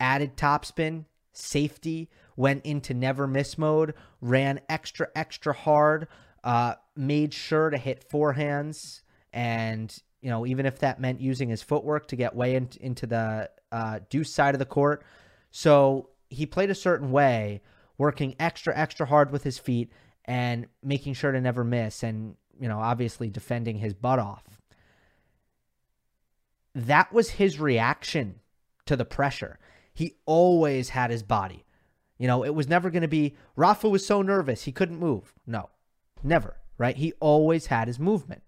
added 0.00 0.36
topspin, 0.36 1.04
safety, 1.32 2.08
went 2.36 2.64
into 2.64 2.94
never 2.94 3.26
miss 3.26 3.58
mode, 3.58 3.94
ran 4.20 4.60
extra, 4.68 5.08
extra 5.14 5.52
hard, 5.52 6.08
uh, 6.44 6.74
made 6.96 7.34
sure 7.34 7.70
to 7.70 7.76
hit 7.76 8.08
forehands. 8.08 9.02
And, 9.32 9.94
you 10.20 10.30
know, 10.30 10.46
even 10.46 10.66
if 10.66 10.78
that 10.80 11.00
meant 11.00 11.20
using 11.20 11.48
his 11.48 11.62
footwork 11.62 12.08
to 12.08 12.16
get 12.16 12.34
way 12.34 12.54
in, 12.54 12.68
into 12.80 13.06
the 13.06 13.50
uh, 13.70 14.00
deuce 14.08 14.32
side 14.32 14.54
of 14.54 14.58
the 14.58 14.64
court. 14.64 15.04
So 15.50 16.10
he 16.30 16.46
played 16.46 16.70
a 16.70 16.74
certain 16.74 17.10
way, 17.10 17.60
working 17.98 18.34
extra, 18.38 18.76
extra 18.76 19.06
hard 19.06 19.30
with 19.30 19.42
his 19.42 19.58
feet 19.58 19.92
and 20.24 20.66
making 20.82 21.14
sure 21.14 21.32
to 21.32 21.40
never 21.40 21.64
miss. 21.64 22.02
And, 22.02 22.36
you 22.60 22.68
know, 22.68 22.78
obviously 22.78 23.30
defending 23.30 23.78
his 23.78 23.94
butt 23.94 24.18
off 24.18 24.57
that 26.74 27.12
was 27.12 27.30
his 27.30 27.58
reaction 27.58 28.40
to 28.86 28.96
the 28.96 29.04
pressure. 29.04 29.58
He 29.92 30.16
always 30.26 30.90
had 30.90 31.10
his 31.10 31.22
body. 31.22 31.64
You 32.18 32.26
know, 32.26 32.44
it 32.44 32.54
was 32.54 32.68
never 32.68 32.90
going 32.90 33.02
to 33.02 33.08
be 33.08 33.36
Rafa 33.56 33.88
was 33.88 34.06
so 34.06 34.22
nervous 34.22 34.64
he 34.64 34.72
couldn't 34.72 34.98
move. 34.98 35.32
No, 35.46 35.70
never, 36.22 36.56
right? 36.76 36.96
He 36.96 37.12
always 37.20 37.66
had 37.66 37.88
his 37.88 37.98
movement. 37.98 38.42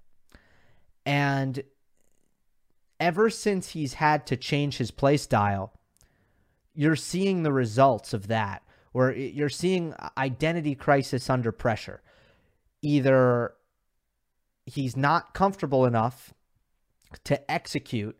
And 1.07 1.63
ever 2.99 3.31
since 3.31 3.71
he's 3.71 3.95
had 3.95 4.27
to 4.27 4.37
change 4.37 4.77
his 4.77 4.91
play 4.91 5.17
style, 5.17 5.73
you're 6.75 6.97
seeing 6.97 7.43
the 7.43 7.53
results 7.53 8.13
of 8.13 8.29
that, 8.29 8.63
where 8.93 9.13
you're 9.15 9.49
seeing 9.49 9.95
identity 10.17 10.75
crisis 10.75 11.31
under 11.31 11.53
pressure. 11.53 12.03
Either 12.83 13.55
he's 14.67 14.97
not 14.97 15.35
comfortable 15.35 15.85
enough 15.85 16.33
to 17.25 17.51
execute 17.51 18.17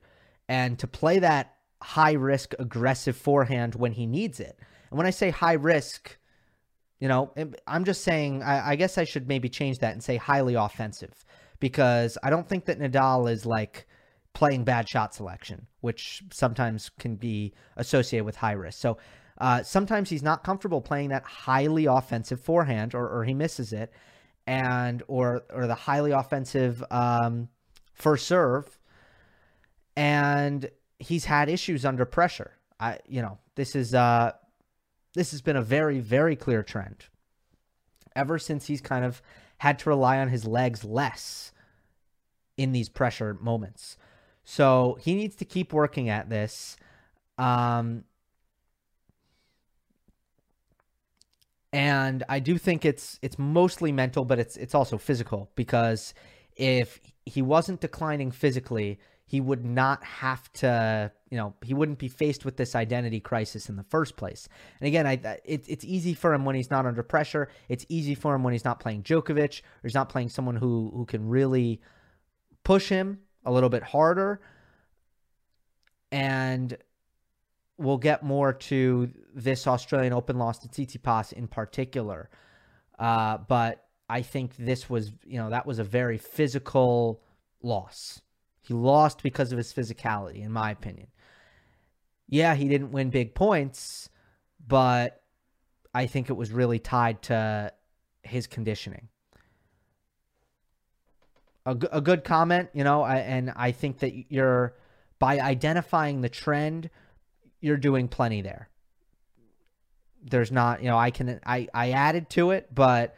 and 0.49 0.79
to 0.79 0.87
play 0.87 1.19
that 1.19 1.55
high 1.83 2.13
risk, 2.13 2.55
aggressive 2.59 3.17
forehand 3.17 3.75
when 3.75 3.93
he 3.93 4.07
needs 4.07 4.41
it. 4.41 4.59
And 4.91 4.99
when 4.99 5.07
I 5.07 5.11
say 5.11 5.31
high 5.31 5.55
risk, 5.55 6.19
you 6.99 7.09
know, 7.09 7.33
I'm 7.67 7.85
just 7.85 8.03
saying, 8.05 8.43
I, 8.43 8.71
I, 8.71 8.77
guess 8.77 8.99
I 8.99 9.05
should 9.05 9.27
maybe 9.27 9.49
change 9.49 9.79
that 9.79 9.93
and 9.93 10.03
say 10.03 10.17
highly 10.17 10.55
offensive 10.55 11.25
because 11.61 12.19
I 12.23 12.29
don't 12.29 12.47
think 12.47 12.67
that 12.67 12.79
Nadal 12.79 13.31
is 13.31 13.47
like 13.47 13.87
playing 14.35 14.65
bad 14.65 14.89
shot 14.89 15.15
selection, 15.15 15.67
which 15.81 16.23
sometimes 16.31 16.91
can 16.99 17.17
be 17.17 17.55
associated 17.77 18.25
with 18.25 18.37
high 18.37 18.53
risk. 18.53 18.81
So 18.81 18.99
uh, 19.39 19.63
sometimes 19.63 20.11
he's 20.11 20.23
not 20.23 20.45
comfortable 20.45 20.83
playing 20.83 21.09
that 21.09 21.25
highly 21.25 21.87
offensive 21.87 22.41
forehand 22.41 22.95
or, 22.95 23.09
or 23.09 23.25
he 23.25 23.33
misses 23.33 23.73
it 23.73 23.93
and 24.47 25.03
or 25.07 25.43
or 25.51 25.67
the 25.67 25.75
highly 25.75 26.11
offensive 26.11 26.83
um, 26.91 27.49
first 27.95 28.27
serve 28.27 28.80
and 29.97 30.71
he's 30.99 31.25
had 31.25 31.49
issues 31.49 31.85
under 31.85 32.05
pressure. 32.05 32.53
I, 32.79 32.99
you 33.07 33.23
know, 33.23 33.39
this 33.55 33.75
is 33.75 33.95
uh, 33.95 34.33
this 35.15 35.33
has 35.33 35.43
been 35.43 35.57
a 35.57 35.63
very, 35.63 36.01
very 36.01 36.37
clear 36.37 36.63
trend 36.63 37.05
ever 38.17 38.39
since 38.39 38.67
he's 38.67 38.81
kind 38.81 39.05
of 39.05 39.23
had 39.59 39.79
to 39.79 39.89
rely 39.89 40.19
on 40.19 40.29
his 40.29 40.45
legs 40.45 40.85
less 40.85 41.53
in 42.57 42.73
these 42.73 42.89
pressure 42.89 43.37
moments. 43.41 43.97
So 44.45 44.99
he 45.01 45.15
needs 45.15 45.37
to 45.37 45.45
keep 45.45 45.73
working 45.73 46.09
at 46.09 46.29
this. 46.29 46.77
Um, 47.39 48.05
and 51.73 52.25
I 52.29 52.41
do 52.41 52.59
think 52.59 52.85
it's 52.85 53.19
it's 53.23 53.39
mostly 53.39 53.93
mental, 53.93 54.25
but 54.25 54.39
it's 54.39 54.57
it's 54.57 54.75
also 54.75 54.99
physical 54.99 55.51
because 55.55 56.15
if 56.57 57.01
he 57.25 57.43
wasn't 57.43 57.81
declining 57.81 58.31
physically, 58.31 58.99
he 59.31 59.41
would 59.41 59.65
not 59.65 60.03
have 60.03 60.53
to, 60.53 61.13
you 61.31 61.37
know, 61.37 61.55
he 61.63 61.73
wouldn't 61.73 62.01
be 62.01 62.09
faced 62.09 62.45
with 62.45 62.57
this 62.57 62.75
identity 62.75 63.21
crisis 63.21 63.69
in 63.69 63.77
the 63.77 63.85
first 63.85 64.17
place. 64.17 64.49
And 64.81 64.89
again, 64.89 65.07
I 65.07 65.13
it, 65.45 65.67
it's 65.69 65.85
easy 65.85 66.15
for 66.15 66.35
him 66.35 66.45
when 66.45 66.57
he's 66.57 66.69
not 66.69 66.85
under 66.85 67.05
pressure. 67.05 67.49
It's 67.69 67.87
easy 67.89 68.17
for 68.17 68.35
him 68.35 68.43
when 68.43 68.55
he's 68.55 68.65
not 68.65 68.81
playing 68.81 69.05
Djokovic 69.05 69.61
or 69.61 69.85
he's 69.85 69.95
not 69.95 70.09
playing 70.09 70.31
someone 70.31 70.57
who 70.57 70.91
who 70.97 71.07
can 71.07 71.29
really 71.29 71.81
push 72.65 72.89
him 72.89 73.21
a 73.45 73.53
little 73.53 73.69
bit 73.69 73.85
harder. 73.85 74.41
And 76.11 76.77
we'll 77.79 77.99
get 77.99 78.25
more 78.25 78.53
to 78.53 79.13
this 79.33 79.69
Australian 79.69 80.13
Open 80.13 80.39
loss 80.39 80.59
to 80.59 80.69
Tsitsipas 80.69 81.33
in 81.35 81.47
particular. 81.47 82.31
Uh, 82.99 83.39
but 83.39 83.87
I 84.09 84.23
think 84.23 84.57
this 84.57 84.91
was, 84.91 85.13
you 85.25 85.39
know, 85.39 85.51
that 85.51 85.67
was 85.67 85.79
a 85.79 85.85
very 85.85 86.19
physical 86.19 87.23
loss. 87.63 88.21
He 88.61 88.75
lost 88.75 89.23
because 89.23 89.53
of 89.53 89.59
his 89.59 89.73
physicality, 89.73 90.45
in 90.45 90.53
my 90.53 90.71
opinion. 90.71 91.09
Yeah, 92.29 92.55
he 92.55 92.69
didn't 92.69 92.93
win 92.93 93.11
big 93.11 93.35
points, 93.35 94.09
but 94.65 95.23
I 95.93 96.07
think 96.07 96.31
it 96.31 96.35
was 96.35 96.53
really 96.53 96.79
tied 96.79 97.23
to 97.23 97.73
his 98.23 98.47
conditioning. 98.47 99.09
A, 101.67 101.77
a 101.91 102.01
good 102.01 102.23
comment, 102.25 102.71
you 102.73 102.85
know, 102.85 103.03
I, 103.03 103.17
and 103.17 103.53
I 103.57 103.73
think 103.73 103.99
that 103.99 104.33
you're, 104.33 104.75
by 105.19 105.41
identifying 105.41 106.21
the 106.21 106.29
trend, 106.29 106.91
you're 107.61 107.77
doing 107.77 108.09
plenty 108.09 108.43
there. 108.43 108.69
There's 110.23 110.53
not, 110.53 110.83
you 110.83 110.89
know, 110.89 110.99
I 110.99 111.11
can, 111.11 111.41
I, 111.45 111.69
I 111.75 111.91
added 111.91 112.31
to 112.31 112.53
it, 112.53 112.75
but 112.75 113.17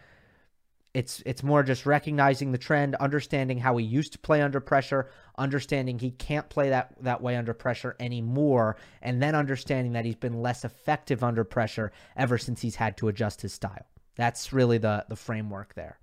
it's 0.94 1.22
it's 1.24 1.42
more 1.42 1.62
just 1.62 1.86
recognizing 1.86 2.52
the 2.52 2.58
trend, 2.58 2.94
understanding 2.96 3.58
how 3.58 3.76
he 3.76 3.84
used 3.84 4.12
to 4.12 4.18
play 4.18 4.42
under 4.42 4.60
pressure, 4.60 5.10
understanding 5.38 5.98
he 5.98 6.10
can't 6.10 6.48
play 6.50 6.68
that 6.68 6.94
that 7.02 7.22
way 7.22 7.36
under 7.36 7.54
pressure 7.54 7.96
anymore, 7.98 8.76
and 9.00 9.22
then 9.22 9.34
understanding 9.34 9.92
that 9.94 10.04
he's 10.04 10.16
been 10.16 10.42
less 10.42 10.64
effective 10.64 11.24
under 11.24 11.44
pressure 11.44 11.92
ever 12.16 12.36
since 12.36 12.60
he's 12.60 12.76
had 12.76 12.96
to 12.98 13.08
adjust 13.08 13.40
his 13.40 13.54
style. 13.54 13.86
That's 14.16 14.52
really 14.52 14.78
the 14.78 15.06
the 15.08 15.16
framework 15.16 15.74
there. 15.74 15.98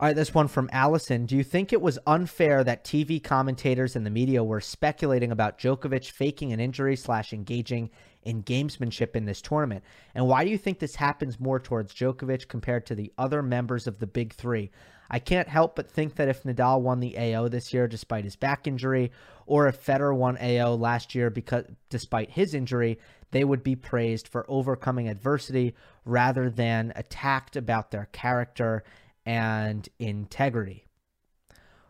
All 0.00 0.06
right, 0.06 0.16
this 0.16 0.32
one 0.32 0.48
from 0.48 0.70
Allison. 0.72 1.26
Do 1.26 1.36
you 1.36 1.44
think 1.44 1.74
it 1.74 1.82
was 1.82 1.98
unfair 2.06 2.64
that 2.64 2.84
TV 2.84 3.22
commentators 3.22 3.96
and 3.96 4.06
the 4.06 4.10
media 4.10 4.42
were 4.42 4.62
speculating 4.62 5.30
about 5.30 5.58
Djokovic 5.58 6.10
faking 6.10 6.54
an 6.54 6.60
injury 6.60 6.96
slash 6.96 7.34
engaging 7.34 7.90
in 8.22 8.42
gamesmanship 8.42 9.16
in 9.16 9.24
this 9.24 9.40
tournament? 9.40 9.84
And 10.14 10.26
why 10.26 10.44
do 10.44 10.50
you 10.50 10.58
think 10.58 10.78
this 10.78 10.96
happens 10.96 11.40
more 11.40 11.60
towards 11.60 11.94
Djokovic 11.94 12.48
compared 12.48 12.86
to 12.86 12.94
the 12.94 13.12
other 13.18 13.42
members 13.42 13.86
of 13.86 13.98
the 13.98 14.06
big 14.06 14.34
three? 14.34 14.70
I 15.10 15.18
can't 15.18 15.48
help 15.48 15.74
but 15.74 15.90
think 15.90 16.14
that 16.16 16.28
if 16.28 16.44
Nadal 16.44 16.80
won 16.80 17.00
the 17.00 17.18
AO 17.18 17.48
this 17.48 17.72
year 17.72 17.88
despite 17.88 18.24
his 18.24 18.36
back 18.36 18.66
injury, 18.66 19.10
or 19.46 19.66
if 19.66 19.84
Federer 19.84 20.16
won 20.16 20.38
AO 20.40 20.74
last 20.74 21.14
year 21.14 21.30
because 21.30 21.64
despite 21.88 22.30
his 22.30 22.54
injury, 22.54 22.98
they 23.32 23.42
would 23.42 23.62
be 23.62 23.74
praised 23.74 24.28
for 24.28 24.44
overcoming 24.48 25.08
adversity 25.08 25.74
rather 26.04 26.48
than 26.48 26.92
attacked 26.94 27.56
about 27.56 27.90
their 27.90 28.08
character 28.12 28.84
and 29.26 29.88
integrity. 29.98 30.84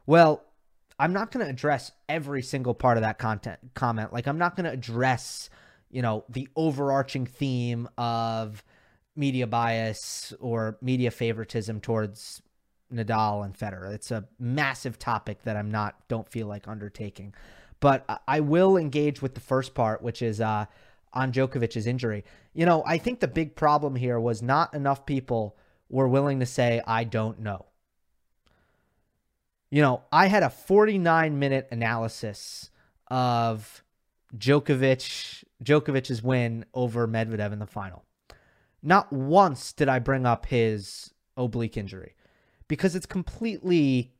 Well, 0.06 0.42
I'm 0.98 1.12
not 1.12 1.30
going 1.30 1.44
to 1.44 1.50
address 1.50 1.92
every 2.08 2.42
single 2.42 2.74
part 2.74 2.98
of 2.98 3.02
that 3.02 3.18
content 3.18 3.58
comment. 3.74 4.12
Like 4.12 4.26
I'm 4.26 4.38
not 4.38 4.56
going 4.56 4.64
to 4.64 4.72
address, 4.72 5.48
you 5.90 6.02
know, 6.02 6.24
the 6.28 6.48
overarching 6.56 7.26
theme 7.26 7.88
of 7.98 8.62
media 9.16 9.46
bias 9.46 10.32
or 10.40 10.78
media 10.80 11.10
favoritism 11.10 11.80
towards 11.80 12.42
Nadal 12.92 13.44
and 13.44 13.56
Federer. 13.56 13.92
It's 13.92 14.10
a 14.10 14.26
massive 14.38 14.98
topic 14.98 15.42
that 15.42 15.56
I'm 15.56 15.70
not 15.70 15.96
don't 16.08 16.28
feel 16.28 16.46
like 16.46 16.68
undertaking. 16.68 17.34
But 17.80 18.04
I 18.28 18.40
will 18.40 18.76
engage 18.76 19.22
with 19.22 19.34
the 19.34 19.40
first 19.40 19.74
part, 19.74 20.02
which 20.02 20.20
is 20.20 20.40
uh, 20.40 20.66
on 21.12 21.32
Djokovic's 21.32 21.86
injury. 21.86 22.24
You 22.52 22.66
know, 22.66 22.82
I 22.86 22.98
think 22.98 23.20
the 23.20 23.28
big 23.28 23.56
problem 23.56 23.96
here 23.96 24.20
was 24.20 24.42
not 24.42 24.74
enough 24.74 25.06
people 25.06 25.56
were 25.88 26.08
willing 26.08 26.40
to 26.40 26.46
say, 26.46 26.82
I 26.86 27.04
don't 27.04 27.40
know. 27.40 27.66
You 29.70 29.82
know, 29.82 30.02
I 30.12 30.26
had 30.26 30.42
a 30.42 30.50
49 30.50 31.38
minute 31.38 31.68
analysis 31.70 32.70
of 33.08 33.82
Djokovic 34.36 35.44
Djokovic's 35.62 36.22
win 36.22 36.64
over 36.74 37.06
Medvedev 37.06 37.52
in 37.52 37.58
the 37.58 37.66
final. 37.66 38.04
Not 38.82 39.12
once 39.12 39.72
did 39.72 39.88
I 39.88 39.98
bring 39.98 40.24
up 40.24 40.46
his 40.46 41.12
oblique 41.36 41.76
injury 41.76 42.14
because 42.68 42.94
it's 42.94 43.06
completely 43.06 44.12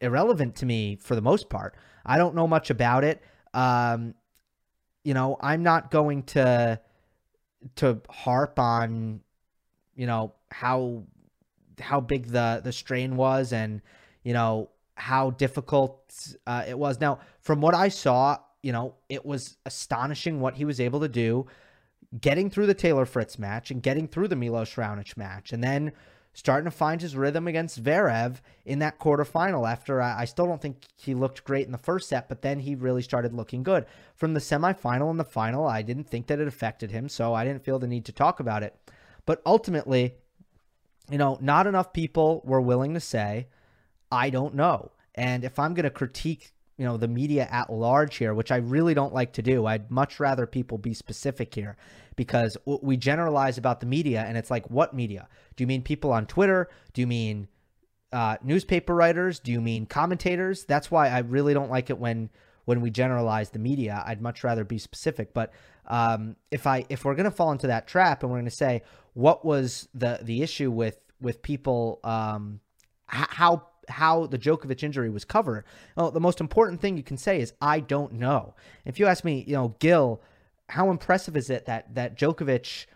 irrelevant 0.00 0.56
to 0.56 0.66
me 0.66 0.96
for 0.96 1.14
the 1.14 1.20
most 1.20 1.50
part. 1.50 1.76
I 2.06 2.16
don't 2.16 2.34
know 2.34 2.46
much 2.46 2.70
about 2.70 3.04
it. 3.04 3.22
Um, 3.52 4.14
you 5.04 5.14
know, 5.14 5.36
I'm 5.40 5.62
not 5.62 5.90
going 5.90 6.22
to 6.24 6.80
to 7.76 8.00
harp 8.08 8.58
on, 8.58 9.20
you 9.94 10.06
know, 10.06 10.34
how 10.50 11.04
how 11.80 12.00
big 12.00 12.28
the 12.28 12.60
the 12.62 12.72
strain 12.72 13.16
was 13.16 13.52
and 13.52 13.82
you 14.22 14.32
know 14.32 14.70
how 14.94 15.30
difficult 15.30 16.14
uh, 16.46 16.64
it 16.66 16.78
was. 16.78 17.00
Now, 17.00 17.20
from 17.40 17.60
what 17.60 17.74
I 17.74 17.88
saw, 17.88 18.38
you 18.68 18.72
know, 18.72 18.96
it 19.08 19.24
was 19.24 19.56
astonishing 19.64 20.40
what 20.40 20.56
he 20.56 20.66
was 20.66 20.78
able 20.78 21.00
to 21.00 21.08
do, 21.08 21.46
getting 22.20 22.50
through 22.50 22.66
the 22.66 22.74
Taylor 22.74 23.06
Fritz 23.06 23.38
match 23.38 23.70
and 23.70 23.82
getting 23.82 24.06
through 24.06 24.28
the 24.28 24.36
Milos 24.36 24.74
Raonic 24.74 25.16
match, 25.16 25.54
and 25.54 25.64
then 25.64 25.90
starting 26.34 26.70
to 26.70 26.76
find 26.76 27.00
his 27.00 27.16
rhythm 27.16 27.48
against 27.48 27.82
Zverev 27.82 28.42
in 28.66 28.78
that 28.80 28.98
quarterfinal. 28.98 29.66
After 29.66 30.02
I, 30.02 30.20
I 30.20 30.24
still 30.26 30.44
don't 30.44 30.60
think 30.60 30.82
he 30.96 31.14
looked 31.14 31.44
great 31.44 31.64
in 31.64 31.72
the 31.72 31.78
first 31.78 32.10
set, 32.10 32.28
but 32.28 32.42
then 32.42 32.60
he 32.60 32.74
really 32.74 33.00
started 33.00 33.32
looking 33.32 33.62
good. 33.62 33.86
From 34.14 34.34
the 34.34 34.40
semifinal 34.40 35.08
and 35.08 35.18
the 35.18 35.24
final, 35.24 35.66
I 35.66 35.80
didn't 35.80 36.10
think 36.10 36.26
that 36.26 36.38
it 36.38 36.46
affected 36.46 36.90
him, 36.90 37.08
so 37.08 37.32
I 37.32 37.46
didn't 37.46 37.64
feel 37.64 37.78
the 37.78 37.86
need 37.86 38.04
to 38.04 38.12
talk 38.12 38.38
about 38.38 38.62
it. 38.62 38.76
But 39.24 39.40
ultimately, 39.46 40.16
you 41.10 41.16
know, 41.16 41.38
not 41.40 41.66
enough 41.66 41.94
people 41.94 42.42
were 42.44 42.60
willing 42.60 42.92
to 42.92 43.00
say, 43.00 43.48
I 44.12 44.28
don't 44.28 44.54
know. 44.54 44.92
And 45.14 45.42
if 45.42 45.58
I'm 45.58 45.72
going 45.72 45.84
to 45.84 45.90
critique 45.90 46.52
you 46.78 46.84
know 46.84 46.96
the 46.96 47.08
media 47.08 47.46
at 47.50 47.70
large 47.70 48.16
here 48.16 48.32
which 48.32 48.50
i 48.50 48.56
really 48.56 48.94
don't 48.94 49.12
like 49.12 49.32
to 49.34 49.42
do. 49.42 49.66
I'd 49.66 49.90
much 49.90 50.18
rather 50.20 50.46
people 50.46 50.78
be 50.78 50.94
specific 50.94 51.54
here 51.54 51.76
because 52.16 52.56
we 52.64 52.96
generalize 52.96 53.58
about 53.58 53.80
the 53.80 53.86
media 53.86 54.24
and 54.26 54.36
it's 54.38 54.50
like 54.50 54.70
what 54.70 54.94
media? 54.94 55.28
Do 55.56 55.62
you 55.62 55.66
mean 55.66 55.82
people 55.82 56.12
on 56.12 56.26
twitter? 56.26 56.68
Do 56.92 57.00
you 57.00 57.06
mean 57.06 57.48
uh, 58.10 58.38
newspaper 58.42 58.94
writers? 58.94 59.38
Do 59.38 59.52
you 59.52 59.60
mean 59.60 59.84
commentators? 59.84 60.64
That's 60.64 60.90
why 60.90 61.08
i 61.08 61.18
really 61.18 61.52
don't 61.52 61.70
like 61.70 61.90
it 61.90 61.98
when 61.98 62.30
when 62.64 62.82
we 62.82 62.90
generalize 62.90 63.48
the 63.48 63.58
media. 63.58 64.04
I'd 64.06 64.20
much 64.20 64.44
rather 64.44 64.62
be 64.62 64.76
specific. 64.76 65.32
But 65.32 65.54
um, 65.86 66.36
if 66.50 66.66
i 66.66 66.84
if 66.90 67.04
we're 67.04 67.14
going 67.14 67.24
to 67.24 67.30
fall 67.30 67.50
into 67.50 67.68
that 67.68 67.88
trap 67.88 68.22
and 68.22 68.30
we're 68.30 68.38
going 68.38 68.44
to 68.44 68.50
say 68.50 68.82
what 69.14 69.44
was 69.44 69.88
the 69.94 70.20
the 70.22 70.42
issue 70.42 70.70
with 70.70 70.98
with 71.20 71.40
people 71.42 71.98
um, 72.04 72.60
how 73.06 73.66
how 73.88 74.26
the 74.26 74.38
Djokovic 74.38 74.82
injury 74.82 75.10
was 75.10 75.24
covered. 75.24 75.64
Well, 75.96 76.10
the 76.10 76.20
most 76.20 76.40
important 76.40 76.80
thing 76.80 76.96
you 76.96 77.02
can 77.02 77.16
say 77.16 77.40
is 77.40 77.52
I 77.60 77.80
don't 77.80 78.14
know. 78.14 78.54
If 78.84 78.98
you 78.98 79.06
ask 79.06 79.24
me, 79.24 79.44
you 79.46 79.54
know, 79.54 79.74
Gill, 79.78 80.22
how 80.68 80.90
impressive 80.90 81.36
is 81.36 81.50
it 81.50 81.66
that 81.66 81.94
that 81.94 82.18
Djokovic 82.18 82.86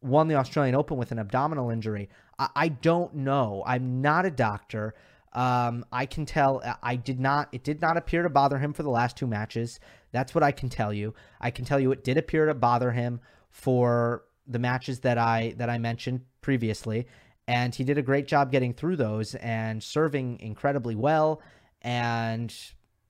won 0.00 0.28
the 0.28 0.36
Australian 0.36 0.74
Open 0.74 0.96
with 0.96 1.12
an 1.12 1.18
abdominal 1.18 1.70
injury? 1.70 2.08
I, 2.38 2.48
I 2.54 2.68
don't 2.68 3.14
know. 3.14 3.62
I'm 3.66 4.00
not 4.00 4.26
a 4.26 4.30
doctor. 4.30 4.94
Um, 5.32 5.84
I 5.92 6.06
can 6.06 6.24
tell 6.24 6.62
I 6.82 6.96
did 6.96 7.20
not 7.20 7.48
it 7.52 7.62
did 7.62 7.80
not 7.80 7.96
appear 7.96 8.22
to 8.22 8.30
bother 8.30 8.58
him 8.58 8.72
for 8.72 8.82
the 8.82 8.90
last 8.90 9.16
two 9.16 9.26
matches. 9.26 9.78
That's 10.10 10.34
what 10.34 10.42
I 10.42 10.52
can 10.52 10.68
tell 10.68 10.92
you. 10.92 11.14
I 11.40 11.50
can 11.50 11.64
tell 11.64 11.78
you 11.78 11.92
it 11.92 12.04
did 12.04 12.16
appear 12.16 12.46
to 12.46 12.54
bother 12.54 12.92
him 12.92 13.20
for 13.50 14.24
the 14.46 14.58
matches 14.58 15.00
that 15.00 15.18
I 15.18 15.54
that 15.58 15.68
I 15.68 15.78
mentioned 15.78 16.22
previously 16.40 17.06
and 17.48 17.74
he 17.74 17.82
did 17.82 17.96
a 17.96 18.02
great 18.02 18.28
job 18.28 18.52
getting 18.52 18.74
through 18.74 18.96
those 18.96 19.34
and 19.36 19.82
serving 19.82 20.38
incredibly 20.40 20.94
well 20.94 21.40
and 21.80 22.54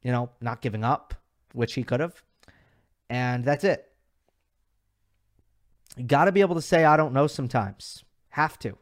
you 0.02 0.12
know 0.12 0.30
not 0.40 0.62
giving 0.62 0.84
up 0.84 1.12
which 1.52 1.74
he 1.74 1.82
could 1.82 2.00
have. 2.00 2.22
And 3.10 3.44
that's 3.44 3.64
it. 3.64 3.90
You 5.96 6.04
got 6.04 6.26
to 6.26 6.32
be 6.32 6.40
able 6.40 6.54
to 6.54 6.62
say 6.62 6.84
i 6.84 6.96
don't 6.96 7.12
know 7.12 7.26
sometimes. 7.26 8.04
Have 8.30 8.58
to. 8.60 8.78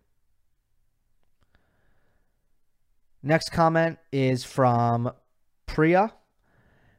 Next 3.23 3.51
comment 3.51 3.99
is 4.13 4.45
from 4.45 5.11
priya. 5.65 6.13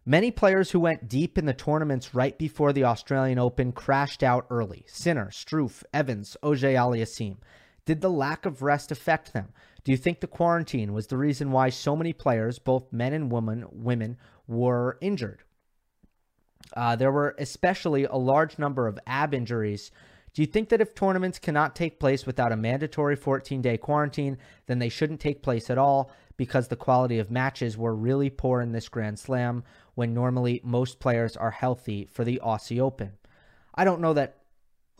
Many 0.04 0.32
players 0.32 0.72
who 0.72 0.80
went 0.80 1.08
deep 1.08 1.38
in 1.38 1.46
the 1.46 1.54
tournaments 1.54 2.16
right 2.16 2.38
before 2.38 2.74
the 2.74 2.86
Australian 2.86 3.38
Open 3.38 3.74
crashed 3.74 4.24
out 4.24 4.48
early. 4.50 4.86
Sinner, 4.88 5.28
Struff, 5.28 5.84
Evans, 5.94 6.38
Auger-Aliassime. 6.42 7.38
Did 7.88 8.02
the 8.02 8.10
lack 8.10 8.46
of 8.46 8.62
rest 8.62 8.92
affect 8.92 9.32
them? 9.32 9.54
Do 9.86 9.92
you 9.94 9.98
think 9.98 10.20
the 10.20 10.28
quarantine 10.28 10.92
was 10.92 11.08
the 11.08 11.16
reason 11.16 11.54
why 11.54 11.70
so 11.70 11.96
many 11.96 12.12
players, 12.12 12.60
both 12.60 12.92
men 12.92 13.14
and 13.14 13.32
women, 13.32 13.66
women 13.72 14.18
were 14.46 14.98
injured? 15.00 15.44
Uh, 16.76 16.98
there 16.98 17.14
were 17.14 17.34
especially 17.40 18.04
a 18.04 18.18
large 18.18 18.60
number 18.60 18.88
of 18.88 19.00
ab 19.08 19.34
injuries. 19.34 19.90
Do 20.34 20.42
you 20.42 20.48
think 20.48 20.68
that 20.68 20.82
if 20.82 20.96
tournaments 20.96 21.40
cannot 21.40 21.78
take 21.78 21.98
place 21.98 22.26
without 22.26 22.52
a 22.52 22.58
mandatory 22.58 23.16
14 23.16 23.62
day 23.62 23.78
quarantine, 23.78 24.38
then 24.66 24.80
they 24.80 24.90
shouldn't 24.90 25.22
take 25.22 25.42
place 25.42 25.70
at 25.70 25.78
all 25.78 26.12
because 26.36 26.68
the 26.68 26.76
quality 26.76 27.20
of 27.20 27.32
matches 27.32 27.78
were 27.78 27.96
really 27.96 28.30
poor 28.30 28.60
in 28.60 28.74
this 28.74 28.90
Grand 28.90 29.18
Slam 29.18 29.64
when 29.96 30.14
normally 30.14 30.60
most 30.62 31.00
players 31.00 31.38
are 31.38 31.52
healthy 31.52 32.06
for 32.12 32.26
the 32.26 32.42
Aussie 32.44 32.82
Open? 32.82 33.14
I 33.74 33.86
don't 33.86 34.02
know 34.02 34.14
that. 34.14 34.40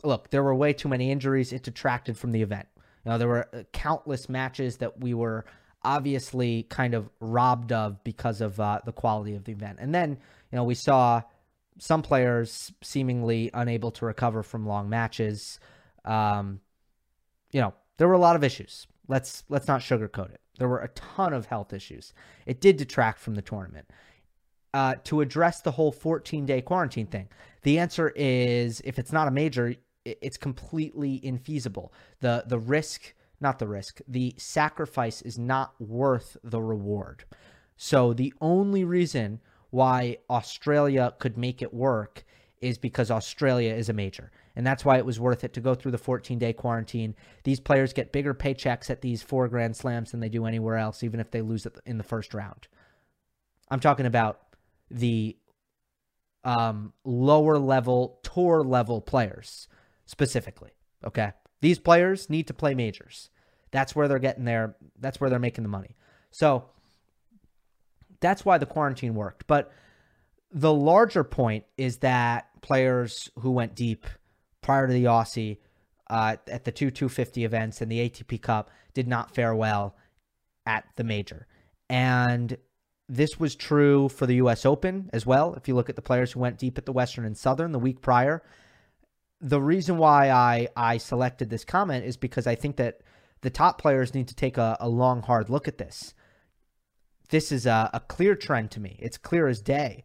Look, 0.02 0.30
there 0.30 0.42
were 0.42 0.54
way 0.54 0.72
too 0.72 0.88
many 0.88 1.10
injuries. 1.10 1.52
It 1.52 1.64
detracted 1.64 2.16
from 2.16 2.32
the 2.32 2.40
event. 2.40 2.68
Know, 3.08 3.18
there 3.18 3.28
were 3.28 3.48
uh, 3.52 3.62
countless 3.72 4.28
matches 4.28 4.78
that 4.78 5.00
we 5.00 5.14
were 5.14 5.44
obviously 5.82 6.64
kind 6.64 6.94
of 6.94 7.08
robbed 7.20 7.72
of 7.72 8.02
because 8.04 8.40
of 8.40 8.58
uh, 8.60 8.80
the 8.84 8.92
quality 8.92 9.34
of 9.34 9.44
the 9.44 9.52
event. 9.52 9.78
And 9.80 9.94
then, 9.94 10.10
you 10.10 10.56
know, 10.56 10.64
we 10.64 10.74
saw 10.74 11.22
some 11.78 12.02
players 12.02 12.72
seemingly 12.82 13.50
unable 13.54 13.90
to 13.92 14.04
recover 14.04 14.42
from 14.42 14.66
long 14.66 14.88
matches. 14.88 15.60
Um, 16.04 16.60
you 17.52 17.60
know, 17.60 17.74
there 17.96 18.08
were 18.08 18.14
a 18.14 18.18
lot 18.18 18.36
of 18.36 18.44
issues. 18.44 18.86
Let's 19.06 19.44
let's 19.48 19.68
not 19.68 19.80
sugarcoat 19.80 20.32
it. 20.34 20.40
There 20.58 20.68
were 20.68 20.80
a 20.80 20.88
ton 20.88 21.32
of 21.32 21.46
health 21.46 21.72
issues. 21.72 22.12
It 22.46 22.60
did 22.60 22.76
detract 22.76 23.20
from 23.20 23.34
the 23.34 23.42
tournament. 23.42 23.88
Uh, 24.74 24.96
to 25.04 25.22
address 25.22 25.62
the 25.62 25.70
whole 25.70 25.90
14 25.90 26.44
day 26.44 26.60
quarantine 26.60 27.06
thing, 27.06 27.28
the 27.62 27.78
answer 27.78 28.12
is 28.14 28.82
if 28.84 28.98
it's 28.98 29.12
not 29.12 29.26
a 29.26 29.30
major, 29.30 29.74
it's 30.20 30.36
completely 30.36 31.20
infeasible. 31.20 31.90
The 32.20 32.44
the 32.46 32.58
risk, 32.58 33.14
not 33.40 33.58
the 33.58 33.68
risk, 33.68 34.00
the 34.06 34.34
sacrifice 34.36 35.22
is 35.22 35.38
not 35.38 35.74
worth 35.80 36.36
the 36.42 36.60
reward. 36.60 37.24
So 37.76 38.12
the 38.12 38.34
only 38.40 38.84
reason 38.84 39.40
why 39.70 40.18
Australia 40.28 41.14
could 41.18 41.36
make 41.36 41.62
it 41.62 41.72
work 41.72 42.24
is 42.60 42.78
because 42.78 43.10
Australia 43.10 43.72
is 43.72 43.88
a 43.88 43.92
major. 43.92 44.30
And 44.56 44.66
that's 44.66 44.84
why 44.84 44.98
it 44.98 45.06
was 45.06 45.20
worth 45.20 45.44
it 45.44 45.52
to 45.52 45.60
go 45.60 45.74
through 45.74 45.92
the 45.92 45.98
14 45.98 46.38
day 46.38 46.52
quarantine. 46.52 47.14
These 47.44 47.60
players 47.60 47.92
get 47.92 48.12
bigger 48.12 48.34
paychecks 48.34 48.90
at 48.90 49.00
these 49.00 49.22
four 49.22 49.46
Grand 49.48 49.76
Slams 49.76 50.10
than 50.10 50.20
they 50.20 50.28
do 50.28 50.46
anywhere 50.46 50.76
else, 50.76 51.04
even 51.04 51.20
if 51.20 51.30
they 51.30 51.42
lose 51.42 51.66
it 51.66 51.78
in 51.86 51.98
the 51.98 52.04
first 52.04 52.34
round. 52.34 52.66
I'm 53.70 53.80
talking 53.80 54.06
about 54.06 54.40
the 54.90 55.36
um, 56.42 56.92
lower 57.04 57.58
level, 57.58 58.18
tour 58.22 58.62
level 58.62 59.00
players 59.00 59.68
specifically. 60.08 60.70
Okay. 61.06 61.32
These 61.60 61.78
players 61.78 62.28
need 62.28 62.48
to 62.48 62.54
play 62.54 62.74
majors. 62.74 63.30
That's 63.70 63.94
where 63.94 64.08
they're 64.08 64.18
getting 64.18 64.44
their 64.44 64.74
that's 64.98 65.20
where 65.20 65.30
they're 65.30 65.38
making 65.38 65.62
the 65.62 65.70
money. 65.70 65.94
So 66.30 66.64
that's 68.20 68.44
why 68.44 68.58
the 68.58 68.66
quarantine 68.66 69.14
worked. 69.14 69.46
But 69.46 69.70
the 70.50 70.72
larger 70.72 71.22
point 71.22 71.64
is 71.76 71.98
that 71.98 72.48
players 72.62 73.30
who 73.38 73.50
went 73.52 73.74
deep 73.74 74.06
prior 74.62 74.86
to 74.86 74.92
the 74.92 75.04
Aussie 75.04 75.58
uh, 76.08 76.36
at 76.48 76.64
the 76.64 76.72
two 76.72 76.90
250 76.90 77.44
events 77.44 77.80
and 77.80 77.92
the 77.92 78.08
ATP 78.08 78.40
Cup 78.40 78.70
did 78.94 79.06
not 79.06 79.34
fare 79.34 79.54
well 79.54 79.94
at 80.64 80.84
the 80.96 81.04
major. 81.04 81.46
And 81.90 82.56
this 83.08 83.38
was 83.38 83.54
true 83.54 84.08
for 84.08 84.26
the 84.26 84.36
US 84.36 84.64
Open 84.64 85.10
as 85.12 85.26
well. 85.26 85.54
If 85.54 85.68
you 85.68 85.74
look 85.74 85.90
at 85.90 85.96
the 85.96 86.02
players 86.02 86.32
who 86.32 86.40
went 86.40 86.58
deep 86.58 86.78
at 86.78 86.86
the 86.86 86.92
Western 86.92 87.24
and 87.24 87.36
Southern 87.36 87.72
the 87.72 87.78
week 87.78 88.00
prior, 88.00 88.42
the 89.40 89.60
reason 89.60 89.96
why 89.98 90.30
I 90.30 90.68
I 90.76 90.98
selected 90.98 91.50
this 91.50 91.64
comment 91.64 92.04
is 92.04 92.16
because 92.16 92.46
I 92.46 92.54
think 92.54 92.76
that 92.76 93.00
the 93.40 93.50
top 93.50 93.80
players 93.80 94.14
need 94.14 94.28
to 94.28 94.34
take 94.34 94.58
a, 94.58 94.76
a 94.80 94.88
long, 94.88 95.22
hard 95.22 95.48
look 95.48 95.68
at 95.68 95.78
this. 95.78 96.14
This 97.30 97.52
is 97.52 97.66
a, 97.66 97.90
a 97.92 98.00
clear 98.00 98.34
trend 98.34 98.70
to 98.72 98.80
me. 98.80 98.96
It's 98.98 99.18
clear 99.18 99.48
as 99.48 99.60
day. 99.60 100.04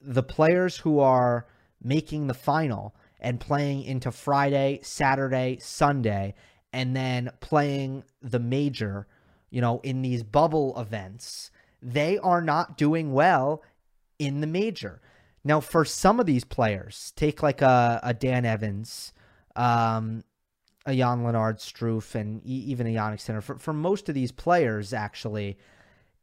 The 0.00 0.22
players 0.22 0.78
who 0.78 1.00
are 1.00 1.46
making 1.82 2.26
the 2.26 2.34
final 2.34 2.94
and 3.18 3.38
playing 3.38 3.82
into 3.82 4.10
Friday, 4.10 4.80
Saturday, 4.82 5.58
Sunday, 5.60 6.34
and 6.72 6.96
then 6.96 7.30
playing 7.40 8.04
the 8.22 8.38
major 8.38 9.06
you 9.50 9.60
know, 9.60 9.80
in 9.82 10.02
these 10.02 10.22
bubble 10.22 10.78
events, 10.80 11.50
they 11.82 12.18
are 12.18 12.40
not 12.40 12.78
doing 12.78 13.12
well 13.12 13.62
in 14.18 14.40
the 14.40 14.46
major. 14.46 15.00
Now, 15.44 15.60
for 15.60 15.84
some 15.84 16.20
of 16.20 16.26
these 16.26 16.44
players, 16.44 17.12
take 17.16 17.42
like 17.42 17.62
a, 17.62 18.00
a 18.02 18.12
Dan 18.12 18.44
Evans, 18.44 19.12
um, 19.56 20.22
a 20.84 20.94
Jan 20.94 21.24
Lennard 21.24 21.58
Struff, 21.58 22.14
and 22.14 22.44
even 22.44 22.86
a 22.86 22.94
Jannik 22.94 23.20
Sinner. 23.20 23.40
For, 23.40 23.58
for 23.58 23.72
most 23.72 24.08
of 24.08 24.14
these 24.14 24.32
players, 24.32 24.92
actually, 24.92 25.58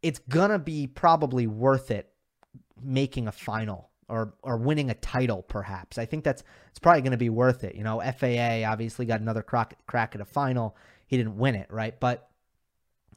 it's 0.03 0.19
going 0.19 0.51
to 0.51 0.59
be 0.59 0.87
probably 0.87 1.47
worth 1.47 1.89
it 1.89 2.11
making 2.81 3.27
a 3.27 3.31
final 3.31 3.89
or 4.09 4.33
or 4.43 4.57
winning 4.57 4.89
a 4.89 4.93
title 4.95 5.41
perhaps. 5.41 5.97
I 5.97 6.05
think 6.05 6.23
that's 6.23 6.43
it's 6.69 6.79
probably 6.79 7.01
going 7.01 7.11
to 7.11 7.17
be 7.17 7.29
worth 7.29 7.63
it. 7.63 7.75
You 7.75 7.83
know, 7.83 7.99
FAA 7.99 8.69
obviously 8.69 9.05
got 9.05 9.21
another 9.21 9.41
crack 9.41 9.77
crack 9.87 10.15
at 10.15 10.21
a 10.21 10.25
final. 10.25 10.75
He 11.07 11.17
didn't 11.17 11.37
win 11.37 11.55
it, 11.55 11.67
right? 11.71 11.99
But 11.99 12.29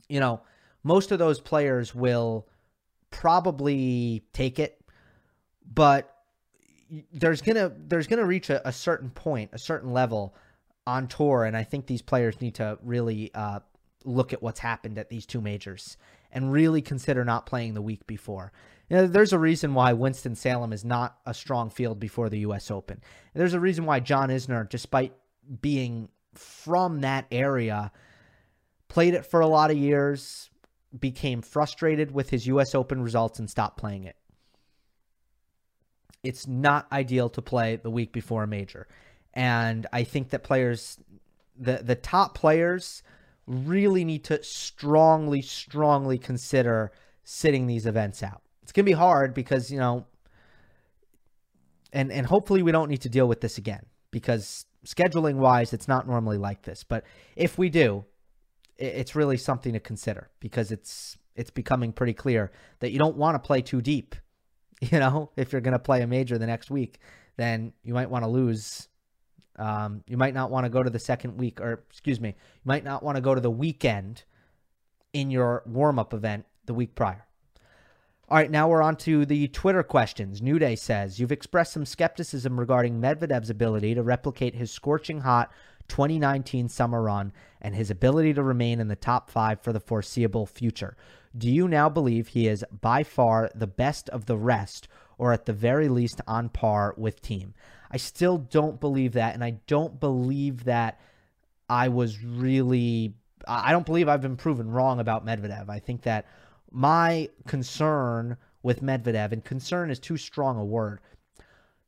you 0.08 0.20
know, 0.20 0.40
most 0.82 1.12
of 1.12 1.18
those 1.18 1.40
players 1.40 1.94
will 1.94 2.48
probably 3.10 4.24
take 4.32 4.58
it, 4.58 4.79
but 5.70 6.16
there's 7.12 7.40
gonna 7.40 7.72
there's 7.86 8.06
gonna 8.06 8.26
reach 8.26 8.50
a, 8.50 8.66
a 8.66 8.72
certain 8.72 9.10
point, 9.10 9.50
a 9.52 9.58
certain 9.58 9.92
level 9.92 10.34
on 10.86 11.06
tour, 11.06 11.44
and 11.44 11.56
I 11.56 11.62
think 11.62 11.86
these 11.86 12.02
players 12.02 12.40
need 12.40 12.56
to 12.56 12.78
really 12.82 13.30
uh, 13.34 13.60
look 14.04 14.32
at 14.32 14.42
what's 14.42 14.60
happened 14.60 14.98
at 14.98 15.08
these 15.08 15.26
two 15.26 15.40
majors 15.40 15.96
and 16.32 16.52
really 16.52 16.82
consider 16.82 17.24
not 17.24 17.46
playing 17.46 17.74
the 17.74 17.82
week 17.82 18.06
before. 18.06 18.52
You 18.88 18.96
know, 18.96 19.06
there's 19.06 19.32
a 19.32 19.38
reason 19.38 19.74
why 19.74 19.92
Winston 19.92 20.34
Salem 20.34 20.72
is 20.72 20.84
not 20.84 21.18
a 21.26 21.34
strong 21.34 21.70
field 21.70 22.00
before 22.00 22.28
the 22.28 22.40
U.S. 22.40 22.70
Open. 22.70 23.00
There's 23.34 23.54
a 23.54 23.60
reason 23.60 23.84
why 23.84 24.00
John 24.00 24.30
Isner, 24.30 24.68
despite 24.68 25.12
being 25.60 26.08
from 26.34 27.02
that 27.02 27.26
area, 27.30 27.92
played 28.88 29.14
it 29.14 29.26
for 29.26 29.40
a 29.40 29.46
lot 29.46 29.70
of 29.70 29.76
years, 29.76 30.50
became 30.98 31.40
frustrated 31.40 32.10
with 32.10 32.30
his 32.30 32.48
U.S. 32.48 32.74
Open 32.74 33.02
results, 33.02 33.38
and 33.38 33.48
stopped 33.48 33.76
playing 33.76 34.04
it. 34.04 34.16
It's 36.22 36.46
not 36.46 36.86
ideal 36.92 37.28
to 37.30 37.42
play 37.42 37.76
the 37.76 37.90
week 37.90 38.12
before 38.12 38.42
a 38.42 38.46
major. 38.46 38.86
And 39.34 39.86
I 39.92 40.04
think 40.04 40.30
that 40.30 40.42
players, 40.42 40.98
the, 41.58 41.80
the 41.82 41.94
top 41.94 42.34
players, 42.34 43.02
really 43.46 44.04
need 44.04 44.24
to 44.24 44.42
strongly, 44.42 45.42
strongly 45.42 46.18
consider 46.18 46.92
sitting 47.24 47.66
these 47.66 47.86
events 47.86 48.22
out. 48.22 48.42
It's 48.62 48.72
going 48.72 48.84
to 48.84 48.90
be 48.90 48.96
hard 48.96 49.34
because, 49.34 49.70
you 49.70 49.78
know, 49.78 50.06
and 51.92 52.12
and 52.12 52.26
hopefully 52.26 52.62
we 52.62 52.72
don't 52.72 52.88
need 52.88 53.00
to 53.02 53.08
deal 53.08 53.26
with 53.26 53.40
this 53.40 53.58
again 53.58 53.84
because 54.10 54.66
scheduling 54.84 55.36
wise 55.36 55.72
it's 55.72 55.88
not 55.88 56.06
normally 56.06 56.38
like 56.38 56.62
this. 56.62 56.84
But 56.84 57.04
if 57.36 57.58
we 57.58 57.68
do, 57.68 58.04
it's 58.78 59.14
really 59.14 59.36
something 59.36 59.72
to 59.72 59.80
consider 59.80 60.30
because 60.40 60.70
it's 60.70 61.18
it's 61.34 61.50
becoming 61.50 61.92
pretty 61.92 62.14
clear 62.14 62.50
that 62.80 62.92
you 62.92 62.98
don't 62.98 63.16
want 63.16 63.34
to 63.34 63.46
play 63.46 63.62
too 63.62 63.80
deep. 63.80 64.14
You 64.90 64.98
know, 64.98 65.30
if 65.36 65.52
you're 65.52 65.60
going 65.60 65.72
to 65.72 65.78
play 65.78 66.00
a 66.00 66.06
major 66.06 66.38
the 66.38 66.46
next 66.46 66.70
week, 66.70 67.00
then 67.36 67.74
you 67.82 67.92
might 67.92 68.08
want 68.08 68.24
to 68.24 68.30
lose 68.30 68.88
um, 69.60 70.02
you 70.06 70.16
might 70.16 70.32
not 70.32 70.50
want 70.50 70.64
to 70.64 70.70
go 70.70 70.82
to 70.82 70.88
the 70.88 70.98
second 70.98 71.36
week, 71.36 71.60
or 71.60 71.84
excuse 71.90 72.18
me, 72.18 72.30
you 72.30 72.64
might 72.64 72.82
not 72.82 73.02
want 73.02 73.16
to 73.16 73.20
go 73.20 73.34
to 73.34 73.40
the 73.42 73.50
weekend 73.50 74.24
in 75.12 75.30
your 75.30 75.62
warm 75.66 75.98
up 75.98 76.14
event 76.14 76.46
the 76.64 76.72
week 76.72 76.94
prior. 76.94 77.26
All 78.28 78.38
right, 78.38 78.50
now 78.50 78.68
we're 78.68 78.80
on 78.80 78.96
to 78.98 79.26
the 79.26 79.48
Twitter 79.48 79.82
questions. 79.82 80.40
New 80.40 80.58
Day 80.58 80.76
says, 80.76 81.20
You've 81.20 81.32
expressed 81.32 81.72
some 81.72 81.84
skepticism 81.84 82.58
regarding 82.58 83.00
Medvedev's 83.00 83.50
ability 83.50 83.94
to 83.96 84.02
replicate 84.02 84.54
his 84.54 84.70
scorching 84.70 85.20
hot 85.20 85.52
2019 85.88 86.68
summer 86.68 87.02
run 87.02 87.32
and 87.60 87.74
his 87.74 87.90
ability 87.90 88.32
to 88.34 88.42
remain 88.42 88.80
in 88.80 88.88
the 88.88 88.96
top 88.96 89.28
five 89.28 89.60
for 89.60 89.72
the 89.72 89.80
foreseeable 89.80 90.46
future. 90.46 90.96
Do 91.36 91.50
you 91.50 91.68
now 91.68 91.88
believe 91.88 92.28
he 92.28 92.48
is 92.48 92.64
by 92.80 93.02
far 93.02 93.50
the 93.54 93.66
best 93.66 94.08
of 94.08 94.26
the 94.26 94.36
rest, 94.36 94.88
or 95.16 95.32
at 95.32 95.46
the 95.46 95.52
very 95.52 95.88
least 95.88 96.20
on 96.26 96.48
par 96.48 96.94
with 96.96 97.22
Thiem? 97.22 97.52
I 97.90 97.96
still 97.96 98.38
don't 98.38 98.80
believe 98.80 99.12
that, 99.12 99.34
and 99.34 99.44
I 99.44 99.60
don't 99.66 100.00
believe 100.00 100.64
that 100.64 101.00
I 101.68 101.88
was 101.88 102.22
really. 102.22 103.14
I 103.46 103.72
don't 103.72 103.86
believe 103.86 104.08
I've 104.08 104.20
been 104.20 104.36
proven 104.36 104.70
wrong 104.70 105.00
about 105.00 105.24
Medvedev. 105.24 105.70
I 105.70 105.78
think 105.78 106.02
that 106.02 106.26
my 106.70 107.28
concern 107.46 108.36
with 108.62 108.82
Medvedev, 108.82 109.32
and 109.32 109.44
concern 109.44 109.90
is 109.90 109.98
too 109.98 110.16
strong 110.16 110.58
a 110.58 110.64
word. 110.64 111.00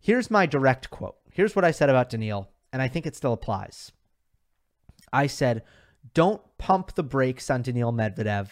Here's 0.01 0.31
my 0.31 0.47
direct 0.47 0.91
quote. 0.91 1.17
Here's 1.31 1.55
what 1.55 1.65
I 1.65 1.71
said 1.71 1.91
about 1.91 2.11
Daniil, 2.11 2.49
and 2.73 2.81
I 2.81 2.89
think 2.89 3.07
it 3.07 3.15
still 3.15 3.33
applies. 3.33 3.93
I 5.13 5.27
said, 5.27 5.63
don't 6.15 6.43
pump 6.59 6.95
the 6.95 7.03
brakes 7.03 7.51
on 7.51 7.63
Daniil 7.63 7.93
Medvedev, 7.93 8.49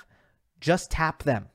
just 0.61 0.91
tap 0.91 1.23
them. 1.23 1.49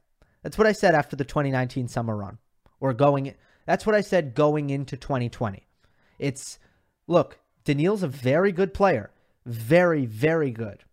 That's 0.43 0.57
what 0.57 0.67
I 0.67 0.71
said 0.71 0.95
after 0.95 1.15
the 1.15 1.23
2019 1.23 1.87
summer 1.87 2.15
run, 2.15 2.37
or 2.79 2.93
going. 2.93 3.33
That's 3.65 3.85
what 3.85 3.95
I 3.95 4.01
said 4.01 4.35
going 4.35 4.69
into 4.69 4.95
2020. 4.97 5.65
It's 6.19 6.59
look, 7.07 7.39
Daniil's 7.63 8.03
a 8.03 8.07
very 8.07 8.51
good 8.51 8.73
player. 8.73 9.11
Very, 9.45 10.05
very 10.05 10.51
good. 10.51 10.83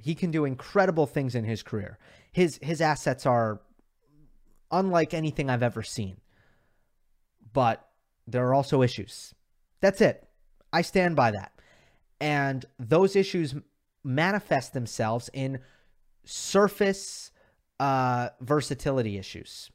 He 0.00 0.14
can 0.14 0.30
do 0.30 0.44
incredible 0.44 1.06
things 1.06 1.34
in 1.34 1.44
his 1.44 1.62
career. 1.62 1.98
His 2.32 2.58
his 2.62 2.80
assets 2.80 3.26
are 3.26 3.60
unlike 4.70 5.14
anything 5.14 5.50
I've 5.50 5.62
ever 5.62 5.82
seen. 5.82 6.18
But 7.52 7.88
there 8.26 8.46
are 8.46 8.54
also 8.54 8.82
issues. 8.82 9.34
That's 9.80 10.00
it. 10.00 10.28
I 10.72 10.82
stand 10.82 11.16
by 11.16 11.30
that. 11.30 11.52
And 12.20 12.64
those 12.78 13.16
issues 13.16 13.54
manifest 14.04 14.72
themselves 14.72 15.30
in 15.32 15.60
surface 16.28 17.30
uh, 17.80 18.28
versatility 18.40 19.16
issues. 19.16 19.70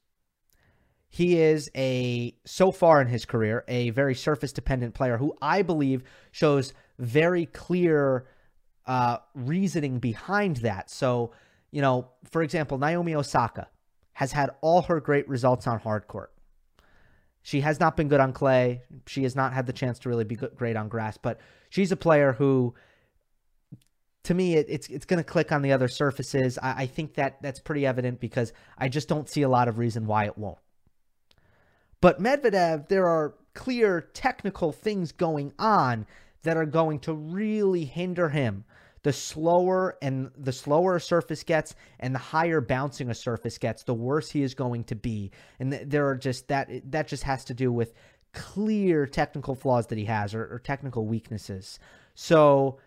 He 1.10 1.40
is 1.40 1.70
a, 1.76 2.36
so 2.46 2.72
far 2.72 3.02
in 3.02 3.08
his 3.08 3.26
career, 3.26 3.64
a 3.68 3.90
very 3.92 4.16
surface 4.16 4.52
dependent 4.52 4.94
player 4.94 5.18
who 5.18 5.36
I 5.42 5.62
believe 5.62 6.04
shows 6.32 6.74
very 7.00 7.48
clear 7.48 8.26
uh, 8.86 9.18
reasoning 9.34 10.00
behind 10.00 10.58
that. 10.58 10.90
So, 10.90 11.32
you 11.72 11.82
know, 11.82 12.10
for 12.30 12.42
example, 12.42 12.78
Naomi 12.78 13.16
Osaka 13.16 13.68
has 14.14 14.32
had 14.32 14.52
all 14.62 14.84
her 14.84 15.00
great 15.00 15.28
results 15.28 15.66
on 15.68 15.80
hard 15.80 16.08
court. 16.08 16.32
She 17.42 17.62
has 17.62 17.80
not 17.80 17.98
been 17.98 18.08
good 18.08 18.20
on 18.20 18.32
clay. 18.32 18.84
She 19.08 19.24
has 19.24 19.36
not 19.36 19.54
had 19.54 19.66
the 19.66 19.74
chance 19.74 20.00
to 20.00 20.10
really 20.10 20.24
be 20.24 20.36
good, 20.36 20.56
great 20.56 20.76
on 20.76 20.88
grass, 20.88 21.18
but 21.18 21.40
she's 21.70 21.92
a 21.92 21.98
player 21.98 22.34
who, 22.34 22.74
to 24.24 24.34
me, 24.34 24.56
it, 24.56 24.66
it's 24.70 24.88
it's 24.88 25.06
going 25.06 25.18
to 25.18 25.24
click 25.24 25.52
on 25.52 25.62
the 25.62 25.72
other 25.72 25.88
surfaces. 25.88 26.58
I, 26.58 26.84
I 26.84 26.86
think 26.86 27.16
that 27.16 27.42
that's 27.42 27.60
pretty 27.60 27.86
evident 27.86 28.20
because 28.20 28.54
I 28.78 28.90
just 28.90 29.08
don't 29.08 29.30
see 29.30 29.42
a 29.42 29.50
lot 29.50 29.68
of 29.68 29.78
reason 29.78 30.06
why 30.06 30.26
it 30.26 30.38
won't. 30.38 30.60
But 32.02 32.22
Medvedev, 32.22 32.88
there 32.88 33.08
are 33.08 33.36
clear 33.54 34.02
technical 34.14 34.72
things 34.72 35.12
going 35.12 35.54
on 35.60 36.06
that 36.44 36.58
are 36.58 36.66
going 36.66 37.00
to 37.00 37.14
really 37.14 37.86
hinder 37.86 38.30
him. 38.30 38.66
The 39.04 39.14
slower 39.14 39.98
and 40.02 40.32
the 40.38 40.54
slower 40.54 40.96
a 40.96 41.02
surface 41.02 41.44
gets 41.44 41.76
and 42.00 42.16
the 42.16 42.20
higher 42.20 42.62
bouncing 42.62 43.10
a 43.10 43.14
surface 43.14 43.58
gets, 43.58 43.84
the 43.84 43.94
worse 43.94 44.30
he 44.32 44.44
is 44.44 44.54
going 44.54 44.86
to 44.86 44.96
be. 44.96 45.32
And 45.60 45.74
there 45.74 46.08
are 46.08 46.16
just 46.16 46.48
that 46.48 46.70
that 46.92 47.10
just 47.10 47.24
has 47.24 47.44
to 47.46 47.54
do 47.54 47.72
with 47.72 47.94
clear 48.34 49.06
technical 49.06 49.56
flaws 49.56 49.88
that 49.88 49.98
he 49.98 50.06
has 50.06 50.34
or, 50.34 50.46
or 50.46 50.60
technical 50.60 51.06
weaknesses. 51.06 51.80
So 52.16 52.80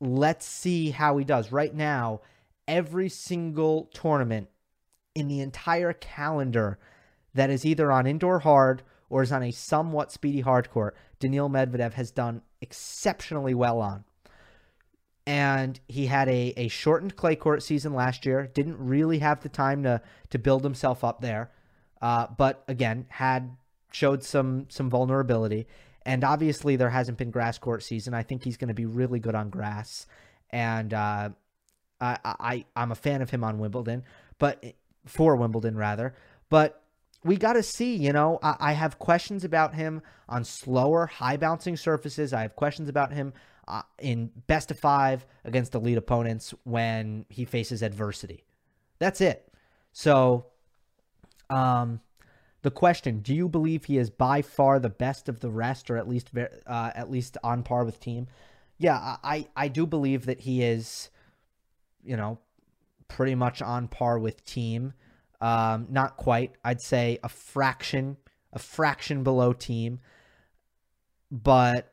let's 0.00 0.46
see 0.46 0.90
how 0.90 1.16
he 1.16 1.24
does. 1.24 1.52
Right 1.52 1.74
now, 1.74 2.20
every 2.66 3.08
single 3.08 3.90
tournament 3.92 4.48
in 5.14 5.28
the 5.28 5.40
entire 5.40 5.92
calendar 5.92 6.78
that 7.34 7.50
is 7.50 7.64
either 7.64 7.90
on 7.90 8.06
indoor 8.06 8.40
hard 8.40 8.82
or 9.10 9.22
is 9.22 9.32
on 9.32 9.42
a 9.42 9.50
somewhat 9.50 10.12
speedy 10.12 10.40
hard 10.40 10.70
court, 10.70 10.96
Daniil 11.18 11.48
Medvedev 11.48 11.94
has 11.94 12.10
done 12.10 12.42
exceptionally 12.60 13.54
well 13.54 13.80
on. 13.80 14.04
And 15.26 15.78
he 15.88 16.06
had 16.06 16.28
a, 16.28 16.54
a 16.56 16.68
shortened 16.68 17.16
clay 17.16 17.36
court 17.36 17.62
season 17.62 17.92
last 17.92 18.24
year, 18.24 18.46
didn't 18.46 18.78
really 18.78 19.18
have 19.18 19.42
the 19.42 19.48
time 19.48 19.82
to, 19.82 20.00
to 20.30 20.38
build 20.38 20.64
himself 20.64 21.04
up 21.04 21.20
there. 21.20 21.50
Uh, 22.00 22.28
but 22.36 22.64
again, 22.68 23.06
had 23.08 23.56
showed 23.92 24.22
some 24.22 24.66
some 24.68 24.88
vulnerability. 24.90 25.66
And 26.08 26.24
obviously, 26.24 26.76
there 26.76 26.88
hasn't 26.88 27.18
been 27.18 27.30
grass 27.30 27.58
court 27.58 27.82
season. 27.82 28.14
I 28.14 28.22
think 28.22 28.42
he's 28.42 28.56
going 28.56 28.68
to 28.68 28.74
be 28.74 28.86
really 28.86 29.20
good 29.20 29.34
on 29.34 29.50
grass. 29.50 30.06
And 30.48 30.94
uh, 30.94 31.28
I, 32.00 32.18
I 32.24 32.64
I'm 32.74 32.92
a 32.92 32.94
fan 32.94 33.20
of 33.20 33.28
him 33.28 33.44
on 33.44 33.58
Wimbledon, 33.58 34.04
but 34.38 34.64
for 35.04 35.36
Wimbledon 35.36 35.76
rather. 35.76 36.14
But 36.48 36.82
we 37.24 37.36
got 37.36 37.52
to 37.52 37.62
see, 37.62 37.94
you 37.94 38.14
know, 38.14 38.38
I, 38.42 38.56
I, 38.58 38.72
have 38.72 38.98
questions 38.98 39.44
about 39.44 39.74
him 39.74 40.00
on 40.30 40.44
slower, 40.44 41.04
high 41.04 41.36
bouncing 41.36 41.76
surfaces. 41.76 42.32
I 42.32 42.40
have 42.40 42.56
questions 42.56 42.88
about 42.88 43.12
him 43.12 43.34
uh, 43.66 43.82
in 43.98 44.30
best 44.46 44.70
of 44.70 44.78
five 44.78 45.26
against 45.44 45.74
elite 45.74 45.98
opponents 45.98 46.54
when 46.64 47.26
he 47.28 47.44
faces 47.44 47.82
adversity. 47.82 48.44
That's 48.98 49.20
it. 49.20 49.52
So, 49.92 50.46
um, 51.50 52.00
the 52.62 52.70
question: 52.70 53.20
Do 53.20 53.34
you 53.34 53.48
believe 53.48 53.84
he 53.84 53.98
is 53.98 54.10
by 54.10 54.42
far 54.42 54.78
the 54.78 54.88
best 54.90 55.28
of 55.28 55.40
the 55.40 55.50
rest, 55.50 55.90
or 55.90 55.96
at 55.96 56.08
least 56.08 56.30
uh, 56.36 56.90
at 56.94 57.10
least 57.10 57.36
on 57.42 57.62
par 57.62 57.84
with 57.84 58.00
Thiem? 58.00 58.26
Yeah, 58.78 59.16
I 59.22 59.48
I 59.56 59.68
do 59.68 59.86
believe 59.86 60.26
that 60.26 60.40
he 60.40 60.62
is, 60.62 61.10
you 62.04 62.16
know, 62.16 62.38
pretty 63.08 63.34
much 63.34 63.62
on 63.62 63.88
par 63.88 64.18
with 64.18 64.44
Thiem. 64.44 64.92
Um, 65.40 65.86
not 65.90 66.16
quite. 66.16 66.56
I'd 66.64 66.80
say 66.80 67.18
a 67.22 67.28
fraction, 67.28 68.16
a 68.52 68.58
fraction 68.58 69.22
below 69.22 69.52
Thiem, 69.54 69.98
But 71.30 71.92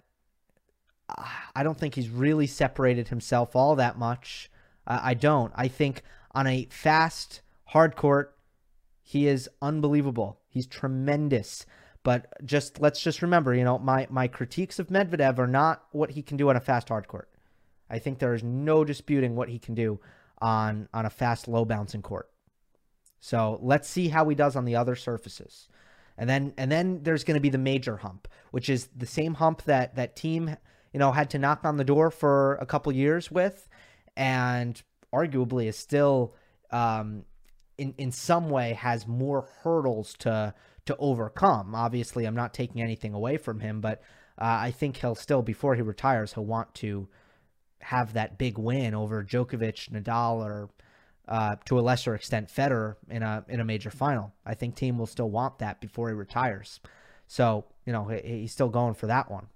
I 1.55 1.63
don't 1.63 1.77
think 1.77 1.95
he's 1.95 2.09
really 2.09 2.47
separated 2.47 3.09
himself 3.09 3.55
all 3.55 3.75
that 3.75 3.97
much. 3.97 4.49
Uh, 4.87 4.99
I 5.01 5.13
don't. 5.13 5.51
I 5.55 5.67
think 5.67 6.01
on 6.31 6.47
a 6.47 6.67
fast, 6.71 7.41
hard 7.65 7.95
court, 7.95 8.34
he 9.07 9.27
is 9.27 9.47
unbelievable. 9.61 10.39
He's 10.49 10.65
tremendous. 10.65 11.65
But 12.01 12.33
just 12.43 12.81
let's 12.81 13.01
just 13.01 13.21
remember, 13.21 13.53
you 13.53 13.63
know, 13.63 13.77
my 13.77 14.07
my 14.09 14.27
critiques 14.27 14.79
of 14.79 14.87
Medvedev 14.87 15.37
are 15.37 15.47
not 15.47 15.85
what 15.91 16.11
he 16.11 16.23
can 16.23 16.37
do 16.37 16.49
on 16.49 16.55
a 16.55 16.59
fast 16.59 16.89
hard 16.89 17.07
court. 17.07 17.29
I 17.87 17.99
think 17.99 18.17
there 18.17 18.33
is 18.33 18.43
no 18.43 18.83
disputing 18.83 19.35
what 19.35 19.49
he 19.49 19.59
can 19.59 19.75
do 19.75 19.99
on 20.41 20.89
on 20.91 21.05
a 21.05 21.11
fast 21.11 21.47
low 21.47 21.65
bouncing 21.65 22.01
court. 22.01 22.29
So 23.19 23.59
let's 23.61 23.87
see 23.87 24.09
how 24.09 24.27
he 24.27 24.35
does 24.35 24.55
on 24.55 24.65
the 24.65 24.75
other 24.75 24.95
surfaces. 24.95 25.69
And 26.17 26.27
then 26.27 26.53
and 26.57 26.71
then 26.71 27.03
there's 27.03 27.23
going 27.23 27.35
to 27.35 27.41
be 27.41 27.49
the 27.49 27.59
major 27.59 27.97
hump, 27.97 28.27
which 28.49 28.69
is 28.69 28.89
the 28.95 29.05
same 29.05 29.35
hump 29.35 29.63
that 29.63 29.95
that 29.95 30.15
Thiem, 30.15 30.57
you 30.93 30.99
know, 30.99 31.11
had 31.11 31.29
to 31.31 31.39
knock 31.39 31.63
on 31.63 31.77
the 31.77 31.83
door 31.83 32.09
for 32.09 32.55
a 32.55 32.65
couple 32.65 32.91
years 32.91 33.29
with 33.29 33.69
and 34.17 34.81
arguably 35.13 35.67
is 35.67 35.77
still 35.77 36.35
um, 36.71 37.23
in 37.77 37.93
in 37.97 38.11
some 38.11 38.49
way 38.49 38.73
has 38.73 39.07
more 39.07 39.47
hurdles 39.63 40.13
to 40.19 40.53
to 40.85 40.95
overcome. 40.97 41.75
Obviously, 41.75 42.25
I'm 42.25 42.35
not 42.35 42.53
taking 42.53 42.81
anything 42.81 43.13
away 43.13 43.37
from 43.37 43.59
him, 43.59 43.81
but 43.81 44.01
uh, 44.37 44.57
I 44.61 44.71
think 44.71 44.97
he'll 44.97 45.15
still 45.15 45.41
before 45.41 45.75
he 45.75 45.81
retires, 45.81 46.33
he'll 46.33 46.45
want 46.45 46.73
to 46.75 47.07
have 47.81 48.13
that 48.13 48.37
big 48.37 48.57
win 48.57 48.93
over 48.93 49.23
Djokovic, 49.23 49.89
Nadal, 49.89 50.43
or 50.43 50.69
uh, 51.27 51.55
to 51.65 51.79
a 51.79 51.81
lesser 51.81 52.15
extent 52.15 52.49
Federer 52.49 52.95
in 53.09 53.23
a 53.23 53.45
in 53.47 53.59
a 53.59 53.65
major 53.65 53.89
final. 53.89 54.33
I 54.45 54.53
think 54.53 54.75
Thiem 54.75 54.97
will 54.97 55.05
still 55.05 55.29
want 55.29 55.59
that 55.59 55.81
before 55.81 56.09
he 56.09 56.15
retires. 56.15 56.79
So 57.27 57.65
you 57.85 57.93
know 57.93 58.05
he, 58.05 58.39
he's 58.41 58.51
still 58.51 58.69
going 58.69 58.93
for 58.93 59.07
that 59.07 59.31
one. 59.31 59.47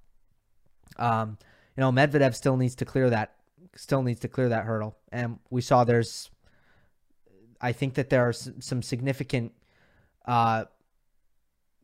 Um, 0.98 1.38
you 1.78 1.82
know 1.82 1.92
Medvedev 1.92 2.36
still 2.36 2.58
needs 2.58 2.76
to 2.76 2.86
clear 2.86 3.10
that 3.10 3.36
still 3.76 4.02
needs 4.02 4.20
to 4.22 4.28
clear 4.28 4.50
that 4.50 4.66
hurdle, 4.66 4.98
and 5.12 5.40
we 5.50 5.62
saw 5.62 5.84
there's. 5.84 6.30
I 7.62 7.72
think 7.72 7.96
that 7.96 8.10
there 8.10 8.28
are 8.28 8.34
some 8.34 8.82
significant, 8.82 9.54
uh, 10.26 10.66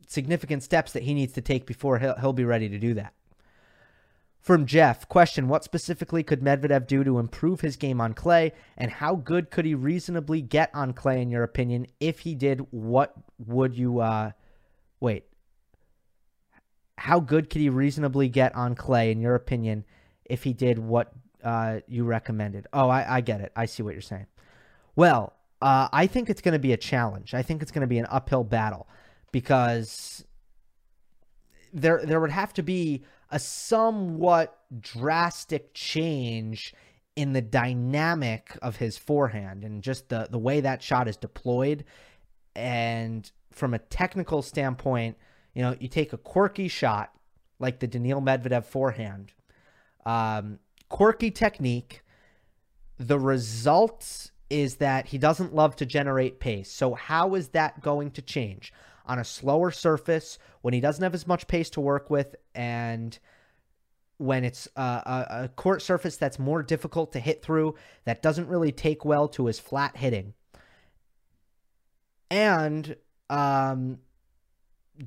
significant 0.07 0.63
steps 0.63 0.93
that 0.93 1.03
he 1.03 1.13
needs 1.13 1.33
to 1.33 1.41
take 1.41 1.65
before 1.65 1.99
he'll, 1.99 2.15
he'll 2.15 2.33
be 2.33 2.45
ready 2.45 2.69
to 2.69 2.77
do 2.77 2.93
that. 2.93 3.13
From 4.45 4.67
Jeff, 4.67 5.09
question 5.09 5.47
What 5.47 5.63
specifically 5.63 6.21
could 6.21 6.41
Medvedev 6.41 6.85
do 6.85 7.03
to 7.03 7.17
improve 7.17 7.61
his 7.61 7.77
game 7.77 7.99
on 7.99 8.13
clay, 8.13 8.53
and 8.77 8.91
how 8.91 9.15
good 9.15 9.49
could 9.49 9.65
he 9.65 9.73
reasonably 9.73 10.39
get 10.43 10.69
on 10.71 10.93
clay, 10.93 11.19
in 11.19 11.31
your 11.31 11.41
opinion? 11.41 11.87
If 11.99 12.19
he 12.19 12.35
did, 12.35 12.67
what 12.69 13.15
would 13.39 13.75
you, 13.75 14.01
uh, 14.01 14.33
wait, 14.99 15.23
how 16.99 17.19
good 17.19 17.49
could 17.49 17.61
he 17.61 17.69
reasonably 17.69 18.29
get 18.29 18.55
on 18.55 18.75
clay, 18.75 19.11
in 19.11 19.19
your 19.19 19.33
opinion, 19.33 19.83
if 20.25 20.43
he 20.43 20.53
did 20.53 20.77
what 20.77 21.11
uh, 21.43 21.79
you 21.87 22.03
recommended? 22.03 22.67
Oh, 22.71 22.87
I, 22.87 23.15
I 23.15 23.21
get 23.21 23.41
it. 23.41 23.51
I 23.55 23.65
see 23.65 23.81
what 23.81 23.93
you're 23.93 24.01
saying. 24.01 24.27
Well, 24.95 25.33
uh, 25.65 25.89
I 25.91 26.05
think 26.05 26.29
it's 26.29 26.41
going 26.41 26.53
to 26.53 26.59
be 26.59 26.73
a 26.73 26.77
challenge. 26.77 27.33
I 27.33 27.41
think 27.41 27.63
it's 27.63 27.71
going 27.71 27.81
to 27.81 27.87
be 27.87 27.97
an 27.97 28.05
uphill 28.11 28.43
battle 28.43 28.87
because 29.31 30.23
there 31.73 32.05
there 32.05 32.21
would 32.21 32.29
have 32.29 32.53
to 32.53 32.61
be 32.61 33.03
a 33.31 33.39
somewhat 33.39 34.59
drastic 34.79 35.73
change 35.73 36.71
in 37.15 37.33
the 37.33 37.41
dynamic 37.41 38.55
of 38.61 38.75
his 38.75 38.99
forehand 38.99 39.63
and 39.63 39.81
just 39.81 40.09
the 40.09 40.27
the 40.29 40.37
way 40.37 40.61
that 40.61 40.83
shot 40.83 41.07
is 41.07 41.17
deployed 41.17 41.83
and 42.55 43.31
from 43.51 43.73
a 43.73 43.79
technical 43.79 44.43
standpoint 44.43 45.17
you 45.55 45.63
know 45.63 45.75
you 45.79 45.87
take 45.87 46.13
a 46.13 46.17
quirky 46.17 46.67
shot 46.67 47.11
like 47.57 47.79
the 47.79 47.87
Daniil 47.87 48.21
Medvedev 48.21 48.65
forehand 48.65 49.33
um, 50.05 50.59
quirky 50.89 51.31
technique 51.31 52.03
the 52.99 53.19
result 53.19 54.29
is 54.49 54.75
that 54.75 55.07
he 55.07 55.17
doesn't 55.17 55.55
love 55.55 55.75
to 55.77 55.85
generate 55.85 56.39
pace. 56.39 56.71
So 56.71 56.93
how 56.93 57.35
is 57.35 57.49
that 57.49 57.81
going 57.81 58.11
to 58.11 58.21
change? 58.21 58.73
On 59.07 59.19
a 59.19 59.23
slower 59.23 59.71
surface 59.71 60.39
when 60.61 60.73
he 60.73 60.79
doesn't 60.79 61.03
have 61.03 61.13
as 61.13 61.27
much 61.27 61.47
pace 61.47 61.69
to 61.71 61.81
work 61.81 62.09
with 62.09 62.35
and 62.55 63.17
when 64.17 64.43
it's 64.43 64.67
a, 64.75 64.81
a, 64.81 65.27
a, 65.43 65.47
court 65.49 65.81
surface 65.81 66.17
that's 66.17 66.39
more 66.39 66.63
difficult 66.63 67.11
to 67.13 67.19
hit 67.19 67.41
through, 67.41 67.75
that 68.05 68.21
doesn't 68.21 68.47
really 68.47 68.71
take 68.71 69.03
well 69.03 69.27
to 69.27 69.47
his 69.47 69.59
flat 69.59 69.97
hitting, 69.97 70.33
and 72.31 72.95
um, 73.29 73.99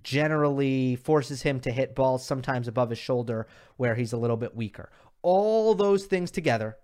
generally 0.03 0.97
forces 0.97 1.43
him 1.43 1.61
to 1.61 1.73
hit 1.73 1.95
balls 1.95 2.25
sometimes 2.25 2.69
above 2.69 2.91
his 2.91 2.99
shoulder 2.99 3.47
where 3.77 3.95
he's 3.95 4.13
a 4.13 4.19
little 4.19 4.37
bit 4.37 4.55
weaker. 4.55 4.91
All 5.23 5.75
those 5.75 6.05
things 6.05 6.31
together 6.31 6.77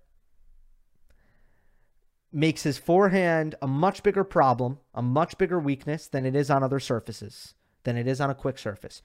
makes 2.35 2.65
his 2.65 2.77
forehand 2.77 3.55
a 3.63 3.67
much 3.67 4.03
bigger 4.03 4.25
problem, 4.25 4.79
a 4.93 5.01
much 5.01 5.39
bigger 5.39 5.59
weakness 5.59 6.09
than 6.09 6.27
it 6.27 6.35
is 6.35 6.51
on 6.51 6.65
other 6.65 6.81
surfaces, 6.81 7.55
than 7.85 7.97
it 7.97 8.09
is 8.09 8.21
on 8.21 8.29
a 8.29 8.35
quick 8.35 8.59
surface. 8.59 9.03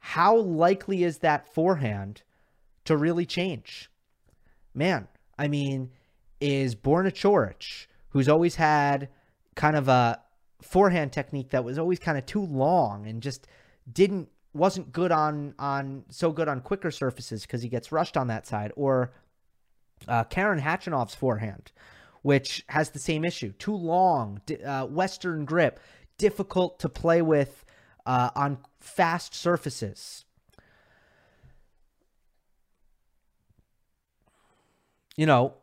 How 0.00 0.36
likely 0.36 1.02
is 1.02 1.18
that 1.18 1.52
forehand 1.52 2.22
to 2.84 2.96
really 2.96 3.24
change? 3.24 3.90
Man, 4.74 5.08
I 5.38 5.48
mean, 5.48 5.90
is 6.40 6.74
Borna 6.74 7.10
Coric, 7.10 7.86
who's 8.10 8.28
always 8.28 8.56
had 8.56 9.08
kind 9.54 9.76
of 9.76 9.88
a 9.88 10.20
forehand 10.62 11.12
technique 11.12 11.50
that 11.50 11.64
was 11.64 11.78
always 11.78 11.98
kind 11.98 12.18
of 12.18 12.26
too 12.26 12.44
long 12.44 13.06
and 13.06 13.22
just 13.22 13.46
didn't 13.90 14.28
wasn't 14.52 14.92
good 14.92 15.12
on 15.12 15.54
on 15.58 16.04
so 16.10 16.32
good 16.32 16.48
on 16.48 16.60
quicker 16.60 16.90
surfaces 16.90 17.42
because 17.42 17.62
he 17.62 17.68
gets 17.68 17.92
rushed 17.92 18.16
on 18.16 18.26
that 18.26 18.46
side, 18.46 18.72
or 18.76 19.12
uh, 20.08 20.24
Karen 20.24 20.60
Khachanov's 20.60 21.14
forehand, 21.14 21.72
which 22.22 22.64
has 22.68 22.90
the 22.90 22.98
same 22.98 23.24
issue. 23.24 23.52
Too 23.52 23.74
long, 23.74 24.40
uh, 24.64 24.86
Western 24.86 25.44
grip, 25.44 25.80
difficult 26.18 26.78
to 26.80 26.88
play 26.88 27.22
with 27.22 27.64
uh, 28.06 28.30
on 28.34 28.58
fast 28.78 29.34
surfaces. 29.34 30.24
You 35.16 35.26
know, 35.26 35.54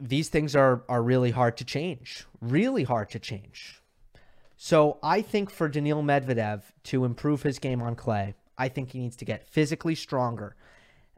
these 0.00 0.28
things 0.28 0.56
are 0.56 0.82
are 0.88 1.02
really 1.02 1.30
hard 1.30 1.56
to 1.58 1.64
change. 1.64 2.26
Really 2.40 2.84
hard 2.84 3.10
to 3.10 3.18
change. 3.18 3.80
So 4.56 4.98
I 5.02 5.20
think 5.20 5.50
for 5.50 5.68
Daniil 5.68 6.02
Medvedev 6.02 6.62
to 6.84 7.04
improve 7.04 7.42
his 7.42 7.58
game 7.58 7.82
on 7.82 7.96
clay, 7.96 8.34
I 8.56 8.68
think 8.68 8.90
he 8.90 8.98
needs 8.98 9.16
to 9.16 9.24
get 9.24 9.48
physically 9.48 9.94
stronger. 9.94 10.56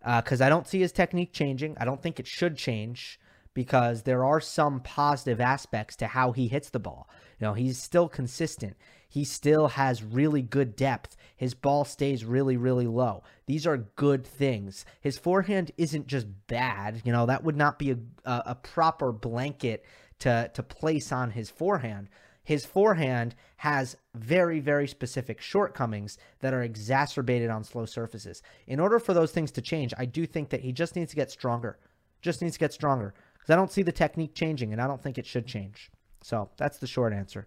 Because 0.04 0.40
uh, 0.40 0.46
I 0.46 0.48
don't 0.48 0.66
see 0.66 0.80
his 0.80 0.92
technique 0.92 1.32
changing. 1.32 1.76
I 1.78 1.84
don't 1.84 2.00
think 2.00 2.20
it 2.20 2.26
should 2.26 2.56
change 2.56 3.18
because 3.56 4.02
there 4.02 4.22
are 4.22 4.38
some 4.38 4.80
positive 4.80 5.40
aspects 5.40 5.96
to 5.96 6.06
how 6.06 6.30
he 6.32 6.46
hits 6.46 6.68
the 6.68 6.78
ball. 6.78 7.08
You 7.40 7.46
know, 7.46 7.54
he's 7.54 7.78
still 7.78 8.06
consistent. 8.06 8.76
He 9.08 9.24
still 9.24 9.68
has 9.68 10.02
really 10.02 10.42
good 10.42 10.76
depth. 10.76 11.16
His 11.34 11.54
ball 11.54 11.86
stays 11.86 12.22
really, 12.22 12.58
really 12.58 12.86
low. 12.86 13.22
These 13.46 13.66
are 13.66 13.78
good 13.78 14.26
things. 14.26 14.84
His 15.00 15.16
forehand 15.16 15.72
isn't 15.78 16.06
just 16.06 16.26
bad. 16.48 17.00
You 17.06 17.12
know, 17.12 17.24
that 17.24 17.44
would 17.44 17.56
not 17.56 17.78
be 17.78 17.92
a, 17.92 17.98
a, 18.26 18.42
a 18.48 18.54
proper 18.56 19.10
blanket 19.10 19.86
to, 20.18 20.50
to 20.52 20.62
place 20.62 21.10
on 21.10 21.30
his 21.30 21.48
forehand. 21.48 22.10
His 22.44 22.66
forehand 22.66 23.34
has 23.56 23.96
very, 24.14 24.60
very 24.60 24.86
specific 24.86 25.40
shortcomings 25.40 26.18
that 26.40 26.52
are 26.52 26.62
exacerbated 26.62 27.48
on 27.48 27.64
slow 27.64 27.86
surfaces. 27.86 28.42
In 28.66 28.80
order 28.80 28.98
for 28.98 29.14
those 29.14 29.32
things 29.32 29.50
to 29.52 29.62
change, 29.62 29.94
I 29.96 30.04
do 30.04 30.26
think 30.26 30.50
that 30.50 30.60
he 30.60 30.72
just 30.72 30.94
needs 30.94 31.12
to 31.12 31.16
get 31.16 31.30
stronger. 31.30 31.78
Just 32.20 32.42
needs 32.42 32.56
to 32.56 32.60
get 32.60 32.74
stronger 32.74 33.14
because 33.46 33.54
I 33.54 33.56
don't 33.56 33.70
see 33.70 33.82
the 33.82 33.92
technique 33.92 34.34
changing, 34.34 34.72
and 34.72 34.82
I 34.82 34.88
don't 34.88 35.00
think 35.00 35.18
it 35.18 35.26
should 35.26 35.46
change. 35.46 35.92
So 36.20 36.50
that's 36.56 36.78
the 36.78 36.86
short 36.88 37.12
answer. 37.12 37.46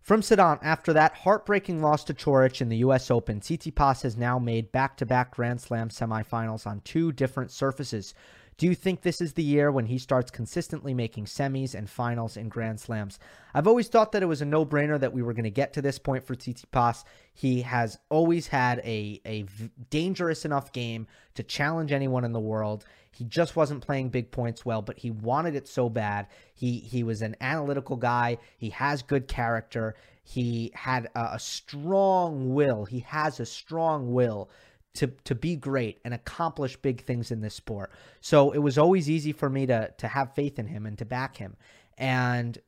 From 0.00 0.22
Sedan, 0.22 0.58
after 0.60 0.92
that 0.92 1.14
heartbreaking 1.14 1.80
loss 1.80 2.02
to 2.04 2.14
Coric 2.14 2.60
in 2.60 2.68
the 2.68 2.78
U.S. 2.78 3.12
Open, 3.12 3.38
Tsitsipas 3.38 4.02
has 4.02 4.16
now 4.16 4.40
made 4.40 4.72
back-to-back 4.72 5.36
Grand 5.36 5.60
Slam 5.60 5.88
semifinals 5.88 6.66
on 6.66 6.80
two 6.80 7.12
different 7.12 7.52
surfaces. 7.52 8.12
Do 8.58 8.66
you 8.66 8.74
think 8.74 9.00
this 9.00 9.20
is 9.20 9.32
the 9.32 9.42
year 9.42 9.72
when 9.72 9.86
he 9.86 9.98
starts 9.98 10.30
consistently 10.30 10.94
making 10.94 11.24
semis 11.24 11.74
and 11.74 11.88
finals 11.88 12.36
in 12.36 12.48
Grand 12.48 12.78
Slams? 12.78 13.18
I've 13.54 13.66
always 13.66 13.88
thought 13.88 14.12
that 14.12 14.22
it 14.22 14.26
was 14.26 14.42
a 14.42 14.46
no-brainer 14.46 15.00
that 15.00 15.12
we 15.12 15.22
were 15.22 15.32
going 15.32 15.44
to 15.44 15.50
get 15.50 15.72
to 15.72 15.82
this 15.82 15.98
point 15.98 16.24
for 16.24 16.34
Tsitsipas. 16.34 17.04
He 17.32 17.62
has 17.62 17.98
always 18.08 18.46
had 18.46 18.78
a, 18.80 19.20
a 19.26 19.46
dangerous 19.90 20.44
enough 20.44 20.72
game 20.72 21.06
to 21.34 21.42
challenge 21.42 21.92
anyone 21.92 22.24
in 22.24 22.32
the 22.32 22.40
world. 22.40 22.84
He 23.10 23.24
just 23.24 23.56
wasn't 23.56 23.84
playing 23.84 24.10
big 24.10 24.30
points 24.30 24.64
well, 24.64 24.82
but 24.82 24.98
he 24.98 25.10
wanted 25.10 25.54
it 25.54 25.66
so 25.68 25.88
bad. 25.88 26.28
He 26.54 26.78
he 26.78 27.02
was 27.02 27.20
an 27.20 27.36
analytical 27.40 27.96
guy. 27.96 28.38
He 28.56 28.70
has 28.70 29.02
good 29.02 29.28
character. 29.28 29.96
He 30.24 30.72
had 30.74 31.10
a, 31.14 31.34
a 31.34 31.38
strong 31.38 32.54
will. 32.54 32.84
He 32.84 33.00
has 33.00 33.40
a 33.40 33.46
strong 33.46 34.12
will 34.12 34.50
to 34.94 35.06
to 35.24 35.34
be 35.34 35.56
great 35.56 36.00
and 36.04 36.12
accomplish 36.12 36.76
big 36.76 37.02
things 37.04 37.30
in 37.30 37.40
this 37.40 37.54
sport. 37.54 37.90
So 38.20 38.50
it 38.50 38.58
was 38.58 38.76
always 38.78 39.08
easy 39.08 39.32
for 39.32 39.48
me 39.48 39.66
to 39.66 39.92
to 39.98 40.08
have 40.08 40.34
faith 40.34 40.58
in 40.58 40.66
him 40.66 40.86
and 40.86 40.98
to 40.98 41.04
back 41.04 41.36
him. 41.36 41.56
And 41.96 42.58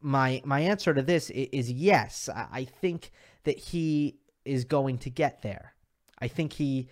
my 0.00 0.40
my 0.44 0.60
answer 0.60 0.94
to 0.94 1.02
this 1.02 1.30
is, 1.30 1.70
yes. 1.70 2.28
I 2.32 2.64
think 2.64 3.10
that 3.44 3.58
he 3.58 4.20
is 4.44 4.64
going 4.64 4.98
to 4.98 5.10
get 5.10 5.42
there. 5.42 5.74
I 6.18 6.28
think 6.28 6.52
he 6.52 6.88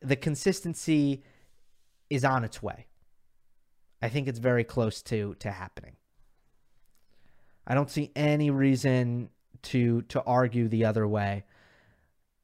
the 0.00 0.16
consistency 0.16 1.22
is 2.08 2.24
on 2.24 2.44
its 2.44 2.62
way. 2.62 2.86
I 4.02 4.08
think 4.08 4.28
it's 4.28 4.38
very 4.38 4.64
close 4.64 5.02
to 5.02 5.34
to 5.40 5.50
happening. 5.50 5.96
I 7.66 7.74
don't 7.74 7.90
see 7.90 8.10
any 8.16 8.50
reason 8.50 9.30
to 9.62 10.02
to 10.02 10.22
argue 10.22 10.68
the 10.68 10.84
other 10.84 11.06
way. 11.06 11.44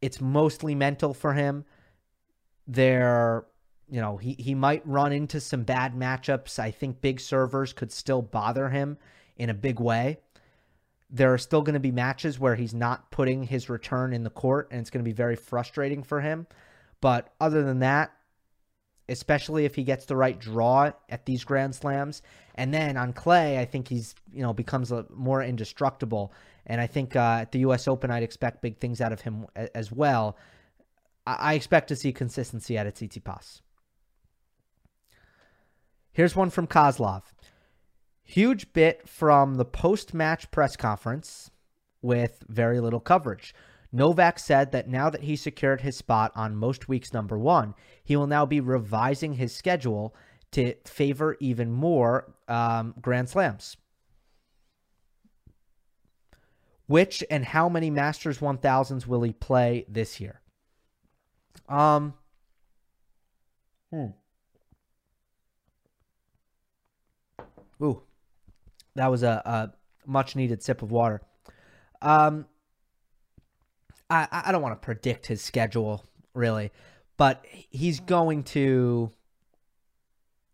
It's 0.00 0.20
mostly 0.20 0.74
mental 0.74 1.14
for 1.14 1.32
him. 1.32 1.64
There, 2.66 3.46
you 3.88 4.00
know, 4.00 4.16
he 4.16 4.34
he 4.38 4.54
might 4.54 4.86
run 4.86 5.12
into 5.12 5.40
some 5.40 5.62
bad 5.62 5.94
matchups. 5.94 6.58
I 6.58 6.70
think 6.70 7.00
big 7.00 7.20
servers 7.20 7.72
could 7.72 7.92
still 7.92 8.22
bother 8.22 8.68
him 8.68 8.98
in 9.36 9.50
a 9.50 9.54
big 9.54 9.80
way. 9.80 10.18
There 11.08 11.32
are 11.32 11.38
still 11.38 11.62
going 11.62 11.74
to 11.74 11.80
be 11.80 11.92
matches 11.92 12.38
where 12.38 12.56
he's 12.56 12.74
not 12.74 13.10
putting 13.10 13.44
his 13.44 13.68
return 13.68 14.12
in 14.12 14.24
the 14.24 14.30
court, 14.30 14.68
and 14.70 14.80
it's 14.80 14.90
going 14.90 15.04
to 15.04 15.08
be 15.08 15.14
very 15.14 15.36
frustrating 15.36 16.02
for 16.02 16.20
him. 16.20 16.46
But 17.00 17.32
other 17.40 17.62
than 17.62 17.78
that, 17.80 18.12
especially 19.08 19.64
if 19.64 19.74
he 19.74 19.84
gets 19.84 20.04
the 20.06 20.16
right 20.16 20.38
draw 20.38 20.90
at 21.08 21.26
these 21.26 21.44
grand 21.44 21.74
slams. 21.74 22.22
And 22.54 22.72
then 22.72 22.96
on 22.96 23.12
clay, 23.12 23.58
I 23.58 23.64
think 23.64 23.88
he's 23.88 24.14
you 24.32 24.42
know 24.42 24.52
becomes 24.52 24.92
a, 24.92 25.06
more 25.10 25.42
indestructible. 25.42 26.32
And 26.66 26.80
I 26.80 26.86
think 26.86 27.14
uh, 27.14 27.38
at 27.42 27.52
the 27.52 27.60
U.S. 27.60 27.86
Open, 27.86 28.10
I'd 28.10 28.22
expect 28.22 28.62
big 28.62 28.78
things 28.78 29.00
out 29.00 29.12
of 29.12 29.20
him 29.20 29.46
as 29.74 29.92
well. 29.92 30.36
I, 31.26 31.34
I 31.34 31.54
expect 31.54 31.88
to 31.88 31.96
see 31.96 32.12
consistency 32.12 32.76
at 32.76 32.86
Tsitsipas. 32.92 33.60
Here's 36.12 36.34
one 36.34 36.50
from 36.50 36.66
Kozlov. 36.66 37.22
Huge 38.24 38.72
bit 38.72 39.08
from 39.08 39.54
the 39.54 39.64
post 39.64 40.12
match 40.12 40.50
press 40.50 40.76
conference 40.76 41.50
with 42.02 42.42
very 42.48 42.80
little 42.80 43.00
coverage. 43.00 43.54
Novak 43.92 44.38
said 44.38 44.72
that 44.72 44.88
now 44.88 45.08
that 45.10 45.22
he 45.22 45.36
secured 45.36 45.80
his 45.80 45.96
spot 45.96 46.32
on 46.34 46.56
most 46.56 46.88
weeks 46.88 47.12
number 47.12 47.38
one, 47.38 47.74
he 48.02 48.16
will 48.16 48.26
now 48.26 48.44
be 48.44 48.60
revising 48.60 49.34
his 49.34 49.54
schedule 49.54 50.14
to 50.52 50.74
favor 50.84 51.36
even 51.40 51.70
more 51.70 52.34
um, 52.48 52.94
Grand 53.00 53.28
Slams. 53.28 53.76
Which 56.86 57.24
and 57.30 57.44
how 57.44 57.68
many 57.68 57.90
Masters 57.90 58.38
1000s 58.38 59.06
will 59.06 59.22
he 59.22 59.32
play 59.32 59.84
this 59.88 60.20
year? 60.20 60.40
Um, 61.68 62.14
hmm. 63.90 64.06
Ooh, 67.82 68.02
that 68.94 69.10
was 69.10 69.22
a, 69.22 69.42
a 69.44 69.72
much 70.06 70.36
needed 70.36 70.62
sip 70.62 70.82
of 70.82 70.90
water. 70.90 71.20
Um, 72.00 72.46
I, 74.08 74.28
I 74.46 74.52
don't 74.52 74.62
want 74.62 74.80
to 74.80 74.84
predict 74.84 75.26
his 75.26 75.42
schedule 75.42 76.04
really, 76.34 76.70
but 77.16 77.44
he's 77.50 78.00
going 78.00 78.44
to 78.44 79.12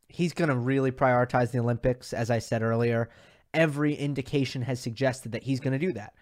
he's 0.09 0.33
going 0.33 0.49
to 0.49 0.57
really 0.57 0.91
prioritize 0.91 1.51
the 1.51 1.59
Olympics 1.59 2.13
as 2.13 2.31
I 2.31 2.39
said 2.39 2.63
earlier. 2.63 3.11
Every 3.55 3.95
indication 3.95 4.63
has 4.63 4.81
suggested 4.81 5.33
that 5.33 5.43
he's 5.43 5.61
going 5.61 5.73
to 5.73 5.79
do 5.79 5.93
that. 5.93 6.15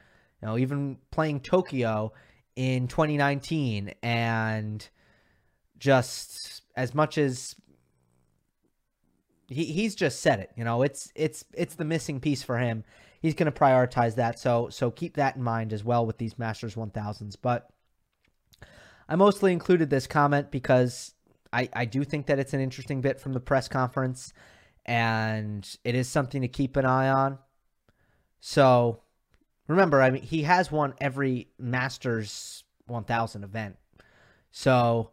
You 0.43 0.49
know, 0.49 0.59
even 0.59 0.99
playing 1.11 1.41
Tokyo 1.41 2.13
in 2.57 2.89
2019 2.89 3.95
and 4.03 4.89
just 5.79 6.63
as 6.77 6.95
much 6.95 7.19
as 7.19 7.55
he, 9.49 9.65
he's 9.65 9.95
just 9.95 10.21
said 10.21 10.41
it, 10.41 10.51
you 10.57 10.65
know, 10.65 10.83
it's 10.83 11.13
it's 11.15 11.45
it's 11.55 11.75
the 11.75 11.85
missing 11.85 12.21
piece 12.21 12.43
for 12.43 12.59
him 12.59 12.85
he's 13.21 13.35
going 13.35 13.51
to 13.51 13.59
prioritize 13.59 14.17
that. 14.17 14.39
So 14.39 14.69
so 14.71 14.91
keep 14.91 15.15
that 15.15 15.37
in 15.37 15.43
mind 15.43 15.73
as 15.73 15.85
well 15.85 16.05
with 16.05 16.19
these 16.19 16.39
Masters 16.39 16.75
1000s. 16.75 17.37
But 17.41 17.69
I 19.09 19.17
mostly 19.17 19.53
included 19.53 19.91
this 19.91 20.07
comment 20.07 20.51
because 20.51 21.15
I, 21.53 21.69
I 21.73 21.85
do 21.85 22.05
think 22.05 22.27
that 22.27 22.39
it's 22.39 22.55
an 22.55 22.61
interesting 22.61 23.01
bit 23.01 23.21
from 23.21 23.33
the 23.33 23.41
press 23.41 23.69
conference 23.69 24.33
and 24.87 25.69
it 25.85 25.95
is 25.95 26.09
something 26.09 26.43
to 26.43 26.49
keep 26.49 26.77
an 26.77 26.85
eye 26.85 27.09
on. 27.09 27.39
So 28.41 29.01
remember, 29.69 30.03
I 30.03 30.11
mean, 30.11 30.23
he 30.23 30.43
has 30.43 30.73
won 30.73 30.95
every 31.01 31.49
Masters 31.59 32.65
1000 32.87 33.45
event. 33.45 33.77
So 34.51 35.11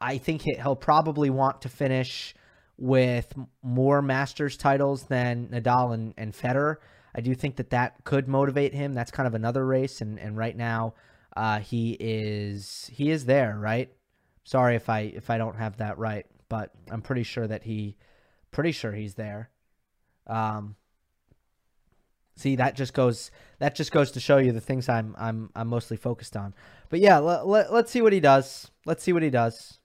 I 0.00 0.18
think 0.18 0.42
he'll 0.42 0.76
probably 0.76 1.30
want 1.30 1.62
to 1.62 1.68
finish 1.68 2.34
with 2.76 3.32
more 3.62 4.02
Masters 4.02 4.56
titles 4.56 5.04
than 5.04 5.48
Nadal 5.48 5.94
and, 5.94 6.14
and 6.16 6.32
Federer. 6.32 6.76
I 7.14 7.20
do 7.20 7.34
think 7.34 7.56
that 7.56 7.70
that 7.70 8.02
could 8.04 8.28
motivate 8.28 8.74
him. 8.74 8.92
That's 8.92 9.10
kind 9.10 9.26
of 9.26 9.34
another 9.34 9.64
race, 9.64 10.00
and 10.00 10.18
and 10.18 10.36
right 10.36 10.56
now, 10.56 10.94
uh, 11.36 11.60
he 11.60 11.96
is 12.00 12.90
he 12.92 13.10
is 13.10 13.24
there, 13.26 13.56
right? 13.56 13.92
Sorry 14.42 14.74
if 14.74 14.88
I 14.88 15.00
if 15.00 15.30
I 15.30 15.38
don't 15.38 15.56
have 15.56 15.76
that 15.76 15.98
right, 15.98 16.26
but 16.54 16.70
I'm 16.88 17.02
pretty 17.02 17.24
sure 17.24 17.48
that 17.48 17.64
he, 17.64 17.96
pretty 18.52 18.70
sure 18.70 18.92
he's 18.92 19.14
there. 19.14 19.50
Um, 20.28 20.76
see 22.36 22.54
that 22.54 22.76
just 22.76 22.94
goes 22.94 23.32
that 23.58 23.74
just 23.74 23.90
goes 23.90 24.12
to 24.12 24.20
show 24.20 24.36
you 24.36 24.52
the 24.52 24.60
things 24.60 24.88
I'm 24.88 25.16
I'm 25.18 25.50
I'm 25.56 25.66
mostly 25.66 25.96
focused 25.96 26.36
on. 26.36 26.54
But 26.90 27.00
yeah, 27.00 27.18
let, 27.18 27.48
let, 27.48 27.72
let's 27.72 27.90
see 27.90 28.02
what 28.02 28.12
he 28.12 28.20
does. 28.20 28.70
Let's 28.86 29.02
see 29.02 29.12
what 29.12 29.24
he 29.24 29.30
does. 29.30 29.80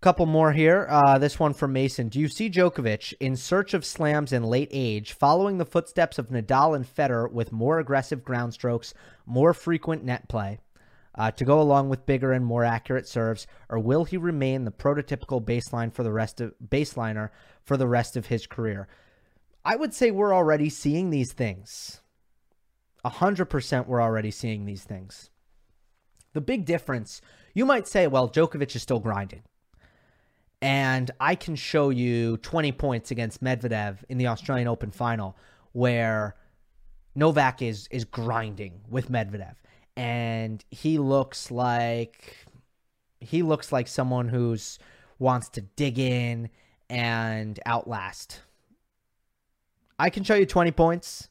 Couple 0.00 0.24
more 0.24 0.52
here. 0.52 0.86
Uh, 0.88 1.18
this 1.18 1.38
one 1.38 1.52
from 1.52 1.74
Mason. 1.74 2.08
Do 2.08 2.18
you 2.18 2.28
see 2.28 2.48
Djokovic 2.48 3.12
in 3.20 3.36
search 3.36 3.74
of 3.74 3.84
slams 3.84 4.32
in 4.32 4.42
late 4.42 4.70
age, 4.72 5.12
following 5.12 5.58
the 5.58 5.66
footsteps 5.66 6.18
of 6.18 6.30
Nadal 6.30 6.74
and 6.74 6.86
Federer 6.86 7.30
with 7.30 7.52
more 7.52 7.78
aggressive 7.78 8.24
ground 8.24 8.54
strokes, 8.54 8.94
more 9.26 9.52
frequent 9.52 10.02
net 10.02 10.30
play, 10.30 10.60
uh, 11.14 11.30
to 11.32 11.44
go 11.44 11.60
along 11.60 11.88
with 11.88 12.06
bigger 12.06 12.32
and 12.32 12.44
more 12.44 12.64
accurate 12.64 13.06
serves, 13.06 13.46
or 13.68 13.78
will 13.78 14.04
he 14.04 14.16
remain 14.16 14.64
the 14.64 14.70
prototypical 14.70 15.44
baseline 15.44 15.92
for 15.92 16.02
the 16.02 16.12
rest 16.12 16.40
of 16.40 16.54
baseliner 16.66 17.30
for 17.62 17.76
the 17.76 17.88
rest 17.88 18.16
of 18.16 18.26
his 18.26 18.46
career? 18.46 18.88
I 19.64 19.76
would 19.76 19.94
say 19.94 20.10
we're 20.10 20.34
already 20.34 20.68
seeing 20.68 21.10
these 21.10 21.32
things. 21.32 22.00
A 23.04 23.10
hundred 23.10 23.46
percent, 23.46 23.88
we're 23.88 24.02
already 24.02 24.30
seeing 24.30 24.64
these 24.64 24.84
things. 24.84 25.30
The 26.32 26.40
big 26.40 26.64
difference, 26.64 27.20
you 27.52 27.66
might 27.66 27.86
say, 27.86 28.06
well, 28.06 28.28
Djokovic 28.28 28.74
is 28.74 28.82
still 28.82 29.00
grinding 29.00 29.42
and 30.62 31.10
I 31.18 31.34
can 31.34 31.56
show 31.56 31.90
you 31.90 32.36
20 32.38 32.70
points 32.72 33.10
against 33.10 33.42
Medvedev 33.42 33.98
in 34.08 34.16
the 34.16 34.28
Australian 34.28 34.68
Open 34.68 34.92
final 34.92 35.36
where 35.72 36.36
Novak 37.14 37.60
is 37.60 37.88
is 37.90 38.04
grinding 38.04 38.80
with 38.88 39.10
Medvedev 39.10 39.56
and 39.96 40.64
he 40.70 40.98
looks 40.98 41.50
like 41.50 42.46
he 43.20 43.42
looks 43.42 43.72
like 43.72 43.88
someone 43.88 44.28
who's 44.28 44.78
wants 45.18 45.48
to 45.50 45.60
dig 45.60 45.98
in 45.98 46.50
and 46.90 47.60
outlast. 47.64 48.40
I 49.98 50.10
can 50.10 50.24
show 50.24 50.34
you 50.34 50.46
20 50.46 50.72
points, 50.72 51.28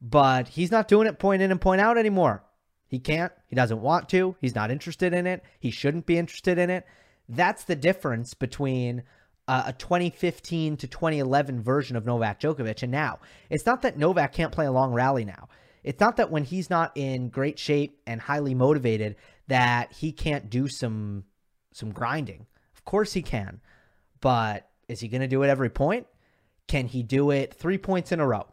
but 0.00 0.48
he's 0.48 0.70
not 0.70 0.86
doing 0.86 1.08
it 1.08 1.18
point 1.18 1.42
in 1.42 1.50
and 1.50 1.60
point 1.60 1.80
out 1.80 1.98
anymore. 1.98 2.44
He 2.86 3.00
can't. 3.00 3.32
He 3.48 3.56
doesn't 3.56 3.80
want 3.80 4.08
to. 4.10 4.36
He's 4.40 4.54
not 4.54 4.70
interested 4.70 5.12
in 5.12 5.26
it. 5.26 5.42
He 5.58 5.70
shouldn't 5.70 6.06
be 6.06 6.16
interested 6.16 6.58
in 6.58 6.70
it. 6.70 6.86
That's 7.28 7.64
the 7.64 7.74
difference 7.74 8.34
between 8.34 9.02
uh, 9.48 9.64
a 9.66 9.72
2015 9.72 10.76
to 10.76 10.86
2011 10.86 11.60
version 11.60 11.96
of 11.96 12.06
Novak 12.06 12.40
Djokovic 12.40 12.82
and 12.82 12.92
now. 12.92 13.18
It's 13.50 13.66
not 13.66 13.82
that 13.82 13.98
Novak 13.98 14.32
can't 14.32 14.52
play 14.52 14.66
a 14.66 14.72
long 14.72 14.92
rally 14.92 15.24
now. 15.24 15.48
It's 15.84 16.00
not 16.00 16.16
that 16.16 16.30
when 16.30 16.44
he's 16.44 16.70
not 16.70 16.92
in 16.96 17.28
great 17.28 17.58
shape 17.58 18.00
and 18.06 18.20
highly 18.20 18.54
motivated 18.54 19.16
that 19.48 19.92
he 19.92 20.10
can't 20.10 20.50
do 20.50 20.66
some 20.66 21.24
some 21.72 21.92
grinding. 21.92 22.46
Of 22.74 22.84
course 22.84 23.12
he 23.12 23.22
can. 23.22 23.60
But 24.20 24.68
is 24.88 25.00
he 25.00 25.08
going 25.08 25.20
to 25.20 25.28
do 25.28 25.42
it 25.42 25.48
every 25.48 25.70
point? 25.70 26.06
Can 26.66 26.86
he 26.86 27.02
do 27.02 27.30
it 27.30 27.52
3 27.52 27.76
points 27.78 28.12
in 28.12 28.20
a 28.20 28.26
row? 28.26 28.46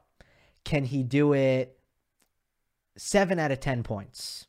Can 0.65 0.83
he 0.83 1.03
do 1.03 1.33
it 1.33 1.79
7 2.97 3.39
out 3.39 3.51
of 3.51 3.59
10 3.59 3.83
points? 3.83 4.47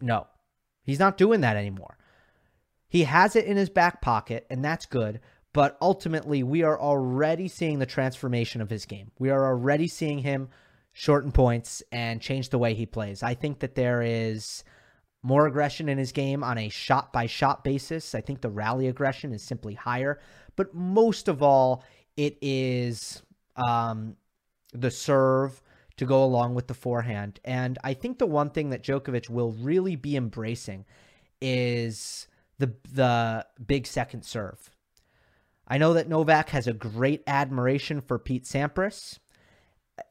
No. 0.00 0.26
He's 0.82 0.98
not 0.98 1.16
doing 1.16 1.40
that 1.40 1.56
anymore. 1.56 1.96
He 2.88 3.04
has 3.04 3.34
it 3.34 3.46
in 3.46 3.56
his 3.56 3.70
back 3.70 4.02
pocket, 4.02 4.46
and 4.50 4.62
that's 4.62 4.84
good. 4.84 5.20
But 5.54 5.78
ultimately, 5.80 6.42
we 6.42 6.62
are 6.62 6.78
already 6.78 7.48
seeing 7.48 7.78
the 7.78 7.86
transformation 7.86 8.60
of 8.60 8.70
his 8.70 8.84
game. 8.84 9.12
We 9.18 9.30
are 9.30 9.46
already 9.46 9.88
seeing 9.88 10.18
him 10.18 10.50
shorten 10.94 11.32
points 11.32 11.82
and 11.92 12.22
change 12.22 12.48
the 12.48 12.58
way 12.58 12.72
he 12.72 12.86
plays. 12.86 13.22
I 13.22 13.34
think 13.34 13.58
that 13.58 13.74
there 13.74 14.00
is 14.00 14.64
more 15.22 15.46
aggression 15.46 15.88
in 15.88 15.98
his 15.98 16.12
game 16.12 16.44
on 16.44 16.56
a 16.56 16.68
shot 16.68 17.12
by 17.12 17.26
shot 17.26 17.64
basis. 17.64 18.14
I 18.14 18.20
think 18.20 18.40
the 18.40 18.48
rally 18.48 18.86
aggression 18.86 19.32
is 19.32 19.42
simply 19.42 19.74
higher. 19.74 20.20
But 20.54 20.72
most 20.72 21.28
of 21.28 21.42
all, 21.42 21.84
it 22.16 22.38
is 22.40 23.22
um, 23.56 24.16
the 24.72 24.90
serve 24.90 25.60
to 25.96 26.06
go 26.06 26.22
along 26.22 26.54
with 26.54 26.68
the 26.68 26.74
forehand. 26.74 27.40
And 27.44 27.76
I 27.82 27.94
think 27.94 28.18
the 28.18 28.26
one 28.26 28.50
thing 28.50 28.70
that 28.70 28.84
Djokovic 28.84 29.28
will 29.28 29.52
really 29.52 29.96
be 29.96 30.16
embracing 30.16 30.84
is 31.40 32.28
the 32.58 32.72
the 32.92 33.44
big 33.66 33.86
second 33.86 34.24
serve. 34.24 34.70
I 35.66 35.78
know 35.78 35.94
that 35.94 36.08
Novak 36.08 36.50
has 36.50 36.66
a 36.68 36.72
great 36.72 37.24
admiration 37.26 38.00
for 38.00 38.18
Pete 38.18 38.44
Sampras. 38.44 39.18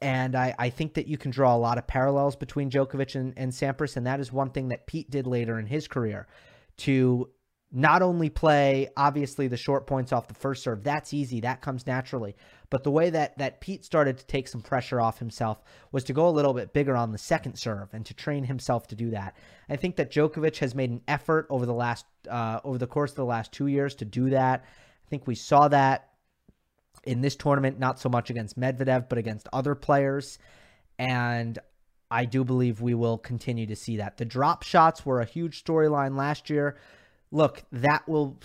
And 0.01 0.35
I, 0.35 0.55
I 0.57 0.69
think 0.69 0.93
that 0.93 1.07
you 1.07 1.17
can 1.17 1.31
draw 1.31 1.55
a 1.55 1.57
lot 1.57 1.77
of 1.77 1.87
parallels 1.87 2.35
between 2.35 2.69
Djokovic 2.69 3.15
and, 3.15 3.33
and 3.37 3.51
Sampras. 3.51 3.97
And 3.97 4.07
that 4.07 4.19
is 4.19 4.31
one 4.31 4.49
thing 4.49 4.69
that 4.69 4.87
Pete 4.87 5.09
did 5.09 5.27
later 5.27 5.59
in 5.59 5.65
his 5.65 5.87
career 5.87 6.27
to 6.77 7.29
not 7.75 8.03
only 8.03 8.29
play 8.29 8.87
obviously 8.95 9.47
the 9.47 9.57
short 9.57 9.87
points 9.87 10.13
off 10.13 10.27
the 10.27 10.33
first 10.35 10.63
serve 10.63 10.83
that's 10.83 11.11
easy 11.11 11.41
that 11.41 11.59
comes 11.59 11.87
naturally 11.87 12.35
but 12.69 12.83
the 12.83 12.91
way 12.91 13.09
that 13.09 13.35
that 13.39 13.59
Pete 13.61 13.83
started 13.83 14.17
to 14.17 14.25
take 14.27 14.47
some 14.47 14.61
pressure 14.61 15.01
off 15.01 15.17
himself 15.17 15.63
was 15.91 16.03
to 16.03 16.13
go 16.13 16.27
a 16.27 16.29
little 16.29 16.53
bit 16.53 16.71
bigger 16.71 16.95
on 16.95 17.11
the 17.11 17.17
second 17.17 17.55
serve 17.55 17.91
and 17.93 18.05
to 18.05 18.13
train 18.13 18.43
himself 18.43 18.87
to 18.87 18.95
do 18.95 19.09
that 19.09 19.35
i 19.69 19.75
think 19.75 19.95
that 19.95 20.11
Djokovic 20.11 20.57
has 20.57 20.75
made 20.75 20.91
an 20.91 21.01
effort 21.07 21.47
over 21.49 21.65
the 21.65 21.73
last 21.73 22.05
uh, 22.29 22.59
over 22.63 22.77
the 22.77 22.87
course 22.87 23.11
of 23.11 23.17
the 23.17 23.25
last 23.25 23.51
2 23.51 23.67
years 23.67 23.95
to 23.95 24.05
do 24.05 24.29
that 24.29 24.63
i 24.63 25.09
think 25.09 25.25
we 25.25 25.35
saw 25.35 25.67
that 25.67 26.12
in 27.03 27.21
this 27.21 27.35
tournament 27.35 27.79
not 27.79 27.99
so 27.99 28.09
much 28.09 28.29
against 28.29 28.59
Medvedev 28.59 29.09
but 29.09 29.17
against 29.17 29.47
other 29.53 29.75
players 29.75 30.39
and 30.97 31.59
I 32.11 32.25
do 32.25 32.43
believe 32.43 32.79
we 32.79 32.93
will 32.93 33.17
continue 33.17 33.65
to 33.65 33.75
see 33.75 33.97
that. 33.97 34.17
The 34.17 34.25
drop 34.25 34.61
shots 34.61 35.03
were 35.03 35.19
a 35.19 35.25
huge 35.25 35.63
storyline 35.63 36.15
last 36.15 36.47
year 36.49 36.77
look, 37.33 37.63
that 37.71 38.07
will 38.07 38.39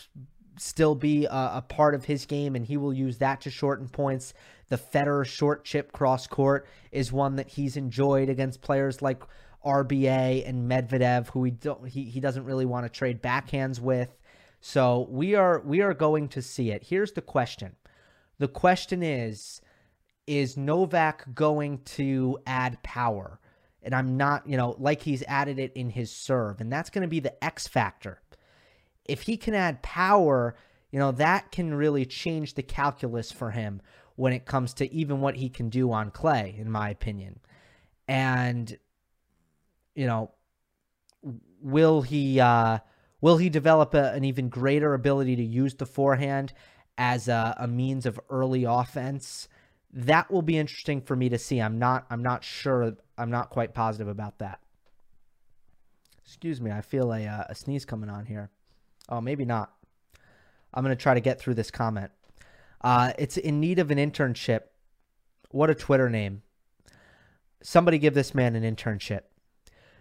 still 0.57 0.97
be 0.97 1.27
a, 1.27 1.31
a, 1.31 1.65
part 1.69 1.95
of 1.95 2.07
his 2.07 2.27
game, 2.27 2.57
and 2.57 2.65
he 2.65 2.77
will 2.77 2.93
use 2.93 3.19
that 3.19 3.43
to 3.43 3.51
shorten 3.51 3.89
points. 3.89 4.35
The 4.71 4.79
Federer 4.79 5.25
short 5.25 5.65
chip 5.65 5.93
cross 5.93 6.27
court 6.27 6.67
is 6.91 7.13
one 7.13 7.37
that 7.37 7.49
he's 7.49 7.77
enjoyed 7.77 8.29
against 8.29 8.63
players 8.63 9.01
like 9.01 9.23
RBA 9.65 10.49
and 10.49 10.69
Medvedev, 10.69 11.29
who 11.29 11.45
he 11.45 11.51
don't 11.53 11.87
he, 11.87 12.05
he 12.05 12.19
doesn't 12.19 12.45
really 12.45 12.67
want 12.67 12.87
to 12.87 12.91
trade 12.91 13.23
backhands 13.23 13.79
with. 13.79 14.09
So 14.61 15.07
we 15.11 15.35
are 15.37 15.61
we 15.61 15.81
are 15.83 15.95
going 15.95 16.29
to 16.31 16.43
see 16.43 16.71
it. 16.71 16.83
Here's 16.83 17.13
the 17.13 17.23
question. 17.23 17.77
The 18.39 18.49
question 18.49 19.03
is 19.03 19.61
is 20.27 20.59
Novak 20.59 21.35
going 21.35 21.79
to 21.79 22.39
add 22.47 22.83
power? 22.83 23.41
And 23.83 23.95
I'm 23.95 24.19
not, 24.19 24.47
you 24.47 24.59
know, 24.59 24.77
like 24.79 25.01
he's 25.01 25.23
added 25.23 25.59
it 25.59 25.73
in 25.75 25.89
his 25.89 26.11
serve. 26.11 26.61
And 26.61 26.71
that's 26.71 26.91
going 26.91 27.03
to 27.03 27.09
be 27.09 27.21
the 27.21 27.43
X 27.43 27.67
factor 27.67 28.21
if 29.09 29.23
he 29.23 29.37
can 29.37 29.55
add 29.55 29.83
power, 29.83 30.55
you 30.93 30.99
know, 30.99 31.11
that 31.13 31.51
can 31.51 31.75
really 31.75 32.05
change 32.05 32.55
the 32.55 32.63
calculus 32.63 33.33
for 33.33 33.51
him 33.51 33.81
when 34.15 34.33
it 34.33 34.45
comes 34.45 34.75
to 34.75 34.93
even 34.93 35.21
what 35.21 35.37
he 35.37 35.49
can 35.49 35.71
do 35.71 35.91
on 35.91 36.11
clay, 36.11 36.55
in 36.59 36.71
my 36.71 36.91
opinion. 36.91 37.41
And, 38.07 38.77
you 39.95 40.07
know, 40.07 40.31
will 41.61 42.03
he 42.03 42.39
uh, 42.39 42.79
will 43.21 43.39
he 43.39 43.49
develop 43.49 43.95
a, 43.95 44.13
an 44.13 44.25
even 44.25 44.49
greater 44.49 44.95
ability 44.95 45.37
to 45.37 45.45
use 45.45 45.75
the 45.75 45.87
forehand 45.87 46.53
as 46.99 47.29
a, 47.29 47.57
a 47.59 47.67
means 47.67 48.05
of 48.05 48.21
early 48.29 48.65
offense? 48.65 49.49
That 49.93 50.31
will 50.31 50.43
be 50.43 50.59
interesting 50.59 51.01
for 51.01 51.17
me 51.17 51.31
to 51.31 51.39
see. 51.39 51.61
I'm 51.61 51.79
not 51.79 52.05
I'm 52.11 52.23
not 52.23 52.45
sure. 52.45 52.95
I'm 53.17 53.31
not 53.31 53.49
quite 53.49 53.73
positive 53.73 54.09
about 54.09 54.39
that. 54.41 54.61
Excuse 56.29 56.61
me. 56.61 56.71
I 56.71 56.83
feel 56.83 57.11
a, 57.15 57.25
uh, 57.27 57.45
a 57.49 57.55
sneeze 57.55 57.87
coming 57.87 58.11
on 58.11 58.27
here. 58.27 58.51
Oh, 59.09 59.23
maybe 59.23 59.47
not. 59.47 59.73
I'm 60.75 60.85
going 60.85 60.95
to 60.95 61.03
try 61.03 61.15
to 61.15 61.21
get 61.21 61.41
through 61.41 61.55
this 61.55 61.71
comment. 61.71 62.11
Uh, 62.83 63.13
it's 63.19 63.39
in 63.39 63.61
need 63.61 63.79
of 63.79 63.91
an 63.91 63.97
internship. 63.97 64.65
What 65.51 65.71
a 65.71 65.75
Twitter 65.75 66.11
name. 66.11 66.43
Somebody 67.63 67.99
give 67.99 68.13
this 68.13 68.35
man 68.35 68.55
an 68.55 68.63
internship. 68.63 69.23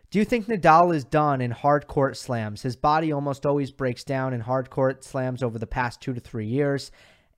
Do 0.09 0.19
you 0.19 0.25
think 0.25 0.47
Nadal 0.47 0.95
is 0.95 1.03
done 1.03 1.41
in 1.41 1.51
hard 1.51 1.87
court 1.87 2.15
slams? 2.15 2.61
His 2.61 2.77
body 2.77 3.11
almost 3.11 3.45
always 3.45 3.71
breaks 3.71 4.05
down 4.05 4.33
in 4.33 4.39
hard 4.39 4.69
court 4.69 5.03
slams 5.03 5.43
over 5.43 5.59
the 5.59 5.67
past 5.67 5.99
two 5.99 6.13
to 6.13 6.21
three 6.21 6.47
years. 6.47 6.91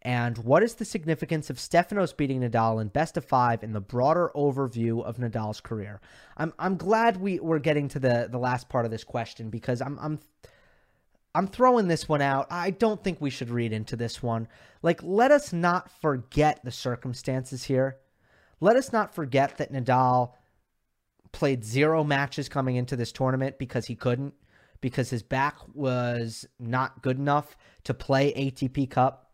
And 0.04 0.38
what 0.38 0.62
is 0.62 0.76
the 0.76 0.86
significance 0.86 1.50
of 1.50 1.58
Stefanos 1.58 2.16
beating 2.16 2.42
Nadal 2.42 2.80
in 2.80 2.90
best 2.90 3.18
of 3.18 3.26
five 3.26 3.64
in 3.64 3.74
the 3.74 3.82
broader 3.82 4.32
overview 4.36 5.04
of 5.04 5.18
Nadal's 5.18 5.60
career? 5.62 6.00
I'm 6.38 6.54
I'm 6.60 6.78
glad 6.78 7.18
we 7.18 7.40
we're 7.40 7.60
getting 7.60 7.88
to 7.90 8.00
the 8.00 8.28
the 8.32 8.38
last 8.38 8.70
part 8.70 8.86
of 8.86 8.92
this 8.92 9.04
question 9.04 9.50
because 9.50 9.82
I'm 9.82 9.98
I'm 10.00 10.20
I'm 11.34 11.48
throwing 11.48 11.88
this 11.88 12.08
one 12.08 12.22
out. 12.22 12.48
I 12.52 12.70
don't 12.70 13.04
think 13.04 13.20
we 13.20 13.30
should 13.32 13.50
read 13.50 13.74
into 13.74 13.96
this 13.96 14.22
one. 14.22 14.48
Like, 14.82 15.02
let 15.04 15.32
us 15.32 15.52
not 15.52 15.92
forget 16.02 16.62
the 16.64 16.72
circumstances 16.72 17.64
here. 17.64 17.98
Let 18.62 18.76
us 18.76 18.94
not 18.94 19.14
forget 19.14 19.58
that 19.58 19.72
Nadal 19.72 20.34
played 21.32 21.64
zero 21.64 22.04
matches 22.04 22.50
coming 22.50 22.76
into 22.76 22.96
this 22.96 23.12
tournament 23.12 23.58
because 23.58 23.86
he 23.86 23.96
couldn't, 23.96 24.34
because 24.82 25.10
his 25.10 25.24
back 25.24 25.56
was 25.74 26.46
not 26.60 27.02
good 27.02 27.18
enough 27.18 27.56
to 27.84 27.94
play 27.94 28.34
ATP 28.34 28.90
Cup. 28.90 29.32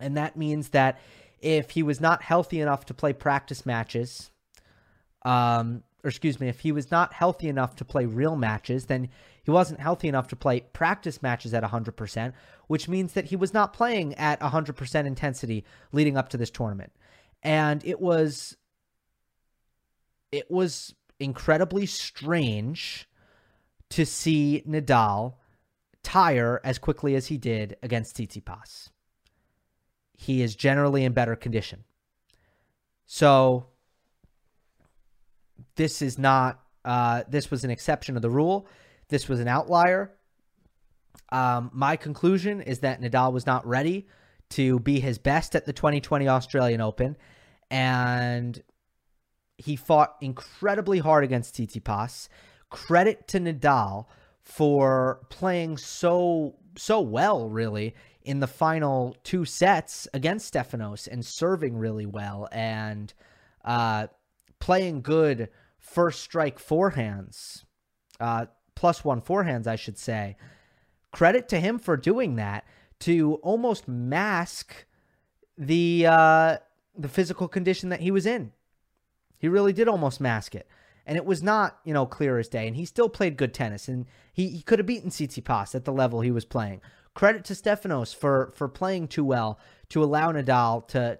And 0.00 0.16
that 0.16 0.36
means 0.36 0.70
that 0.70 0.98
if 1.40 1.70
he 1.70 1.82
was 1.82 2.00
not 2.00 2.22
healthy 2.22 2.60
enough 2.60 2.86
to 2.86 2.94
play 2.94 3.12
practice 3.12 3.64
matches, 3.64 4.30
um, 5.24 5.82
or 6.04 6.08
excuse 6.08 6.38
me, 6.38 6.48
if 6.48 6.60
he 6.60 6.72
was 6.72 6.90
not 6.90 7.12
healthy 7.12 7.48
enough 7.48 7.76
to 7.76 7.84
play 7.84 8.06
real 8.06 8.36
matches, 8.36 8.86
then 8.86 9.08
he 9.42 9.50
wasn't 9.50 9.80
healthy 9.80 10.08
enough 10.08 10.28
to 10.28 10.36
play 10.36 10.60
practice 10.60 11.22
matches 11.22 11.54
at 11.54 11.64
100%, 11.64 12.32
which 12.66 12.86
means 12.86 13.14
that 13.14 13.24
he 13.24 13.36
was 13.36 13.54
not 13.54 13.72
playing 13.72 14.14
at 14.16 14.38
100% 14.40 15.06
intensity 15.06 15.64
leading 15.90 16.16
up 16.18 16.28
to 16.28 16.36
this 16.36 16.50
tournament. 16.50 16.92
And 17.42 17.84
it 17.84 17.98
was 17.98 18.57
it 20.32 20.50
was 20.50 20.94
incredibly 21.20 21.86
strange 21.86 23.08
to 23.90 24.04
see 24.04 24.62
Nadal 24.66 25.34
tire 26.02 26.60
as 26.64 26.78
quickly 26.78 27.14
as 27.14 27.26
he 27.26 27.38
did 27.38 27.76
against 27.82 28.16
Tsitsipas. 28.16 28.90
He 30.16 30.42
is 30.42 30.54
generally 30.54 31.04
in 31.04 31.12
better 31.12 31.36
condition. 31.36 31.84
So 33.06 33.66
this 35.76 36.02
is 36.02 36.18
not 36.18 36.60
uh, 36.84 37.24
this 37.28 37.50
was 37.50 37.64
an 37.64 37.70
exception 37.70 38.16
of 38.16 38.22
the 38.22 38.30
rule. 38.30 38.66
This 39.08 39.28
was 39.28 39.40
an 39.40 39.48
outlier. 39.48 40.12
Um, 41.30 41.70
my 41.74 41.96
conclusion 41.96 42.62
is 42.62 42.80
that 42.80 43.00
Nadal 43.00 43.32
was 43.32 43.46
not 43.46 43.66
ready 43.66 44.08
to 44.50 44.78
be 44.80 44.98
his 45.00 45.18
best 45.18 45.54
at 45.54 45.66
the 45.66 45.72
2020 45.72 46.28
Australian 46.28 46.80
Open, 46.80 47.16
and 47.70 48.62
he 49.58 49.76
fought 49.76 50.16
incredibly 50.20 51.00
hard 51.00 51.24
against 51.24 51.56
Tsitsipas. 51.56 52.28
Credit 52.70 53.26
to 53.28 53.40
Nadal 53.40 54.06
for 54.40 55.20
playing 55.28 55.76
so 55.76 56.56
so 56.76 57.00
well, 57.00 57.48
really, 57.48 57.94
in 58.22 58.38
the 58.40 58.46
final 58.46 59.16
two 59.24 59.44
sets 59.44 60.06
against 60.14 60.54
Stefanos 60.54 61.08
and 61.08 61.26
serving 61.26 61.76
really 61.76 62.06
well 62.06 62.48
and 62.52 63.12
uh, 63.64 64.06
playing 64.60 65.02
good 65.02 65.48
first 65.78 66.20
strike 66.20 66.58
forehands. 66.58 67.64
Uh, 68.20 68.46
plus 68.74 69.04
one 69.04 69.20
forehands, 69.20 69.66
I 69.66 69.76
should 69.76 69.98
say. 69.98 70.36
Credit 71.10 71.48
to 71.48 71.58
him 71.58 71.78
for 71.78 71.96
doing 71.96 72.36
that 72.36 72.64
to 73.00 73.34
almost 73.36 73.88
mask 73.88 74.86
the 75.56 76.06
uh, 76.06 76.58
the 76.96 77.08
physical 77.08 77.48
condition 77.48 77.88
that 77.88 78.00
he 78.00 78.10
was 78.10 78.26
in. 78.26 78.52
He 79.38 79.48
really 79.48 79.72
did 79.72 79.88
almost 79.88 80.20
mask 80.20 80.54
it. 80.54 80.68
And 81.06 81.16
it 81.16 81.24
was 81.24 81.42
not, 81.42 81.78
you 81.84 81.94
know, 81.94 82.04
clear 82.04 82.38
as 82.38 82.48
day. 82.48 82.66
And 82.66 82.76
he 82.76 82.84
still 82.84 83.08
played 83.08 83.38
good 83.38 83.54
tennis. 83.54 83.88
And 83.88 84.06
he, 84.32 84.48
he 84.48 84.62
could 84.62 84.78
have 84.78 84.86
beaten 84.86 85.10
Tsitsipas 85.10 85.74
at 85.74 85.84
the 85.84 85.92
level 85.92 86.20
he 86.20 86.30
was 86.30 86.44
playing. 86.44 86.82
Credit 87.14 87.44
to 87.46 87.54
Stefanos 87.54 88.14
for 88.14 88.52
for 88.54 88.68
playing 88.68 89.08
too 89.08 89.24
well 89.24 89.58
to 89.88 90.04
allow 90.04 90.30
Nadal 90.32 90.86
to 90.88 91.18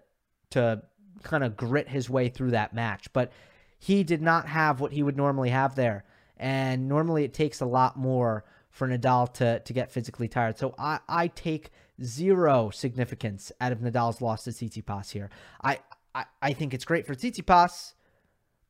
to 0.51 0.83
kind 1.23 1.43
of 1.43 1.57
grit 1.57 1.89
his 1.89 2.09
way 2.11 2.29
through 2.29 2.51
that 2.51 2.75
match. 2.75 3.12
But 3.12 3.33
he 3.79 4.05
did 4.05 4.23
not 4.23 4.47
have 4.47 4.81
what 4.81 4.93
he 4.93 5.03
would 5.03 5.16
normally 5.16 5.51
have 5.51 5.75
there 5.75 6.05
and 6.39 6.89
normally 6.89 7.25
it 7.25 7.35
takes 7.35 7.61
a 7.61 7.66
lot 7.66 7.97
more 7.97 8.45
for 8.71 8.89
Nadal 8.89 9.33
to 9.35 9.61
to 9.61 9.73
get 9.73 9.91
physically 9.91 10.29
tired. 10.29 10.59
So 10.59 10.75
I 10.79 11.01
I 11.09 11.29
take 11.29 11.71
zero 12.03 12.71
significance 12.71 13.51
out 13.61 13.73
of 13.73 13.81
Nadal's 13.81 14.21
loss 14.21 14.45
to 14.45 14.51
Tsitsipas 14.51 15.11
here. 15.11 15.31
I 15.62 15.81
I, 16.14 16.25
I 16.41 16.53
think 16.53 16.75
it's 16.75 16.85
great 16.85 17.07
for 17.07 17.14
Tsitsipas, 17.14 17.95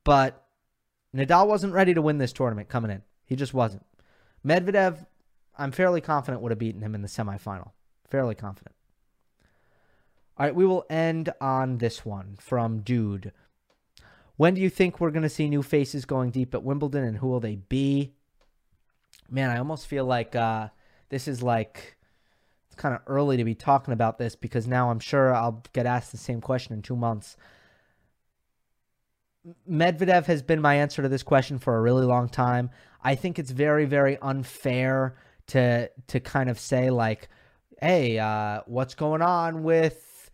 but 0.03 0.45
Nadal 1.15 1.47
wasn't 1.47 1.73
ready 1.73 1.93
to 1.93 2.01
win 2.01 2.17
this 2.17 2.33
tournament 2.33 2.69
coming 2.69 2.91
in. 2.91 3.01
He 3.25 3.35
just 3.35 3.53
wasn't. 3.53 3.85
Medvedev, 4.45 5.05
I'm 5.57 5.71
fairly 5.71 6.01
confident 6.01 6.41
would 6.41 6.51
have 6.51 6.59
beaten 6.59 6.81
him 6.81 6.95
in 6.95 7.01
the 7.01 7.07
semifinal. 7.07 7.71
Fairly 8.09 8.35
confident. 8.35 8.75
All 10.37 10.45
right, 10.45 10.55
we 10.55 10.65
will 10.65 10.85
end 10.89 11.33
on 11.41 11.79
this 11.79 12.05
one 12.05 12.37
from 12.39 12.79
Dude. 12.79 13.33
When 14.37 14.53
do 14.53 14.61
you 14.61 14.69
think 14.69 14.99
we're 14.99 15.11
going 15.11 15.23
to 15.23 15.29
see 15.29 15.49
new 15.49 15.61
faces 15.61 16.05
going 16.05 16.31
deep 16.31 16.55
at 16.55 16.63
Wimbledon 16.63 17.03
and 17.03 17.17
who 17.17 17.27
will 17.27 17.41
they 17.41 17.57
be? 17.57 18.13
Man, 19.29 19.49
I 19.49 19.57
almost 19.57 19.85
feel 19.85 20.05
like 20.05 20.33
uh, 20.33 20.69
this 21.09 21.27
is 21.27 21.43
like 21.43 21.97
it's 22.67 22.75
kind 22.75 22.95
of 22.95 23.01
early 23.05 23.35
to 23.35 23.43
be 23.43 23.53
talking 23.53 23.93
about 23.93 24.17
this 24.17 24.37
because 24.37 24.65
now 24.65 24.91
I'm 24.91 24.99
sure 24.99 25.35
I'll 25.35 25.61
get 25.73 25.85
asked 25.85 26.13
the 26.13 26.17
same 26.17 26.39
question 26.39 26.73
in 26.73 26.81
two 26.81 26.95
months. 26.95 27.35
Medvedev 29.69 30.25
has 30.25 30.41
been 30.41 30.61
my 30.61 30.75
answer 30.75 31.01
to 31.01 31.09
this 31.09 31.23
question 31.23 31.59
for 31.59 31.77
a 31.77 31.81
really 31.81 32.05
long 32.05 32.27
time. 32.27 32.69
I 33.03 33.15
think 33.15 33.39
it's 33.39 33.51
very, 33.51 33.85
very 33.85 34.17
unfair 34.21 35.15
to 35.47 35.89
to 36.07 36.19
kind 36.19 36.49
of 36.49 36.59
say 36.59 36.89
like, 36.89 37.29
"Hey, 37.81 38.19
uh, 38.19 38.61
what's 38.65 38.95
going 38.95 39.21
on 39.21 39.63
with 39.63 40.29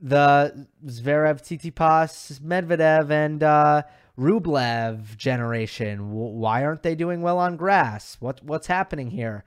the 0.00 0.66
Zverev, 0.86 1.42
Tsitsipas, 1.42 2.40
Medvedev, 2.40 3.10
and 3.10 3.42
uh, 3.42 3.82
Rublev 4.18 5.16
generation? 5.16 6.12
Why 6.12 6.64
aren't 6.64 6.82
they 6.82 6.94
doing 6.94 7.20
well 7.20 7.38
on 7.38 7.56
grass? 7.56 8.16
What 8.20 8.42
what's 8.42 8.66
happening 8.66 9.10
here?" 9.10 9.44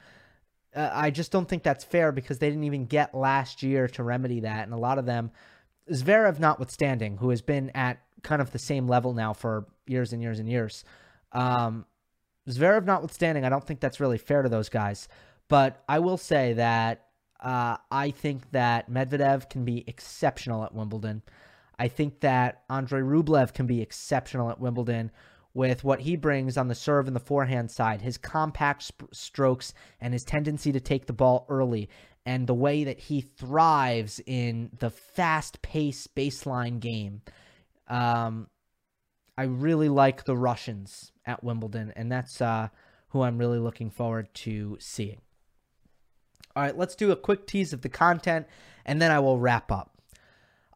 Uh, 0.76 0.90
I 0.94 1.10
just 1.10 1.32
don't 1.32 1.50
think 1.50 1.64
that's 1.64 1.84
fair 1.84 2.12
because 2.12 2.38
they 2.40 2.50
didn't 2.50 2.64
even 2.64 2.86
get 2.86 3.14
last 3.16 3.64
year 3.64 3.88
to 3.90 4.04
remedy 4.04 4.42
that, 4.42 4.64
and 4.66 4.74
a 4.74 4.78
lot 4.78 5.00
of 5.00 5.06
them, 5.06 5.32
Zverev 5.92 6.40
notwithstanding, 6.40 7.18
who 7.18 7.30
has 7.32 7.42
been 7.42 7.72
at 7.72 8.00
kind 8.24 8.42
of 8.42 8.52
the 8.52 8.60
same 8.60 8.88
level 8.88 9.14
now 9.14 9.34
for 9.34 9.68
years 9.88 10.14
and 10.14 10.22
years 10.22 10.40
and 10.40 10.50
years. 10.50 10.84
Um, 11.32 11.86
Zverev 12.48 12.86
notwithstanding, 12.86 13.46
I 13.46 13.50
don't 13.50 13.66
think 13.66 13.80
that's 13.80 14.00
really 14.00 14.18
fair 14.18 14.42
to 14.42 14.50
those 14.50 14.70
guys. 14.70 15.08
But 15.48 15.84
I 15.88 16.00
will 16.00 16.18
say 16.18 16.54
that 16.54 17.08
uh, 17.42 17.78
I 17.90 18.12
think 18.12 18.52
that 18.52 18.90
Medvedev 18.90 19.50
can 19.50 19.66
be 19.66 19.84
exceptional 19.88 20.64
at 20.64 20.74
Wimbledon. 20.74 21.24
I 21.78 21.88
think 21.88 22.20
that 22.22 22.64
Andrei 22.70 23.02
Rublev 23.02 23.54
can 23.54 23.66
be 23.66 23.82
exceptional 23.82 24.50
at 24.50 24.60
Wimbledon 24.60 25.12
with 25.54 25.84
what 25.84 26.02
he 26.02 26.16
brings 26.16 26.58
on 26.58 26.68
the 26.68 26.76
serve 26.76 27.08
and 27.08 27.16
the 27.16 27.20
forehand 27.20 27.72
side, 27.72 28.02
his 28.02 28.18
compact 28.18 28.84
sp- 28.88 29.12
strokes 29.12 29.74
and 30.00 30.14
his 30.14 30.24
tendency 30.24 30.72
to 30.72 30.80
take 30.80 31.08
the 31.08 31.14
ball 31.14 31.46
early, 31.50 31.90
and 32.26 32.48
the 32.48 32.54
way 32.54 32.84
that 32.84 33.00
he 33.00 33.22
thrives 33.22 34.22
in 34.26 34.70
the 34.80 34.90
fast 34.90 35.62
paced 35.62 36.16
baseline 36.16 36.80
game. 36.80 37.22
Um, 37.92 38.48
I 39.38 39.44
really 39.44 39.90
like 39.90 40.24
the 40.24 40.38
Russians 40.38 41.12
at 41.26 41.44
Wimbledon, 41.44 41.92
and 41.96 42.12
that's 42.12 42.42
uh, 42.42 42.70
who 43.10 43.22
I'm 43.22 43.38
really 43.38 43.60
looking 43.60 43.90
forward 43.90 44.34
to 44.36 44.78
seeing. 44.80 45.22
All 46.56 46.64
right, 46.64 46.78
let's 46.78 46.96
do 46.96 47.12
a 47.12 47.16
quick 47.16 47.46
tease 47.46 47.74
of 47.74 47.82
the 47.82 47.90
content, 47.90 48.48
and 48.86 49.02
then 49.02 49.12
I 49.12 49.20
will 49.20 49.40
wrap 49.40 49.72
up. 49.72 49.98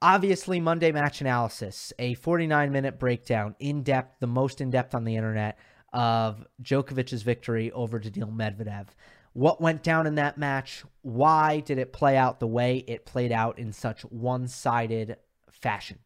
Obviously, 0.01 0.59
Monday 0.59 0.91
match 0.91 1.21
analysis, 1.21 1.93
a 1.97 2.15
49 2.15 2.71
minute 2.71 2.99
breakdown, 2.99 3.55
in 3.59 3.81
depth, 3.81 4.19
the 4.19 4.27
most 4.27 4.59
in 4.59 4.69
depth 4.69 4.93
on 4.93 5.05
the 5.05 5.15
internet, 5.15 5.57
of 5.93 6.45
Djokovic's 6.61 7.21
victory 7.21 7.71
over 7.71 7.97
Daniil 7.97 8.27
Medvedev. 8.27 8.87
What 9.31 9.61
went 9.61 9.83
down 9.83 10.05
in 10.05 10.15
that 10.15 10.37
match? 10.37 10.83
Why 11.01 11.61
did 11.61 11.77
it 11.77 11.93
play 11.93 12.17
out 12.17 12.39
the 12.39 12.47
way 12.47 12.83
it 12.87 13.05
played 13.05 13.31
out 13.31 13.57
in 13.57 13.71
such 13.71 14.01
one 14.03 14.47
sided 14.47 15.17
fashion? 15.49 15.99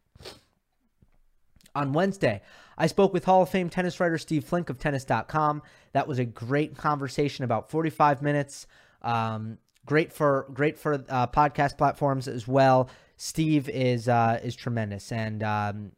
On 1.74 1.92
Wednesday, 1.92 2.42
I 2.76 2.86
spoke 2.86 3.12
with 3.12 3.24
Hall 3.24 3.42
of 3.42 3.48
Fame 3.48 3.70
tennis 3.70 4.00
writer 4.00 4.18
Steve 4.18 4.44
Flink 4.44 4.70
of 4.70 4.78
tennis.com. 4.78 5.62
That 5.92 6.08
was 6.08 6.18
a 6.18 6.24
great 6.24 6.76
conversation, 6.76 7.44
about 7.44 7.70
45 7.70 8.22
minutes. 8.22 8.66
Um, 9.02 9.58
great 9.86 10.12
for 10.12 10.46
great 10.52 10.78
for 10.78 10.94
uh, 11.08 11.26
podcast 11.28 11.78
platforms 11.78 12.28
as 12.28 12.46
well. 12.48 12.90
Steve 13.16 13.68
is 13.68 14.08
uh, 14.08 14.40
is 14.42 14.56
tremendous, 14.56 15.12
and 15.12 15.42
um, 15.42 15.92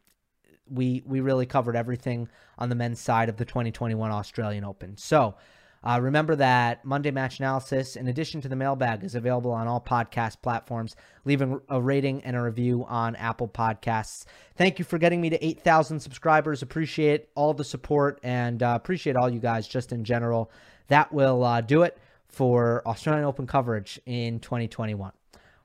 we 0.69 1.03
we 1.05 1.19
really 1.21 1.45
covered 1.45 1.75
everything 1.75 2.27
on 2.57 2.69
the 2.69 2.75
men's 2.75 2.99
side 2.99 3.29
of 3.29 3.37
the 3.37 3.45
2021 3.45 4.11
Australian 4.11 4.63
Open. 4.63 4.97
So 4.97 5.35
uh, 5.83 5.99
remember 6.01 6.35
that 6.37 6.85
Monday 6.85 7.11
Match 7.11 7.39
Analysis, 7.39 7.95
in 7.95 8.07
addition 8.07 8.39
to 8.41 8.47
the 8.47 8.55
mailbag, 8.55 9.03
is 9.03 9.15
available 9.15 9.51
on 9.51 9.67
all 9.67 9.81
podcast 9.81 10.41
platforms. 10.41 10.95
Leaving 11.25 11.59
a 11.69 11.81
rating 11.81 12.23
and 12.23 12.35
a 12.35 12.41
review 12.41 12.85
on 12.87 13.15
Apple 13.17 13.47
Podcasts. 13.47 14.25
Thank 14.55 14.79
you 14.79 14.85
for 14.85 14.97
getting 14.97 15.19
me 15.19 15.29
to 15.29 15.45
8,000 15.45 15.99
subscribers. 15.99 16.61
Appreciate 16.61 17.27
all 17.35 17.53
the 17.53 17.63
support 17.63 18.19
and 18.23 18.63
uh, 18.63 18.73
appreciate 18.75 19.15
all 19.15 19.29
you 19.29 19.39
guys 19.39 19.67
just 19.67 19.91
in 19.91 20.03
general. 20.03 20.51
That 20.87 21.11
will 21.11 21.43
uh, 21.43 21.61
do 21.61 21.83
it 21.83 21.97
for 22.27 22.81
Australian 22.85 23.25
Open 23.25 23.45
coverage 23.45 23.99
in 24.05 24.39
2021. 24.39 25.11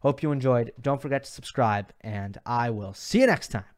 Hope 0.01 0.23
you 0.23 0.33
enjoyed. 0.33 0.73
Don't 0.81 1.03
forget 1.03 1.25
to 1.25 1.31
subscribe, 1.31 1.93
and 2.03 2.39
I 2.47 2.71
will 2.71 2.95
see 2.95 3.21
you 3.21 3.27
next 3.27 3.49
time. 3.49 3.78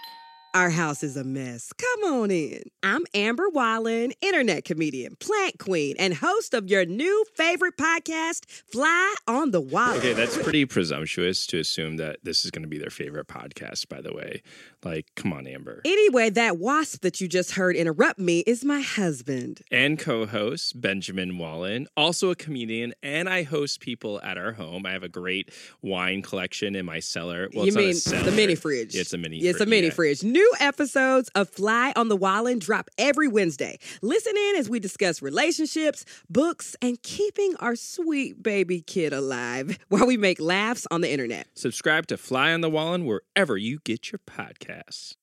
Our 0.53 0.69
house 0.69 1.01
is 1.01 1.15
a 1.15 1.23
mess. 1.23 1.71
Come 1.71 2.13
on 2.13 2.29
in. 2.29 2.63
I'm 2.83 3.05
Amber 3.13 3.47
Wallen, 3.47 4.11
internet 4.21 4.65
comedian, 4.65 5.15
plant 5.15 5.59
queen, 5.59 5.95
and 5.97 6.13
host 6.13 6.53
of 6.53 6.69
your 6.69 6.83
new 6.85 7.23
favorite 7.35 7.77
podcast, 7.77 8.45
Fly 8.69 9.15
on 9.29 9.51
the 9.51 9.61
Wall. 9.61 9.93
Okay, 9.93 10.11
that's 10.11 10.37
pretty 10.37 10.65
presumptuous 10.65 11.47
to 11.47 11.59
assume 11.59 11.95
that 11.97 12.17
this 12.23 12.43
is 12.43 12.51
going 12.51 12.63
to 12.63 12.67
be 12.67 12.77
their 12.77 12.89
favorite 12.89 13.27
podcast, 13.27 13.87
by 13.87 14.01
the 14.01 14.13
way. 14.13 14.41
Like, 14.83 15.07
come 15.15 15.31
on, 15.31 15.45
Amber. 15.45 15.81
Anyway, 15.85 16.31
that 16.31 16.57
wasp 16.57 17.01
that 17.01 17.21
you 17.21 17.27
just 17.27 17.51
heard 17.51 17.75
interrupt 17.75 18.17
me 18.19 18.39
is 18.39 18.65
my 18.65 18.81
husband. 18.81 19.61
And 19.71 19.99
co 19.99 20.25
host, 20.25 20.79
Benjamin 20.81 21.37
Wallen, 21.37 21.87
also 21.95 22.31
a 22.31 22.35
comedian, 22.35 22.93
and 23.03 23.29
I 23.29 23.43
host 23.43 23.79
people 23.79 24.19
at 24.23 24.37
our 24.37 24.53
home. 24.53 24.85
I 24.85 24.91
have 24.91 25.03
a 25.03 25.09
great 25.09 25.51
wine 25.81 26.23
collection 26.23 26.75
in 26.75 26.85
my 26.85 26.99
cellar. 26.99 27.49
Well, 27.53 27.65
you 27.65 27.73
mean 27.73 27.93
the 27.93 28.33
mini 28.35 28.55
fridge? 28.55 28.95
It's 28.95 29.13
a 29.13 29.17
mini 29.17 29.39
fridge. 29.39 29.49
It's 29.49 29.61
a 29.61 29.65
mini 29.65 29.87
yeah. 29.87 29.93
fridge. 29.93 30.23
New 30.23 30.51
episodes 30.59 31.29
of 31.35 31.49
Fly 31.49 31.93
on 31.95 32.07
the 32.07 32.17
Wallen 32.17 32.57
drop 32.57 32.89
every 32.97 33.27
Wednesday. 33.27 33.77
Listen 34.01 34.35
in 34.35 34.55
as 34.55 34.67
we 34.67 34.79
discuss 34.79 35.21
relationships, 35.21 36.05
books, 36.29 36.75
and 36.81 37.01
keeping 37.03 37.55
our 37.59 37.75
sweet 37.75 38.41
baby 38.41 38.81
kid 38.81 39.13
alive 39.13 39.77
while 39.89 40.07
we 40.07 40.17
make 40.17 40.39
laughs 40.39 40.87
on 40.89 41.01
the 41.01 41.11
internet. 41.11 41.47
Subscribe 41.53 42.07
to 42.07 42.17
Fly 42.17 42.51
on 42.51 42.61
the 42.61 42.69
Wallen 42.69 43.05
wherever 43.05 43.57
you 43.57 43.79
get 43.83 44.11
your 44.11 44.19
podcast 44.19 44.70
podcasts. 44.71 45.15